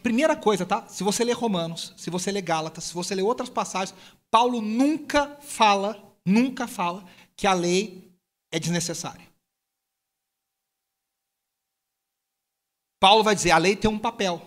Primeira 0.02 0.36
coisa, 0.36 0.66
tá? 0.66 0.88
Se 0.88 1.04
você 1.04 1.24
ler 1.24 1.34
Romanos, 1.34 1.94
se 1.96 2.10
você 2.10 2.32
ler 2.32 2.42
Gálatas, 2.42 2.86
se 2.86 2.94
você 2.96 3.14
ler 3.14 3.22
outras 3.22 3.50
passagens, 3.50 3.96
Paulo 4.32 4.60
nunca 4.60 5.38
fala, 5.42 6.12
nunca 6.26 6.68
fala 6.68 7.08
que 7.36 7.46
a 7.46 7.54
lei 7.54 8.12
é 8.52 8.60
desnecessária. 8.60 9.32
Paulo 13.00 13.24
vai 13.24 13.36
dizer, 13.36 13.52
a 13.52 13.60
lei 13.60 13.76
tem 13.76 13.92
um 13.92 14.00
papel. 14.00 14.42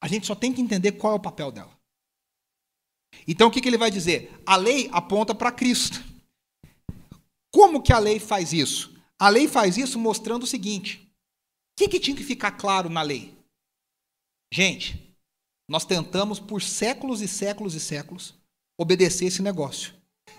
A 0.00 0.06
gente 0.06 0.24
só 0.24 0.36
tem 0.36 0.52
que 0.52 0.60
entender 0.60 0.92
qual 0.92 1.14
é 1.14 1.16
o 1.16 1.20
papel 1.20 1.50
dela. 1.50 1.76
Então 3.26 3.48
o 3.48 3.50
que, 3.50 3.60
que 3.60 3.68
ele 3.68 3.76
vai 3.76 3.90
dizer? 3.90 4.40
A 4.46 4.54
lei 4.54 4.88
aponta 4.92 5.34
para 5.34 5.50
Cristo. 5.50 6.00
Como 7.52 7.82
que 7.82 7.92
a 7.92 7.98
lei 7.98 8.20
faz 8.20 8.52
isso? 8.52 8.94
A 9.18 9.28
lei 9.28 9.48
faz 9.48 9.76
isso 9.76 9.98
mostrando 9.98 10.44
o 10.44 10.46
seguinte: 10.46 11.04
o 11.74 11.76
que, 11.76 11.88
que 11.88 12.00
tinha 12.00 12.16
que 12.16 12.22
ficar 12.22 12.52
claro 12.52 12.88
na 12.88 13.02
lei? 13.02 13.36
Gente, 14.52 15.16
nós 15.68 15.84
tentamos 15.84 16.38
por 16.38 16.62
séculos 16.62 17.20
e 17.20 17.26
séculos 17.26 17.74
e 17.74 17.80
séculos 17.80 18.34
obedecer 18.78 19.26
esse 19.26 19.42
negócio. 19.42 19.92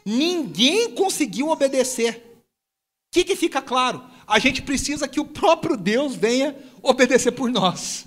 Ninguém 0.05 0.95
conseguiu 0.95 1.49
obedecer. 1.49 2.23
O 2.25 3.11
que, 3.11 3.25
que 3.25 3.35
fica 3.35 3.61
claro? 3.61 4.01
A 4.25 4.39
gente 4.39 4.61
precisa 4.61 5.07
que 5.07 5.19
o 5.19 5.27
próprio 5.27 5.75
Deus 5.75 6.15
venha 6.15 6.55
obedecer 6.81 7.33
por 7.33 7.49
nós. 7.49 8.05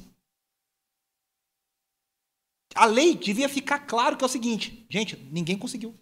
A 2.75 2.87
lei 2.87 3.15
devia 3.15 3.49
ficar 3.49 3.81
claro 3.81 4.17
que 4.17 4.25
é 4.25 4.27
o 4.27 4.31
seguinte, 4.31 4.87
gente, 4.89 5.17
ninguém 5.31 5.59
conseguiu. 5.59 5.95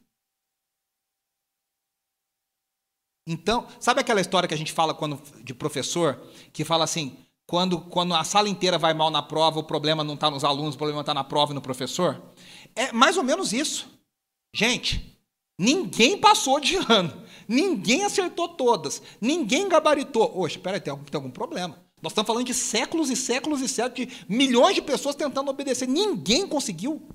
Então, 3.27 3.67
sabe 3.81 4.01
aquela 4.01 4.21
história 4.21 4.49
que 4.49 4.55
a 4.55 4.59
gente 4.59 4.73
fala 4.73 4.95
quando 4.95 5.21
de 5.43 5.53
professor, 5.53 6.21
que 6.53 6.65
fala 6.65 6.85
assim, 6.85 7.17
quando, 7.47 7.81
quando 7.81 8.15
a 8.15 8.23
sala 8.23 8.49
inteira 8.49 8.79
vai 8.79 8.95
mal 8.95 9.11
na 9.11 9.23
prova, 9.23 9.59
o 9.59 9.65
problema 9.65 10.05
não 10.05 10.15
está 10.15 10.31
nos 10.31 10.45
alunos, 10.45 10.75
o 10.75 10.79
problema 10.79 11.01
está 11.01 11.13
na 11.13 11.25
prova 11.25 11.53
e 11.53 11.55
no 11.55 11.61
professor? 11.61 12.23
É 12.75 12.93
mais 12.93 13.17
ou 13.17 13.25
menos 13.25 13.53
isso. 13.53 13.89
Gente, 14.55 15.19
ninguém 15.59 16.19
passou 16.19 16.61
de 16.61 16.77
ano, 16.89 17.25
ninguém 17.49 18.05
acertou 18.05 18.49
todas, 18.49 19.03
ninguém 19.21 19.69
gabaritou. 19.69 20.39
Oxe, 20.39 20.59
peraí, 20.59 20.81
tem 20.81 20.91
algum, 20.93 21.05
tem 21.05 21.19
algum 21.19 21.31
problema. 21.31 21.85
Nós 22.03 22.13
estamos 22.13 22.27
falando 22.27 22.47
de 22.47 22.55
séculos 22.55 23.11
e 23.11 23.17
séculos 23.17 23.61
e 23.61 23.69
séculos, 23.69 24.07
de 24.07 24.25
milhões 24.29 24.75
de 24.75 24.83
pessoas 24.83 25.17
tentando 25.17 25.51
obedecer. 25.51 25.89
Ninguém 25.89 26.47
conseguiu. 26.47 27.09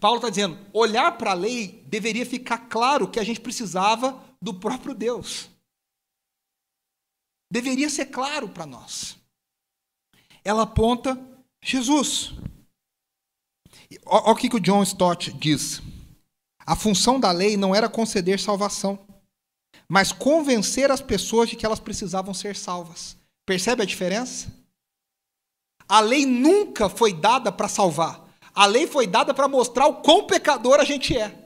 Paulo 0.00 0.16
está 0.16 0.30
dizendo, 0.30 0.58
olhar 0.72 1.18
para 1.18 1.32
a 1.32 1.34
lei 1.34 1.84
deveria 1.86 2.24
ficar 2.24 2.56
claro 2.58 3.06
que 3.06 3.20
a 3.20 3.24
gente 3.24 3.40
precisava 3.40 4.29
do 4.42 4.54
próprio 4.54 4.94
Deus. 4.94 5.50
Deveria 7.52 7.90
ser 7.90 8.06
claro 8.06 8.48
para 8.48 8.64
nós. 8.64 9.18
Ela 10.44 10.62
aponta 10.62 11.18
Jesus. 11.62 12.32
Olha 14.06 14.32
o 14.32 14.36
que 14.36 14.54
o 14.54 14.60
John 14.60 14.82
Stott 14.82 15.32
diz. 15.32 15.82
A 16.64 16.76
função 16.76 17.18
da 17.18 17.32
lei 17.32 17.56
não 17.56 17.74
era 17.74 17.88
conceder 17.88 18.38
salvação, 18.38 19.06
mas 19.88 20.12
convencer 20.12 20.90
as 20.90 21.00
pessoas 21.00 21.48
de 21.48 21.56
que 21.56 21.66
elas 21.66 21.80
precisavam 21.80 22.32
ser 22.32 22.54
salvas. 22.54 23.16
Percebe 23.44 23.82
a 23.82 23.86
diferença? 23.86 24.52
A 25.88 25.98
lei 26.00 26.24
nunca 26.24 26.88
foi 26.88 27.12
dada 27.12 27.50
para 27.50 27.66
salvar. 27.66 28.24
A 28.54 28.66
lei 28.66 28.86
foi 28.86 29.06
dada 29.06 29.34
para 29.34 29.48
mostrar 29.48 29.88
o 29.88 30.02
quão 30.02 30.26
pecador 30.26 30.78
a 30.78 30.84
gente 30.84 31.16
é. 31.16 31.39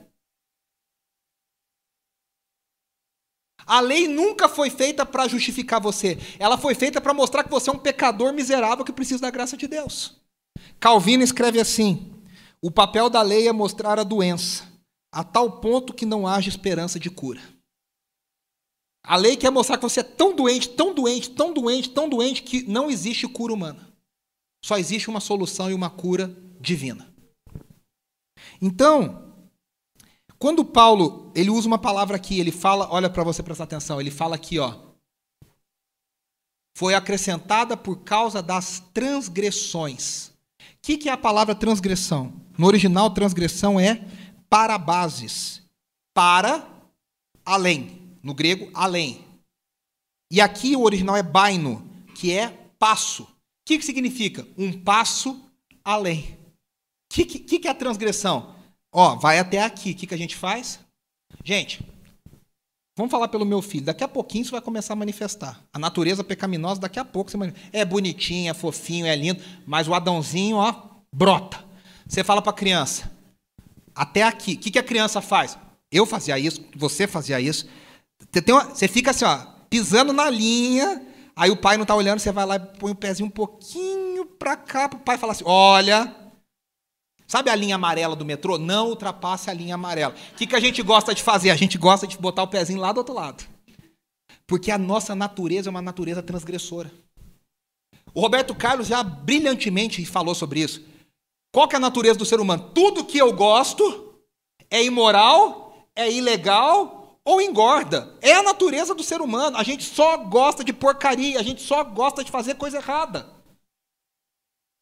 A 3.67 3.81
lei 3.81 4.07
nunca 4.09 4.49
foi 4.49 4.69
feita 4.71 5.07
para 5.07 5.29
justificar 5.29 5.81
você. 5.81 6.19
Ela 6.39 6.59
foi 6.59 6.75
feita 6.75 7.01
para 7.01 7.15
mostrar 7.15 7.45
que 7.45 7.51
você 7.51 7.71
é 7.71 7.73
um 7.73 7.79
pecador 7.79 8.33
miserável 8.33 8.85
que 8.85 8.93
precisa 8.93 9.23
da 9.23 9.31
graça 9.31 9.57
de 9.57 9.67
Deus. 9.67 10.21
Calvino 10.79 11.23
escreve 11.23 11.61
assim: 11.61 12.13
o 12.63 12.71
papel 12.71 13.09
da 13.09 13.23
lei 13.23 13.49
é 13.49 13.53
mostrar 13.53 13.99
a 13.99 14.05
doença, 14.05 14.65
a 15.13 15.25
tal 15.25 15.61
ponto 15.61 15.95
que 15.95 16.07
não 16.07 16.27
haja 16.27 16.49
esperança 16.49 16.99
de 16.99 17.11
cura. 17.11 17.41
A 19.07 19.17
lei 19.17 19.37
quer 19.37 19.51
mostrar 19.51 19.77
que 19.77 19.83
você 19.83 20.01
é 20.01 20.03
tão 20.03 20.35
doente, 20.35 20.71
tão 20.71 20.95
doente, 20.95 21.31
tão 21.31 21.53
doente, 21.53 21.91
tão 21.91 22.09
doente 22.09 22.43
que 22.43 22.63
não 22.63 22.91
existe 22.91 23.29
cura 23.29 23.53
humana. 23.53 23.93
Só 24.65 24.79
existe 24.79 25.11
uma 25.11 25.21
solução 25.21 25.71
e 25.71 25.75
uma 25.75 25.91
cura 25.91 26.35
divina. 26.59 27.07
Então, 28.63 29.24
quando 30.39 30.65
Paulo, 30.65 31.31
ele 31.35 31.51
usa 31.51 31.67
uma 31.67 31.79
palavra 31.79 32.17
aqui, 32.17 32.39
ele 32.39 32.53
fala, 32.53 32.89
olha 32.91 33.09
para 33.09 33.25
você 33.25 33.43
prestar 33.43 33.65
atenção, 33.65 34.01
ele 34.01 34.11
fala 34.11 34.35
aqui, 34.35 34.59
ó. 34.59 34.77
Foi 36.77 36.95
acrescentada 36.95 37.77
por 37.77 37.99
causa 37.99 38.43
das 38.43 38.81
transgressões. 38.93 40.29
O 40.29 40.33
que, 40.83 40.99
que 40.99 41.09
é 41.09 41.13
a 41.13 41.17
palavra 41.17 41.55
transgressão? 41.55 42.33
No 42.59 42.67
original, 42.67 43.11
transgressão 43.11 43.79
é 43.79 44.05
para 44.51 44.77
bases. 44.77 45.63
Para, 46.13 46.69
além. 47.45 48.19
No 48.23 48.35
grego, 48.35 48.71
além. 48.75 49.25
E 50.31 50.41
aqui 50.41 50.75
o 50.75 50.83
original 50.83 51.17
é 51.17 51.23
baino, 51.23 51.89
que 52.15 52.33
é 52.33 52.49
passo. 52.79 53.23
O 53.23 53.29
que, 53.65 53.79
que 53.79 53.85
significa? 53.85 54.47
Um 54.59 54.73
passo 54.73 55.41
além. 55.85 56.37
O 57.11 57.15
que, 57.15 57.25
que, 57.25 57.59
que 57.61 57.69
é 57.69 57.71
a 57.71 57.75
transgressão? 57.75 58.55
Ó, 58.95 59.17
vai 59.17 59.41
até 59.41 59.61
aqui. 59.61 59.91
O 59.91 59.95
que, 59.97 60.07
que 60.07 60.15
a 60.15 60.19
gente 60.19 60.37
faz? 60.37 60.79
Gente, 61.43 61.85
vamos 62.97 63.11
falar 63.11 63.27
pelo 63.27 63.45
meu 63.45 63.61
filho. 63.61 63.87
Daqui 63.87 64.05
a 64.05 64.09
pouquinho 64.09 64.43
isso 64.43 64.53
vai 64.53 64.61
começar 64.61 64.93
a 64.93 64.97
manifestar. 64.97 65.61
A 65.73 65.81
natureza 65.81 66.23
pecaminosa, 66.23 66.81
daqui 66.81 67.01
a 67.01 67.05
pouco 67.05 67.29
você 67.29 67.37
manifesta. 67.37 67.69
É 67.73 67.85
bonitinho, 67.85 68.49
é 68.49 68.55
fofinho, 68.55 69.05
é 69.05 69.17
lindo, 69.17 69.43
mas 69.67 69.89
o 69.89 69.95
Adãozinho, 69.95 70.59
ó, 70.59 70.73
brota. 71.13 71.59
Você 72.07 72.23
fala 72.23 72.41
para 72.41 72.51
a 72.51 72.55
criança, 72.55 73.11
até 73.93 74.23
aqui. 74.23 74.53
O 74.53 74.59
que, 74.59 74.71
que 74.71 74.79
a 74.79 74.83
criança 74.83 75.21
faz? 75.21 75.59
Eu 75.91 76.07
fazia 76.07 76.39
isso, 76.39 76.65
você 76.77 77.09
fazia 77.09 77.41
isso. 77.41 77.67
Você, 78.33 78.53
uma, 78.53 78.65
você 78.67 78.87
fica 78.87 79.11
assim, 79.11 79.25
ó, 79.25 79.39
pisando 79.69 80.13
na 80.13 80.31
linha, 80.31 81.03
aí 81.35 81.51
o 81.51 81.57
pai 81.57 81.77
não 81.77 81.83
está 81.83 81.97
olhando, 81.97 82.21
você 82.21 82.31
vai 82.31 82.47
lá 82.47 82.57
e 82.57 82.61
põe 82.61 82.93
o 82.93 82.97
pezinho 82.97 83.27
um 83.27 83.31
pouquinho 83.31 84.25
para 84.25 84.57
cá, 84.57 84.89
para 84.89 84.99
o 84.99 85.03
pai 85.03 85.19
falar 85.19 85.33
assim: 85.33 85.45
olha, 85.47 86.15
Sabe 87.27 87.51
a 87.51 87.55
linha 87.55 87.77
amarela 87.77 88.15
do 88.15 88.25
metrô? 88.25 88.59
Não 88.59 88.89
ultrapasse 88.89 89.51
a 89.51 89.55
linha 89.55 89.75
amarela. 89.75 90.15
O 90.33 90.37
que, 90.37 90.47
que 90.47 90.57
a 90.57 90.61
gente 90.61 90.83
gosta 90.83 91.15
de 91.15 91.23
fazer? 91.23 91.51
A 91.51 91.57
gente 91.57 91.79
gosta 91.79 92.07
de 92.07 92.19
botar 92.19 92.43
o 92.43 92.49
pezinho 92.49 92.81
lá 92.81 92.93
do 92.93 92.99
outro 92.99 93.15
lado. 93.15 93.45
Porque 94.47 94.71
a 94.71 94.79
nossa 94.79 95.15
natureza 95.15 95.69
é 95.69 95.71
uma 95.71 95.83
natureza 95.83 96.23
transgressora. 96.23 96.93
O 98.13 98.21
Roberto 98.21 98.55
Carlos 98.55 98.87
já 98.87 99.03
brilhantemente 99.03 100.05
falou 100.05 100.35
sobre 100.35 100.61
isso. 100.61 100.83
Qual 101.53 101.67
que 101.67 101.75
é 101.75 101.79
a 101.79 101.81
natureza 101.81 102.19
do 102.19 102.25
ser 102.25 102.41
humano? 102.41 102.71
Tudo 102.75 103.05
que 103.05 103.19
eu 103.19 103.33
gosto 103.33 104.15
é 104.71 104.85
imoral, 104.85 105.89
é 105.97 106.11
ilegal 106.11 107.19
ou 107.25 107.41
engorda. 107.41 108.15
É 108.21 108.35
a 108.35 108.43
natureza 108.43 108.95
do 108.95 109.03
ser 109.03 109.21
humano. 109.21 109.57
A 109.57 109.63
gente 109.63 109.85
só 109.85 110.17
gosta 110.19 110.63
de 110.63 110.73
porcaria, 110.73 111.41
a 111.41 111.43
gente 111.43 111.63
só 111.63 111.83
gosta 111.83 112.23
de 112.23 112.31
fazer 112.31 112.55
coisa 112.55 112.77
errada. 112.77 113.34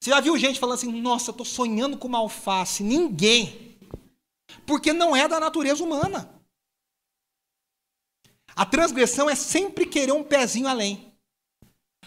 Você 0.03 0.11
já 0.11 0.18
viu 0.18 0.36
gente 0.36 0.59
falando 0.59 0.74
assim: 0.74 1.00
"Nossa, 1.00 1.30
eu 1.30 1.34
tô 1.34 1.44
sonhando 1.44 1.96
com 1.96 2.09
uma 2.09 2.18
alface". 2.18 2.82
Ninguém. 2.82 3.78
Porque 4.66 4.92
não 4.92 5.14
é 5.14 5.28
da 5.28 5.38
natureza 5.38 5.84
humana. 5.84 6.28
A 8.57 8.66
transgressão 8.66 9.30
é 9.30 9.36
sempre 9.36 9.86
querer 9.86 10.11
um 10.11 10.24
pezinho 10.24 10.66
além. 10.66 11.12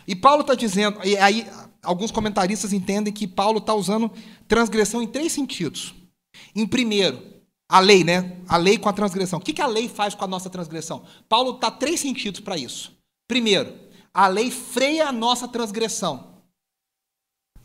E 0.05 0.13
Paulo 0.13 0.41
está 0.41 0.55
dizendo, 0.55 0.99
e 1.05 1.15
aí 1.17 1.47
alguns 1.81 2.11
comentaristas 2.11 2.73
entendem 2.73 3.13
que 3.13 3.25
Paulo 3.25 3.59
está 3.59 3.73
usando 3.73 4.11
transgressão 4.45 5.01
em 5.01 5.07
três 5.07 5.31
sentidos. 5.31 5.95
Em 6.53 6.67
primeiro, 6.67 7.25
a 7.69 7.79
lei, 7.79 8.03
né? 8.03 8.41
A 8.49 8.57
lei 8.57 8.77
com 8.77 8.89
a 8.89 8.93
transgressão. 8.93 9.39
O 9.39 9.41
que, 9.41 9.53
que 9.53 9.61
a 9.61 9.67
lei 9.67 9.87
faz 9.87 10.13
com 10.13 10.25
a 10.25 10.27
nossa 10.27 10.49
transgressão? 10.49 11.05
Paulo 11.29 11.55
está 11.55 11.71
três 11.71 12.01
sentidos 12.01 12.41
para 12.41 12.57
isso. 12.57 12.93
Primeiro, 13.25 13.73
a 14.13 14.27
lei 14.27 14.51
freia 14.51 15.07
a 15.07 15.13
nossa 15.13 15.47
transgressão. 15.47 16.34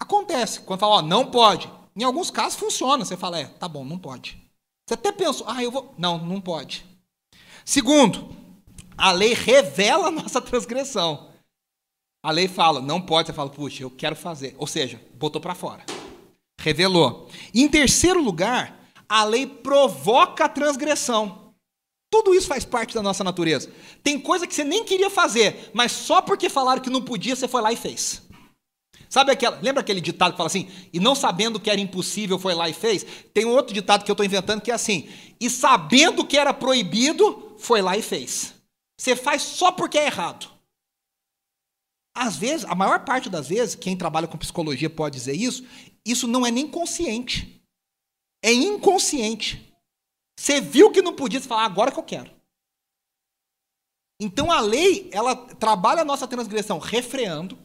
Acontece, 0.01 0.61
quando 0.61 0.81
fala, 0.81 0.97
ó, 0.97 1.03
não 1.03 1.31
pode. 1.31 1.71
Em 1.95 2.03
alguns 2.03 2.31
casos 2.31 2.59
funciona, 2.59 3.05
você 3.05 3.19
fala, 3.19 3.39
é, 3.39 3.45
tá 3.45 3.69
bom, 3.69 3.85
não 3.85 3.99
pode. 3.99 4.41
Você 4.89 4.95
até 4.95 5.13
pensou, 5.13 5.47
ah, 5.47 5.63
eu 5.63 5.71
vou. 5.71 5.95
Não, 5.99 6.17
não 6.19 6.41
pode. 6.41 6.85
Segundo, 7.65 8.35
a 8.97 9.13
lei 9.13 9.35
revela 9.35 10.09
a 10.09 10.11
nossa 10.11 10.41
transgressão. 10.41 11.29
A 12.23 12.31
lei 12.31 12.49
fala, 12.49 12.81
não 12.81 13.01
pode, 13.01 13.29
você 13.29 13.33
fala, 13.35 13.51
puxa, 13.51 13.83
eu 13.83 13.91
quero 13.91 14.17
fazer. 14.17 14.55
Ou 14.59 14.67
seja, 14.67 15.01
botou 15.15 15.41
para 15.41 15.55
fora. 15.55 15.85
Revelou. 16.59 17.29
Em 17.55 17.69
terceiro 17.69 18.23
lugar, 18.23 18.81
a 19.09 19.25
lei 19.25 19.47
provoca 19.47 20.47
a 20.47 20.49
transgressão. 20.49 21.55
Tudo 22.11 22.35
isso 22.35 22.49
faz 22.49 22.65
parte 22.65 22.95
da 22.95 23.03
nossa 23.03 23.23
natureza. 23.23 23.71
Tem 24.03 24.19
coisa 24.19 24.47
que 24.47 24.55
você 24.55 24.65
nem 24.65 24.85
queria 24.85 25.11
fazer, 25.11 25.71
mas 25.73 25.93
só 25.93 26.21
porque 26.21 26.49
falaram 26.49 26.83
que 26.83 26.91
não 26.91 27.03
podia, 27.03 27.37
você 27.37 27.47
foi 27.47 27.61
lá 27.61 27.73
e 27.73 27.77
fez. 27.77 28.23
Sabe 29.11 29.33
aquela, 29.33 29.59
lembra 29.61 29.81
aquele 29.81 30.01
ditado 30.01 30.31
que 30.31 30.37
fala 30.37 30.47
assim, 30.47 30.71
e 30.93 31.01
não 31.01 31.17
sabendo 31.17 31.59
que 31.59 31.69
era 31.69 31.81
impossível, 31.81 32.39
foi 32.39 32.55
lá 32.55 32.69
e 32.69 32.73
fez? 32.73 33.05
Tem 33.35 33.45
um 33.45 33.51
outro 33.51 33.75
ditado 33.75 34.05
que 34.05 34.11
eu 34.11 34.13
estou 34.13 34.25
inventando 34.25 34.61
que 34.61 34.71
é 34.71 34.75
assim, 34.75 35.09
e 35.41 35.51
sabendo 35.51 36.25
que 36.25 36.39
era 36.39 36.55
proibido, 36.55 37.57
foi 37.59 37.83
lá 37.83 37.97
e 37.97 38.03
fez. 38.03 38.55
Você 38.97 39.17
faz 39.17 39.43
só 39.43 39.73
porque 39.73 39.99
é 39.99 40.07
errado. 40.07 40.49
Às 42.15 42.37
vezes, 42.37 42.65
a 42.67 42.75
maior 42.77 43.05
parte 43.05 43.29
das 43.29 43.49
vezes, 43.49 43.75
quem 43.75 43.97
trabalha 43.97 44.29
com 44.29 44.39
psicologia 44.39 44.89
pode 44.89 45.17
dizer 45.17 45.35
isso, 45.35 45.67
isso 46.07 46.29
não 46.29 46.47
é 46.47 46.53
nem 46.53 46.69
consciente. 46.69 47.61
É 48.45 48.53
inconsciente. 48.53 49.75
Você 50.39 50.61
viu 50.61 50.93
que 50.93 51.03
não 51.03 51.17
podia, 51.17 51.41
você 51.41 51.53
ah, 51.53 51.65
agora 51.65 51.91
que 51.91 51.99
eu 51.99 52.05
quero. 52.05 52.31
Então 54.21 54.53
a 54.53 54.61
lei, 54.61 55.11
ela 55.13 55.35
trabalha 55.35 56.03
a 56.03 56.05
nossa 56.05 56.29
transgressão 56.29 56.79
refreando, 56.79 57.59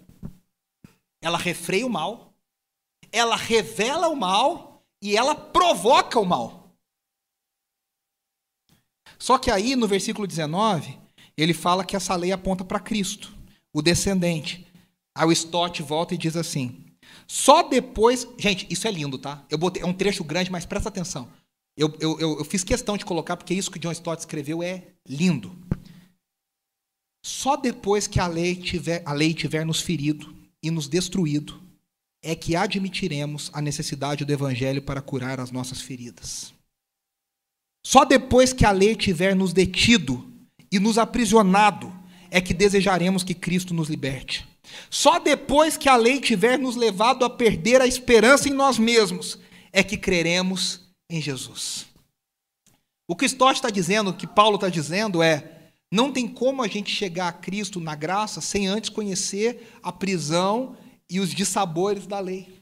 ela 1.26 1.40
refreia 1.40 1.88
o 1.88 1.90
mal, 1.90 2.36
ela 3.12 3.36
revela 3.36 4.10
o 4.10 4.16
mal 4.16 4.86
e 5.02 5.18
ela 5.18 5.34
provoca 5.34 6.20
o 6.20 6.26
mal. 6.26 6.72
Só 9.18 9.40
que 9.40 9.50
aí 9.50 9.76
no 9.76 9.88
versículo 9.88 10.28
19, 10.28 11.00
ele 11.36 11.52
fala 11.52 11.84
que 11.84 11.96
essa 11.96 12.16
lei 12.16 12.32
aponta 12.32 12.64
para 12.64 12.80
Cristo 12.80 13.36
o 13.74 13.82
descendente. 13.82 14.68
Aí 15.18 15.26
o 15.26 15.32
Stott 15.32 15.82
volta 15.82 16.14
e 16.14 16.18
diz 16.18 16.36
assim: 16.36 16.86
só 17.26 17.64
depois. 17.64 18.28
Gente, 18.38 18.68
isso 18.70 18.88
é 18.88 18.92
lindo, 18.92 19.18
tá? 19.18 19.44
Eu 19.50 19.58
botei, 19.58 19.82
é 19.82 19.86
um 19.86 19.94
trecho 19.94 20.24
grande, 20.24 20.52
mas 20.52 20.64
presta 20.64 20.90
atenção. 20.90 21.28
Eu, 21.76 21.92
eu, 22.00 22.20
eu, 22.20 22.38
eu 22.38 22.46
fiz 22.46 22.64
questão 22.64 22.98
de 22.98 23.04
colocar, 23.04 23.36
porque 23.36 23.56
isso 23.56 23.72
que 23.72 23.80
John 23.80 23.92
Stott 23.92 24.20
escreveu 24.20 24.62
é 24.62 24.90
lindo. 25.08 25.58
Só 27.26 27.56
depois 27.56 28.06
que 28.06 28.20
a 28.20 28.28
lei 28.28 28.56
tiver, 28.56 29.02
a 29.08 29.12
lei 29.12 29.34
tiver 29.34 29.66
nos 29.66 29.82
ferido 29.82 30.35
e 30.66 30.72
nos 30.72 30.88
destruído, 30.88 31.62
é 32.24 32.34
que 32.34 32.56
admitiremos 32.56 33.52
a 33.54 33.62
necessidade 33.62 34.26
do 34.26 34.34
evangelho 34.34 34.82
para 34.82 35.00
curar 35.00 35.40
as 35.40 35.52
nossas 35.52 35.80
feridas. 35.80 36.52
Só 37.86 38.04
depois 38.04 38.52
que 38.52 38.66
a 38.66 38.72
lei 38.72 38.96
tiver 38.96 39.36
nos 39.36 39.54
detido 39.54 40.28
e 40.72 40.80
nos 40.80 40.98
aprisionado 40.98 41.94
é 42.32 42.42
que 42.42 42.52
desejaremos 42.52 43.24
que 43.24 43.36
Cristo 43.36 43.76
nos 43.76 43.90
liberte. 43.90 44.48
Só 44.90 45.20
depois 45.20 45.78
que 45.78 45.88
a 45.88 45.96
lei 45.96 46.20
tiver 46.20 46.58
nos 46.58 46.76
levado 46.76 47.24
a 47.24 47.30
perder 47.30 47.80
a 47.80 47.86
esperança 47.86 48.50
em 48.50 48.54
nós 48.54 48.80
mesmos 48.80 49.38
é 49.72 49.84
que 49.84 49.96
creremos 49.96 50.82
em 51.08 51.22
Jesus. 51.22 51.86
O 53.08 53.16
que 53.16 53.26
Stott 53.26 53.54
está 53.54 53.70
dizendo, 53.70 54.10
o 54.10 54.16
que 54.16 54.26
Paulo 54.26 54.56
está 54.56 54.68
dizendo 54.68 55.22
é: 55.22 55.55
não 55.92 56.12
tem 56.12 56.28
como 56.28 56.62
a 56.62 56.68
gente 56.68 56.92
chegar 56.92 57.28
a 57.28 57.34
Cristo 57.34 57.80
na 57.80 57.96
graça 57.96 58.42
sem 58.42 58.68
antes 58.68 58.90
conhecer 58.90 59.78
a 59.82 59.92
prisão 59.92 60.76
e 61.10 61.20
os 61.20 61.30
dissabores 61.30 62.08
da 62.08 62.20
lei, 62.20 62.62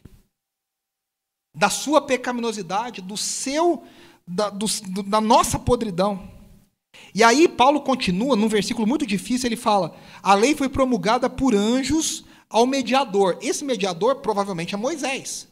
da 1.56 1.70
sua 1.70 2.02
pecaminosidade, 2.02 3.02
do 3.02 3.16
seu, 3.16 3.84
da, 4.28 4.50
do, 4.50 4.68
da 5.04 5.22
nossa 5.22 5.58
podridão. 5.58 6.32
E 7.14 7.24
aí 7.24 7.48
Paulo 7.48 7.82
continua, 7.82 8.36
num 8.36 8.48
versículo 8.48 8.88
muito 8.88 9.06
difícil, 9.06 9.48
ele 9.48 9.56
fala: 9.56 9.96
a 10.22 10.34
lei 10.34 10.56
foi 10.56 10.70
promulgada 10.70 11.30
por 11.30 11.56
anjos 11.56 12.26
ao 12.50 12.66
mediador. 12.66 13.38
Esse 13.42 13.64
mediador 13.64 14.18
provavelmente 14.18 14.76
é 14.76 14.78
Moisés. 14.78 15.48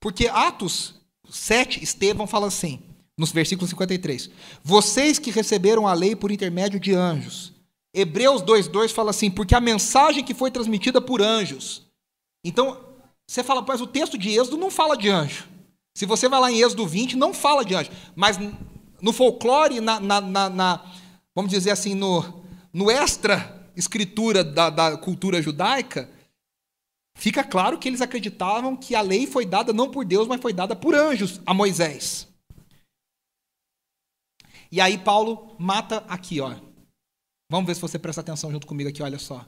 Porque 0.00 0.28
Atos 0.28 0.94
7, 1.28 1.82
Estevão 1.82 2.26
fala 2.26 2.46
assim, 2.46 2.80
nos 3.18 3.32
versículos 3.32 3.70
53. 3.70 4.30
Vocês 4.62 5.18
que 5.18 5.30
receberam 5.30 5.86
a 5.86 5.94
lei 5.94 6.14
por 6.14 6.30
intermédio 6.30 6.78
de 6.78 6.94
anjos. 6.94 7.52
Hebreus 7.94 8.42
2,2 8.42 8.90
fala 8.90 9.10
assim, 9.10 9.30
porque 9.30 9.54
a 9.54 9.60
mensagem 9.60 10.22
que 10.22 10.34
foi 10.34 10.50
transmitida 10.50 11.00
por 11.00 11.22
anjos. 11.22 11.86
Então, 12.44 12.78
você 13.26 13.42
fala, 13.42 13.64
mas 13.66 13.80
o 13.80 13.86
texto 13.86 14.18
de 14.18 14.30
Êxodo 14.30 14.58
não 14.58 14.70
fala 14.70 14.96
de 14.96 15.08
anjo. 15.08 15.48
Se 15.96 16.04
você 16.04 16.28
vai 16.28 16.38
lá 16.38 16.52
em 16.52 16.60
Êxodo 16.60 16.86
20, 16.86 17.16
não 17.16 17.32
fala 17.32 17.64
de 17.64 17.74
anjo. 17.74 17.90
Mas 18.14 18.38
no 19.00 19.12
folclore, 19.12 19.80
na, 19.80 19.98
na, 19.98 20.20
na, 20.20 20.50
na, 20.50 20.84
vamos 21.34 21.50
dizer 21.50 21.70
assim, 21.70 21.94
no, 21.94 22.44
no 22.70 22.90
extra 22.90 23.66
escritura 23.74 24.44
da, 24.44 24.68
da 24.68 24.96
cultura 24.98 25.40
judaica, 25.40 26.10
fica 27.16 27.42
claro 27.42 27.78
que 27.78 27.88
eles 27.88 28.02
acreditavam 28.02 28.76
que 28.76 28.94
a 28.94 29.00
lei 29.00 29.26
foi 29.26 29.46
dada 29.46 29.72
não 29.72 29.90
por 29.90 30.04
Deus, 30.04 30.28
mas 30.28 30.40
foi 30.40 30.52
dada 30.52 30.76
por 30.76 30.94
anjos 30.94 31.40
a 31.46 31.54
Moisés. 31.54 32.28
E 34.70 34.80
aí 34.80 34.98
Paulo 34.98 35.54
mata 35.58 35.98
aqui, 36.08 36.40
ó. 36.40 36.54
Vamos 37.50 37.66
ver 37.66 37.74
se 37.74 37.80
você 37.80 37.98
presta 37.98 38.20
atenção 38.20 38.50
junto 38.50 38.66
comigo 38.66 38.88
aqui, 38.88 39.02
olha 39.02 39.18
só. 39.18 39.46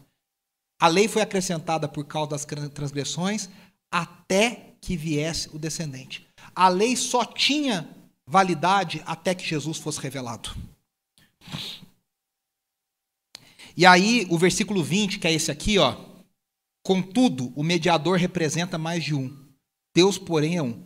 A 0.81 0.87
lei 0.87 1.09
foi 1.09 1.23
acrescentada 1.23 1.89
por 1.89 2.05
causa 2.05 2.31
das 2.31 2.45
transgressões 2.73 3.49
até 3.91 4.75
que 4.81 4.97
viesse 4.97 5.49
o 5.55 5.59
descendente. 5.59 6.27
A 6.55 6.69
lei 6.69 6.97
só 6.97 7.25
tinha 7.25 7.89
validade 8.27 9.03
até 9.05 9.35
que 9.35 9.45
Jesus 9.45 9.79
fosse 9.79 10.01
revelado. 10.01 10.55
E 13.77 13.87
aí, 13.87 14.27
o 14.29 14.37
versículo 14.37 14.83
20, 14.83 15.19
que 15.19 15.27
é 15.27 15.33
esse 15.33 15.51
aqui, 15.51 15.79
ó. 15.79 15.97
Contudo, 16.85 17.53
o 17.55 17.63
mediador 17.63 18.19
representa 18.19 18.79
mais 18.79 19.05
de 19.05 19.15
um. 19.15 19.37
Deus, 19.95 20.19
porém, 20.19 20.57
é 20.57 20.63
um. 20.63 20.83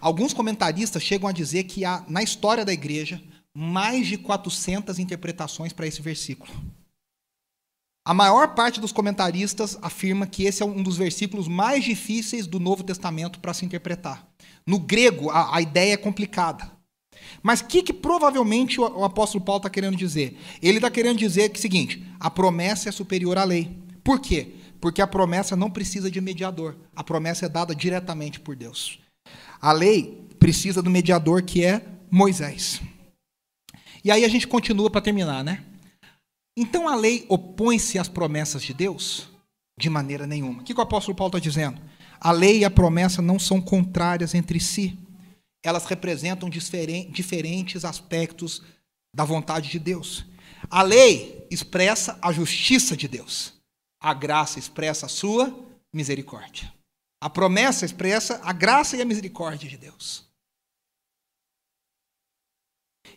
Alguns 0.00 0.32
comentaristas 0.32 1.02
chegam 1.02 1.28
a 1.28 1.32
dizer 1.32 1.64
que 1.64 1.84
há, 1.84 2.04
na 2.08 2.22
história 2.22 2.64
da 2.64 2.72
igreja, 2.72 3.20
mais 3.58 4.06
de 4.06 4.18
400 4.18 4.98
interpretações 4.98 5.72
para 5.72 5.86
esse 5.86 6.02
versículo. 6.02 6.52
A 8.04 8.12
maior 8.12 8.54
parte 8.54 8.78
dos 8.78 8.92
comentaristas 8.92 9.78
afirma 9.80 10.26
que 10.26 10.44
esse 10.44 10.62
é 10.62 10.66
um 10.66 10.82
dos 10.82 10.98
versículos 10.98 11.48
mais 11.48 11.82
difíceis 11.82 12.46
do 12.46 12.60
Novo 12.60 12.84
Testamento 12.84 13.40
para 13.40 13.54
se 13.54 13.64
interpretar. 13.64 14.28
No 14.66 14.78
grego, 14.78 15.30
a, 15.30 15.56
a 15.56 15.62
ideia 15.62 15.94
é 15.94 15.96
complicada. 15.96 16.70
Mas 17.42 17.60
o 17.60 17.64
que, 17.64 17.82
que, 17.82 17.94
provavelmente 17.94 18.78
o, 18.78 19.02
apóstolo 19.02 19.42
Paulo 19.42 19.60
está 19.60 19.70
querendo 19.70 19.96
dizer? 19.96 20.38
Ele 20.60 20.76
está 20.76 20.90
querendo 20.90 21.16
dizer 21.16 21.48
que 21.48 21.56
é 21.56 21.58
o 21.58 21.62
seguinte: 21.62 22.06
a 22.20 22.30
promessa 22.30 22.90
é 22.90 22.92
superior 22.92 23.38
à 23.38 23.44
lei. 23.44 23.74
Por 24.04 24.20
quê? 24.20 24.54
Porque 24.82 25.00
a 25.00 25.06
promessa 25.06 25.56
não 25.56 25.70
precisa 25.70 26.10
de 26.10 26.20
mediador. 26.20 26.76
A 26.94 27.02
promessa 27.02 27.46
é 27.46 27.48
dada 27.48 27.74
diretamente 27.74 28.38
por 28.38 28.54
Deus. 28.54 28.98
A 29.58 29.72
lei 29.72 30.26
precisa 30.38 30.82
do 30.82 30.90
mediador 30.90 31.42
que 31.42 31.64
é 31.64 31.82
Moisés. 32.10 32.82
E 34.06 34.10
aí 34.12 34.24
a 34.24 34.28
gente 34.28 34.46
continua 34.46 34.88
para 34.88 35.00
terminar, 35.00 35.42
né? 35.42 35.64
Então 36.56 36.88
a 36.88 36.94
lei 36.94 37.26
opõe-se 37.28 37.98
às 37.98 38.06
promessas 38.06 38.62
de 38.62 38.72
Deus? 38.72 39.28
De 39.76 39.90
maneira 39.90 40.28
nenhuma. 40.28 40.62
O 40.62 40.64
que, 40.64 40.72
o 40.72 40.80
apóstolo 40.80 41.16
Paulo 41.16 41.30
está 41.30 41.40
dizendo? 41.40 41.82
A 42.20 42.30
lei 42.30 42.60
e 42.60 42.64
a 42.64 42.70
promessa 42.70 43.20
não 43.20 43.36
são 43.36 43.60
contrárias 43.60 44.32
entre 44.32 44.60
si. 44.60 44.96
Elas 45.60 45.86
representam 45.86 46.48
diferentes 46.48 47.84
aspectos 47.84 48.62
da 49.12 49.24
vontade 49.24 49.70
de 49.70 49.80
Deus. 49.80 50.24
A 50.70 50.82
lei 50.82 51.44
expressa 51.50 52.16
a 52.22 52.30
justiça 52.30 52.96
de 52.96 53.08
Deus. 53.08 53.54
A 54.00 54.14
graça 54.14 54.60
expressa 54.60 55.06
a 55.06 55.08
sua 55.08 55.52
misericórdia. 55.92 56.72
A 57.20 57.28
promessa 57.28 57.84
expressa 57.84 58.40
a 58.44 58.52
graça 58.52 58.96
e 58.96 59.02
a 59.02 59.04
misericórdia 59.04 59.68
de 59.68 59.76
Deus. 59.76 60.24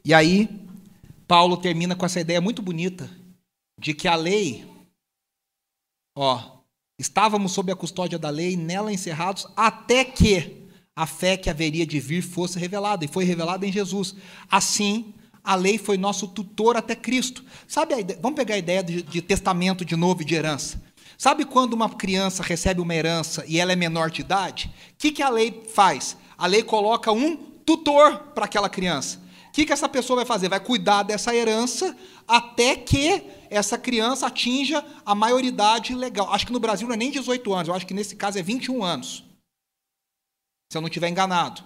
E 0.04 0.16
aí, 0.16 0.68
Paulo 1.30 1.58
termina 1.58 1.96
com 1.96 2.08
essa 2.08 2.20
ideia 2.20 2.42
muito 2.42 2.60
bonita 2.60 3.08
de 3.80 3.94
que 3.94 4.08
a 4.08 4.16
lei, 4.16 4.66
ó, 6.18 6.64
estávamos 6.98 7.52
sob 7.52 7.72
a 7.72 7.76
custódia 7.76 8.18
da 8.18 8.32
lei, 8.32 8.58
nela 8.58 8.92
encerrados, 8.92 9.46
até 9.56 10.04
que 10.04 10.66
a 10.96 11.06
fé 11.06 11.38
que 11.38 11.48
haveria 11.48 11.86
de 11.86 12.00
vir 12.00 12.24
fosse 12.24 12.58
revelada, 12.58 13.06
e 13.06 13.08
foi 13.08 13.26
revelada 13.26 13.64
em 13.64 13.72
Jesus. 13.72 14.16
Assim, 14.50 15.14
a 15.44 15.54
lei 15.54 15.78
foi 15.78 16.00
nosso 16.00 16.28
tutor 16.30 16.76
até 16.76 16.96
Cristo. 16.96 17.46
Sabe 17.68 17.94
ideia, 18.00 18.20
vamos 18.20 18.36
pegar 18.36 18.56
a 18.56 18.58
ideia 18.58 18.84
de, 18.84 19.04
de 19.04 19.22
testamento 19.22 19.86
de 19.86 19.96
novo 19.96 20.24
e 20.24 20.26
de 20.26 20.34
herança. 20.34 20.82
Sabe 21.16 21.46
quando 21.46 21.74
uma 21.74 21.92
criança 21.92 22.42
recebe 22.42 22.82
uma 22.82 22.96
herança 22.96 23.46
e 23.48 23.60
ela 23.60 23.72
é 23.72 23.76
menor 23.76 24.10
de 24.10 24.22
idade? 24.22 24.74
O 24.94 24.96
que, 24.98 25.12
que 25.12 25.22
a 25.22 25.30
lei 25.30 25.64
faz? 25.76 26.18
A 26.36 26.48
lei 26.48 26.64
coloca 26.64 27.12
um 27.12 27.38
tutor 27.38 28.18
para 28.34 28.46
aquela 28.46 28.68
criança. 28.68 29.29
O 29.50 29.52
que, 29.52 29.66
que 29.66 29.74
essa 29.74 29.90
pessoa 29.90 30.18
vai 30.18 30.26
fazer? 30.26 30.48
Vai 30.48 30.60
cuidar 30.60 31.04
dessa 31.04 31.36
herança 31.36 31.98
até 32.28 32.76
que 32.76 33.24
essa 33.50 33.80
criança 33.80 34.28
atinja 34.28 34.86
a 35.04 35.16
maioridade 35.16 35.96
legal. 35.96 36.32
Acho 36.32 36.46
que 36.46 36.54
no 36.54 36.60
Brasil 36.60 36.88
não 36.88 36.94
é 36.94 36.98
nem 36.98 37.10
18 37.10 37.52
anos, 37.52 37.68
eu 37.68 37.74
acho 37.74 37.88
que 37.88 37.94
nesse 37.94 38.16
caso 38.16 38.38
é 38.38 38.44
21 38.44 38.84
anos. 38.84 39.24
Se 40.72 40.78
eu 40.78 40.82
não 40.82 40.88
estiver 40.88 41.10
enganado. 41.10 41.64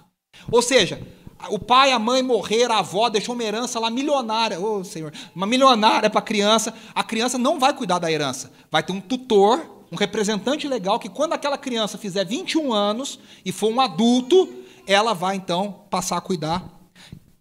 Ou 0.50 0.62
seja, 0.62 1.06
o 1.50 1.60
pai, 1.60 1.92
a 1.92 2.00
mãe 2.00 2.24
morreram, 2.24 2.74
a 2.74 2.80
avó 2.80 3.10
deixou 3.10 3.36
uma 3.36 3.44
herança 3.44 3.82
lá 3.82 3.90
milionária, 3.90 4.62
ô 4.62 4.78
oh, 4.78 4.84
Senhor, 4.86 5.12
uma 5.36 5.46
milionária 5.46 6.10
para 6.10 6.20
a 6.20 6.24
criança. 6.24 6.74
A 6.96 7.04
criança 7.04 7.38
não 7.38 7.60
vai 7.60 7.74
cuidar 7.74 8.00
da 8.00 8.10
herança. 8.10 8.50
Vai 8.72 8.82
ter 8.82 8.94
um 8.94 9.02
tutor, 9.02 9.84
um 9.92 9.98
representante 9.98 10.70
legal, 10.70 11.00
que 11.00 11.10
quando 11.10 11.34
aquela 11.34 11.58
criança 11.58 11.98
fizer 11.98 12.26
21 12.26 12.72
anos 12.72 13.20
e 13.44 13.52
for 13.52 13.70
um 13.70 13.82
adulto, 13.82 14.50
ela 14.88 15.14
vai 15.14 15.36
então 15.36 15.84
passar 15.90 16.16
a 16.16 16.22
cuidar 16.22 16.83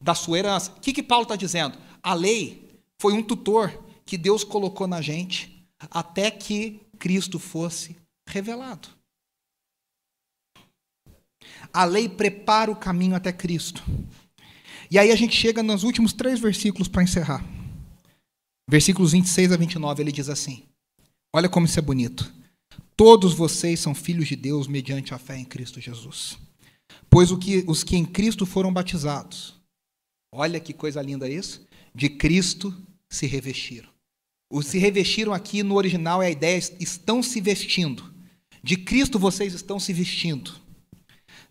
da 0.02 0.14
sua 0.14 0.38
herança. 0.38 0.72
O 0.72 0.80
que, 0.80 0.92
que 0.92 1.02
Paulo 1.02 1.22
está 1.22 1.36
dizendo? 1.36 1.78
A 2.02 2.12
lei 2.12 2.68
foi 3.00 3.12
um 3.12 3.22
tutor 3.22 3.82
que 4.04 4.18
Deus 4.18 4.44
colocou 4.44 4.86
na 4.86 5.00
gente 5.00 5.66
até 5.90 6.30
que 6.30 6.80
Cristo 6.98 7.38
fosse 7.38 7.96
revelado. 8.28 8.88
A 11.72 11.84
lei 11.84 12.08
prepara 12.08 12.70
o 12.70 12.76
caminho 12.76 13.16
até 13.16 13.32
Cristo. 13.32 13.82
E 14.90 14.98
aí 14.98 15.10
a 15.10 15.16
gente 15.16 15.34
chega 15.34 15.62
nos 15.62 15.84
últimos 15.84 16.12
três 16.12 16.38
versículos 16.38 16.88
para 16.88 17.02
encerrar. 17.02 17.44
Versículos 18.68 19.12
26 19.12 19.52
a 19.52 19.56
29, 19.56 20.02
ele 20.02 20.12
diz 20.12 20.28
assim: 20.28 20.64
Olha 21.34 21.48
como 21.48 21.66
isso 21.66 21.78
é 21.78 21.82
bonito. 21.82 22.32
Todos 22.96 23.32
vocês 23.34 23.80
são 23.80 23.94
filhos 23.94 24.28
de 24.28 24.36
Deus 24.36 24.66
mediante 24.66 25.14
a 25.14 25.18
fé 25.18 25.36
em 25.36 25.44
Cristo 25.44 25.80
Jesus. 25.80 26.38
Pois 27.08 27.32
que, 27.32 27.64
os 27.66 27.82
que 27.82 27.96
em 27.96 28.04
Cristo 28.04 28.44
foram 28.44 28.72
batizados, 28.72 29.61
olha 30.32 30.58
que 30.58 30.72
coisa 30.72 31.02
linda 31.02 31.28
isso, 31.28 31.64
de 31.94 32.08
Cristo 32.08 32.74
se 33.08 33.26
revestiram. 33.26 33.88
Os 34.50 34.66
se 34.66 34.78
revestiram 34.78 35.32
aqui 35.32 35.62
no 35.62 35.76
original 35.76 36.22
é 36.22 36.26
a 36.26 36.30
ideia, 36.30 36.58
estão 36.80 37.22
se 37.22 37.40
vestindo. 37.40 38.12
De 38.62 38.76
Cristo 38.76 39.18
vocês 39.18 39.52
estão 39.52 39.78
se 39.78 39.92
vestindo. 39.92 40.54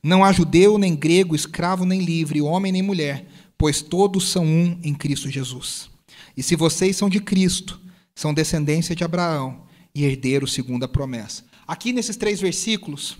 Não 0.04 0.24
há 0.24 0.32
judeu, 0.32 0.78
nem 0.78 0.96
grego, 0.96 1.36
escravo, 1.36 1.86
nem 1.86 2.02
livre, 2.02 2.42
homem, 2.42 2.72
nem 2.72 2.82
mulher, 2.82 3.28
pois 3.58 3.82
todos 3.82 4.30
são 4.30 4.44
um 4.44 4.80
em 4.84 4.94
Cristo 4.94 5.30
Jesus. 5.30 5.90
E 6.36 6.42
se 6.42 6.56
vocês 6.56 6.96
são 6.96 7.10
de 7.10 7.20
Cristo, 7.20 7.80
são 8.16 8.34
descendência 8.34 8.96
de 8.96 9.04
Abraão 9.04 9.64
e 9.94 10.04
herdeiros 10.04 10.54
segundo 10.54 10.84
a 10.84 10.88
promessa. 10.88 11.44
Aqui 11.68 11.94
nesses 11.94 12.16
três 12.16 12.40
versículos, 12.40 13.18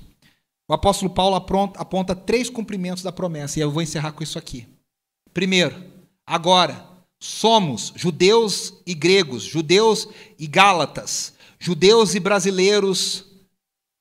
o 0.68 0.74
apóstolo 0.74 1.14
Paulo 1.14 1.36
aponta 1.36 2.16
três 2.16 2.50
cumprimentos 2.50 3.04
da 3.04 3.12
promessa, 3.12 3.60
e 3.60 3.62
eu 3.62 3.72
vou 3.72 3.82
encerrar 3.82 4.14
com 4.14 4.24
isso 4.24 4.40
aqui. 4.40 4.66
Primeiro, 5.34 5.84
agora, 6.26 6.86
somos 7.20 7.94
judeus 7.96 8.74
e 8.86 8.94
gregos, 8.94 9.44
judeus 9.44 10.08
e 10.38 10.48
gálatas, 10.48 11.34
judeus 11.60 12.16
e 12.16 12.20
brasileiros, 12.20 13.26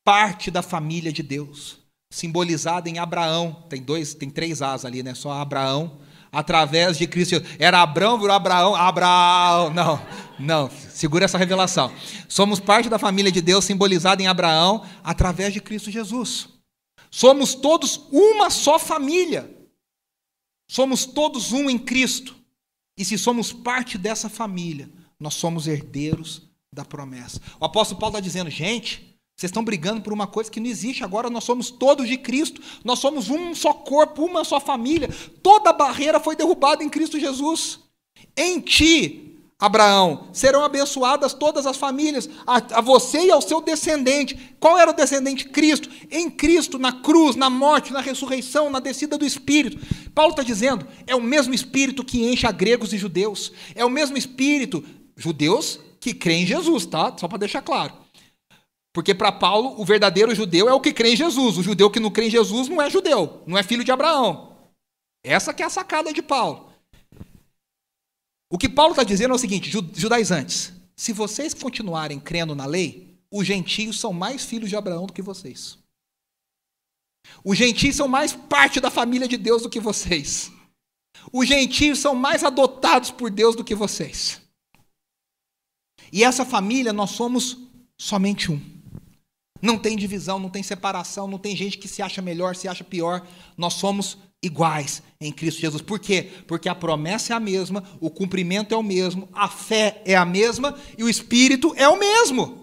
parte 0.05 0.51
da 0.51 0.62
família 0.62 1.12
de 1.12 1.22
Deus 1.22 1.81
simbolizada 2.11 2.89
em 2.89 2.99
Abraão. 2.99 3.64
Tem 3.68 3.81
dois, 3.81 4.14
tem 4.14 4.28
três 4.28 4.61
As 4.61 4.85
ali, 4.85 5.03
né? 5.03 5.14
Só 5.14 5.33
Abraão, 5.33 5.99
através 6.33 6.99
de 6.99 7.07
Cristo. 7.07 7.41
Era 7.59 7.81
Abraão, 7.81 8.18
virou 8.18 8.35
Abraão, 8.35 8.74
Abraão. 8.74 9.70
Não, 9.72 10.03
não, 10.39 10.70
segura 10.91 11.24
essa 11.24 11.39
revelação. 11.39 11.93
Somos 12.28 12.59
parte 12.59 12.89
da 12.89 12.99
família 12.99 13.31
de 13.31 13.41
Deus 13.41 13.64
simbolizada 13.64 14.22
em 14.22 14.26
Abraão 14.26 14.85
através 15.05 15.53
de 15.53 15.61
Cristo 15.61 15.91
Jesus. 15.91 16.49
Somos 17.11 17.55
todos 17.55 18.09
uma 18.11 18.51
só 18.51 18.78
família. 18.78 19.59
Somos 20.70 21.04
todos 21.04 21.50
um 21.50 21.68
em 21.68 21.76
Cristo. 21.76 22.36
E 22.96 23.04
se 23.04 23.18
somos 23.18 23.52
parte 23.52 23.98
dessa 23.98 24.28
família, 24.28 24.88
nós 25.18 25.34
somos 25.34 25.66
herdeiros 25.66 26.48
da 26.72 26.84
promessa. 26.84 27.40
O 27.58 27.64
apóstolo 27.64 27.98
Paulo 27.98 28.12
está 28.14 28.20
dizendo, 28.20 28.48
gente, 28.48 29.18
vocês 29.36 29.50
estão 29.50 29.64
brigando 29.64 30.00
por 30.00 30.12
uma 30.12 30.28
coisa 30.28 30.48
que 30.48 30.60
não 30.60 30.68
existe. 30.68 31.02
Agora 31.02 31.28
nós 31.28 31.42
somos 31.42 31.72
todos 31.72 32.06
de 32.06 32.16
Cristo. 32.16 32.62
Nós 32.84 33.00
somos 33.00 33.28
um 33.28 33.52
só 33.52 33.72
corpo, 33.72 34.24
uma 34.24 34.44
só 34.44 34.60
família. 34.60 35.08
Toda 35.42 35.72
barreira 35.72 36.20
foi 36.20 36.36
derrubada 36.36 36.84
em 36.84 36.88
Cristo 36.88 37.18
Jesus. 37.18 37.80
Em 38.36 38.60
ti, 38.60 39.30
Abraão, 39.61 40.28
serão 40.32 40.64
abençoadas 40.64 41.34
todas 41.34 41.66
as 41.66 41.76
famílias, 41.76 42.30
a, 42.46 42.78
a, 42.78 42.80
você 42.80 43.26
e 43.26 43.30
ao 43.30 43.42
seu 43.42 43.61
descendente. 43.61 44.54
Qual 44.58 44.78
era 44.78 44.90
o 44.90 44.94
descendente? 44.94 45.44
Cristo. 45.44 45.90
Em 46.11 46.30
Cristo, 46.30 46.78
na 46.78 46.92
cruz, 46.92 47.36
na 47.36 47.50
morte, 47.50 47.92
na 47.92 48.00
ressurreição, 48.00 48.70
na 48.70 48.80
descida 48.80 49.18
do 49.18 49.26
Espírito. 49.26 49.78
Paulo 50.14 50.30
está 50.30 50.42
dizendo: 50.42 50.86
é 51.06 51.14
o 51.14 51.20
mesmo 51.20 51.52
Espírito 51.52 52.02
que 52.02 52.24
enche 52.24 52.46
a 52.46 52.52
gregos 52.52 52.94
e 52.94 52.98
judeus. 52.98 53.52
É 53.74 53.84
o 53.84 53.90
mesmo 53.90 54.16
Espírito, 54.16 54.82
judeus 55.14 55.78
que 56.00 56.14
creem 56.14 56.44
em 56.44 56.46
Jesus, 56.46 56.86
tá? 56.86 57.14
Só 57.18 57.28
para 57.28 57.38
deixar 57.38 57.61
claro. 57.61 57.92
Porque 58.94 59.14
para 59.14 59.30
Paulo, 59.30 59.74
o 59.78 59.84
verdadeiro 59.84 60.34
judeu 60.34 60.70
é 60.70 60.72
o 60.72 60.80
que 60.80 60.94
crê 60.94 61.12
em 61.12 61.16
Jesus. 61.16 61.58
O 61.58 61.62
judeu 61.62 61.90
que 61.90 62.00
não 62.00 62.11
crê 62.11 62.28
em 62.28 62.30
Jesus 62.30 62.66
não 62.66 62.80
é 62.80 62.88
judeu, 62.88 63.42
não 63.46 63.58
é 63.58 63.62
filho 63.62 63.84
de 63.84 63.92
Abraão. 63.92 64.56
Essa 65.22 65.52
que 65.52 65.62
é 65.62 65.66
a 65.66 65.70
sacada 65.70 66.14
de 66.14 66.22
Paulo. 66.22 66.69
O 68.51 68.59
que 68.59 68.68
Paulo 68.68 68.92
está 68.92 69.05
dizendo 69.05 69.30
é 69.30 69.36
o 69.36 69.38
seguinte, 69.38 69.70
judaizantes, 69.70 70.72
se 70.96 71.12
vocês 71.12 71.55
continuarem 71.55 72.18
crendo 72.18 72.55
na 72.55 72.66
lei, 72.66 73.16
os 73.30 73.46
gentios 73.46 74.01
são 74.01 74.12
mais 74.12 74.44
filhos 74.44 74.68
de 74.68 74.74
Abraão 74.74 75.07
do 75.07 75.12
que 75.12 75.22
vocês. 75.22 75.78
Os 77.44 77.57
gentios 77.57 77.94
são 77.94 78.09
mais 78.09 78.32
parte 78.32 78.80
da 78.80 78.90
família 78.90 79.28
de 79.28 79.36
Deus 79.36 79.62
do 79.62 79.70
que 79.70 79.78
vocês. 79.78 80.51
Os 81.32 81.46
gentios 81.46 82.01
são 82.01 82.14
mais 82.14 82.42
adotados 82.42 83.12
por 83.12 83.30
Deus 83.30 83.55
do 83.55 83.64
que 83.64 83.74
vocês. 83.74 84.40
E 86.12 86.24
essa 86.24 86.44
família, 86.44 86.92
nós 86.92 87.11
somos 87.11 87.57
somente 87.96 88.51
um. 88.51 88.61
Não 89.62 89.78
tem 89.78 89.96
divisão, 89.96 90.40
não 90.40 90.51
tem 90.51 90.62
separação, 90.62 91.28
não 91.28 91.38
tem 91.38 91.55
gente 91.55 91.78
que 91.78 91.86
se 91.86 92.03
acha 92.03 92.20
melhor, 92.20 92.57
se 92.57 92.66
acha 92.66 92.82
pior. 92.82 93.24
Nós 93.57 93.74
somos 93.74 94.18
iguais 94.43 95.03
em 95.20 95.32
Cristo 95.32 95.61
Jesus. 95.61 95.82
Por 95.82 95.99
quê? 95.99 96.30
Porque 96.47 96.68
a 96.68 96.74
promessa 96.74 97.32
é 97.32 97.36
a 97.36 97.41
mesma, 97.41 97.84
o 98.01 98.11
cumprimento 98.11 98.74
é 98.74 98.76
o 98.76 98.82
mesmo, 98.82 99.28
a 99.32 99.49
fé 99.49 100.03
é 100.05 100.16
a 100.16 100.24
mesma 100.24 100.78
e 100.97 101.05
o 101.05 101.09
espírito 101.09 101.74
é 101.76 101.88
o 101.88 101.99
mesmo. 101.99 102.62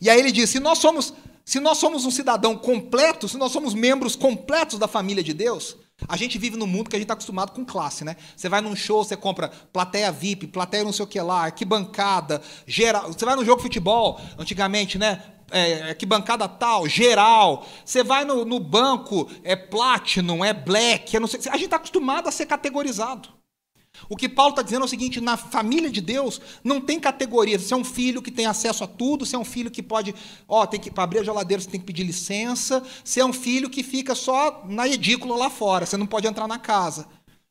E 0.00 0.10
aí 0.10 0.18
ele 0.18 0.32
diz: 0.32 0.50
se 0.50 0.60
nós 0.60 0.78
somos, 0.78 1.14
se 1.44 1.60
nós 1.60 1.78
somos 1.78 2.04
um 2.04 2.10
cidadão 2.10 2.56
completo, 2.56 3.28
se 3.28 3.36
nós 3.36 3.52
somos 3.52 3.74
membros 3.74 4.16
completos 4.16 4.78
da 4.78 4.88
família 4.88 5.22
de 5.22 5.32
Deus, 5.32 5.76
a 6.08 6.16
gente 6.16 6.38
vive 6.38 6.56
num 6.56 6.66
mundo 6.66 6.90
que 6.90 6.96
a 6.96 6.98
gente 6.98 7.04
está 7.04 7.14
acostumado 7.14 7.52
com 7.52 7.64
classe, 7.64 8.04
né? 8.04 8.16
Você 8.36 8.48
vai 8.48 8.60
num 8.60 8.76
show, 8.76 9.02
você 9.02 9.16
compra 9.16 9.48
plateia 9.72 10.12
VIP, 10.12 10.48
plateia 10.48 10.84
não 10.84 10.92
sei 10.92 11.04
o 11.04 11.08
que 11.08 11.20
lá, 11.20 11.44
arquibancada, 11.44 12.42
geral. 12.66 13.12
Você 13.12 13.24
vai 13.24 13.34
num 13.34 13.44
jogo 13.44 13.58
de 13.58 13.62
futebol, 13.62 14.20
antigamente, 14.38 14.98
né? 14.98 15.22
É, 15.50 15.90
arquibancada 15.90 16.48
tal, 16.48 16.88
geral. 16.88 17.66
Você 17.84 18.02
vai 18.02 18.24
no, 18.24 18.44
no 18.44 18.58
banco, 18.58 19.30
é 19.44 19.54
Platinum, 19.54 20.44
é 20.44 20.52
Black, 20.52 21.18
não 21.20 21.28
sei. 21.28 21.40
A 21.48 21.56
gente 21.56 21.66
está 21.66 21.76
acostumado 21.76 22.28
a 22.28 22.32
ser 22.32 22.46
categorizado. 22.46 23.28
O 24.08 24.16
que 24.16 24.28
Paulo 24.28 24.50
está 24.50 24.62
dizendo 24.62 24.82
é 24.82 24.84
o 24.84 24.88
seguinte: 24.88 25.20
na 25.20 25.36
família 25.36 25.90
de 25.90 26.00
Deus 26.00 26.40
não 26.62 26.80
tem 26.80 27.00
categoria. 27.00 27.58
Você 27.58 27.72
é 27.72 27.76
um 27.76 27.84
filho 27.84 28.22
que 28.22 28.30
tem 28.30 28.46
acesso 28.46 28.84
a 28.84 28.86
tudo, 28.86 29.24
você 29.24 29.36
é 29.36 29.38
um 29.38 29.44
filho 29.44 29.70
que 29.70 29.82
pode, 29.82 30.14
ó, 30.48 30.66
tem 30.66 30.78
que 30.78 30.90
para 30.90 31.04
abrir 31.04 31.20
a 31.20 31.24
geladeira 31.24 31.62
você 31.62 31.70
tem 31.70 31.80
que 31.80 31.86
pedir 31.86 32.04
licença. 32.04 32.82
Você 33.04 33.20
é 33.20 33.24
um 33.24 33.32
filho 33.32 33.70
que 33.70 33.82
fica 33.82 34.14
só 34.14 34.64
na 34.68 34.86
edícula 34.86 35.36
lá 35.36 35.50
fora, 35.50 35.86
você 35.86 35.96
não 35.96 36.06
pode 36.06 36.26
entrar 36.26 36.46
na 36.46 36.58
casa. 36.58 37.06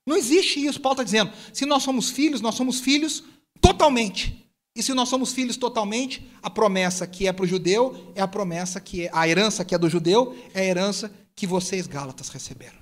Não 0.05 0.15
existe 0.15 0.63
isso. 0.63 0.79
Paulo 0.79 0.93
está 0.93 1.03
dizendo: 1.03 1.31
se 1.51 1.65
nós 1.65 1.83
somos 1.83 2.09
filhos, 2.09 2.41
nós 2.41 2.55
somos 2.55 2.79
filhos 2.79 3.23
totalmente. 3.59 4.44
E 4.75 4.83
se 4.83 4.93
nós 4.93 5.07
somos 5.07 5.31
filhos 5.31 5.55
totalmente, 5.55 6.29
a 6.43 6.49
promessa 6.49 7.07
que 7.07 7.27
é 7.27 7.31
para 7.31 7.45
o 7.45 7.47
judeu 7.47 8.11
é 8.13 8.21
a 8.21 8.27
promessa 8.27 8.81
que 8.81 9.05
é 9.05 9.09
a 9.13 9.27
herança 9.27 9.63
que 9.63 9.73
é 9.73 9.77
do 9.77 9.89
judeu 9.89 10.37
é 10.53 10.61
a 10.61 10.65
herança 10.65 11.11
que 11.33 11.47
vocês 11.47 11.87
gálatas 11.87 12.27
receberam. 12.27 12.77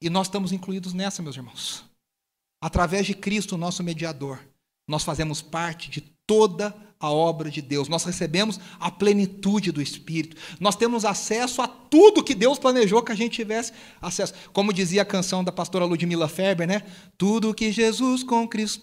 E 0.00 0.08
nós 0.08 0.28
estamos 0.28 0.52
incluídos 0.52 0.94
nessa, 0.94 1.22
meus 1.22 1.36
irmãos. 1.36 1.84
Através 2.62 3.06
de 3.06 3.14
Cristo, 3.14 3.58
nosso 3.58 3.84
mediador, 3.84 4.40
nós 4.88 5.04
fazemos 5.04 5.42
parte 5.42 5.90
de 5.90 6.00
toda 6.26 6.68
a 6.68 6.87
obra 7.00 7.50
de 7.50 7.62
Deus. 7.62 7.88
Nós 7.88 8.04
recebemos 8.04 8.58
a 8.80 8.90
plenitude 8.90 9.70
do 9.70 9.80
Espírito. 9.80 10.36
Nós 10.58 10.74
temos 10.74 11.04
acesso 11.04 11.62
a 11.62 11.68
tudo 11.68 12.24
que 12.24 12.34
Deus 12.34 12.58
planejou 12.58 13.02
que 13.02 13.12
a 13.12 13.14
gente 13.14 13.36
tivesse 13.36 13.72
acesso. 14.02 14.34
Como 14.52 14.72
dizia 14.72 15.02
a 15.02 15.04
canção 15.04 15.44
da 15.44 15.52
pastora 15.52 15.84
Ludmila 15.84 16.28
Ferber, 16.28 16.66
né? 16.66 16.82
Tudo 17.16 17.54
que 17.54 17.70
Jesus 17.70 18.24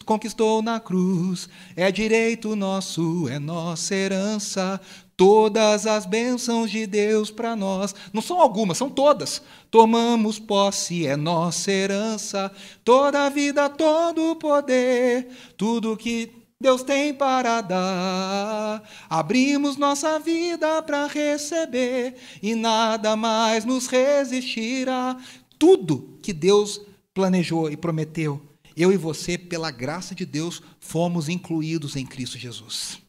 conquistou 0.05 0.61
na 0.61 0.80
cruz 0.80 1.49
é 1.76 1.91
direito 1.91 2.55
nosso, 2.55 3.28
é 3.28 3.38
nossa 3.38 3.93
herança. 3.93 4.80
Todas 5.18 5.88
as 5.88 6.05
bênçãos 6.05 6.70
de 6.70 6.86
Deus 6.86 7.32
para 7.32 7.55
nós, 7.55 7.95
não 8.11 8.22
são 8.22 8.38
algumas, 8.39 8.78
são 8.78 8.89
todas. 8.89 9.41
Tomamos 9.72 10.39
posse, 10.39 11.07
é 11.07 11.16
nossa 11.16 11.72
herança. 11.72 12.51
Toda 12.84 13.26
a 13.26 13.30
vida, 13.30 13.70
todo 13.70 14.32
o 14.32 14.36
poder, 14.36 15.30
tudo 15.55 15.95
que 15.95 16.45
Deus 16.62 16.84
tem 16.84 17.14
para 17.14 17.62
dar. 17.62 18.84
Abrimos 19.10 19.78
nossa 19.78 20.20
vida 20.20 20.82
para 20.82 21.08
receber 21.08 22.16
e 22.41 22.56
nada 22.56 23.16
mais 23.16 23.66
nos 23.66 23.88
resistirá. 23.88 25.18
Tudo 25.60 26.18
que 26.22 26.32
Deus 26.32 26.82
planejou 27.14 27.70
e 27.70 27.78
prometeu, 27.78 28.41
eu 28.76 28.91
e 28.91 28.97
você, 28.97 29.38
pela 29.38 29.72
graça 29.72 30.14
de 30.14 30.26
Deus, 30.26 30.62
fomos 30.80 31.30
incluídos 31.30 31.95
em 31.95 32.06
Cristo 32.06 32.38
Jesus. 32.38 33.01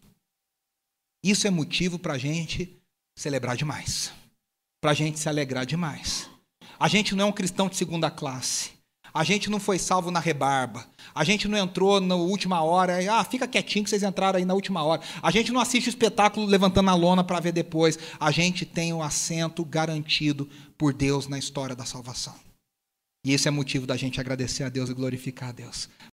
Isso 1.24 1.46
é 1.46 1.50
motivo 1.50 1.98
para 1.98 2.14
a 2.14 2.18
gente 2.18 2.80
celebrar 3.16 3.56
demais, 3.56 4.12
para 4.80 4.92
a 4.92 4.94
gente 4.94 5.18
se 5.18 5.28
alegrar 5.28 5.66
demais. 5.66 6.30
A 6.78 6.88
gente 6.88 7.14
não 7.14 7.24
é 7.24 7.28
um 7.28 7.32
cristão 7.32 7.68
de 7.68 7.76
segunda 7.76 8.10
classe. 8.10 8.75
A 9.16 9.24
gente 9.24 9.48
não 9.48 9.58
foi 9.58 9.78
salvo 9.78 10.10
na 10.10 10.20
rebarba. 10.20 10.86
A 11.14 11.24
gente 11.24 11.48
não 11.48 11.56
entrou 11.56 12.00
na 12.02 12.14
última 12.14 12.62
hora. 12.62 12.98
Ah, 13.10 13.24
fica 13.24 13.48
quietinho 13.48 13.84
que 13.84 13.88
vocês 13.88 14.02
entraram 14.02 14.38
aí 14.38 14.44
na 14.44 14.52
última 14.52 14.82
hora. 14.82 15.00
A 15.22 15.30
gente 15.30 15.50
não 15.50 15.60
assiste 15.60 15.86
o 15.86 15.88
espetáculo 15.88 16.44
levantando 16.44 16.90
a 16.90 16.94
lona 16.94 17.24
para 17.24 17.40
ver 17.40 17.52
depois. 17.52 17.98
A 18.20 18.30
gente 18.30 18.66
tem 18.66 18.92
o 18.92 18.96
um 18.96 19.02
assento 19.02 19.64
garantido 19.64 20.46
por 20.76 20.92
Deus 20.92 21.28
na 21.28 21.38
história 21.38 21.74
da 21.74 21.86
salvação. 21.86 22.34
E 23.24 23.32
esse 23.32 23.48
é 23.48 23.50
motivo 23.50 23.86
da 23.86 23.96
gente 23.96 24.20
agradecer 24.20 24.64
a 24.64 24.68
Deus 24.68 24.90
e 24.90 24.94
glorificar 24.94 25.48
a 25.48 25.52
Deus. 25.52 25.88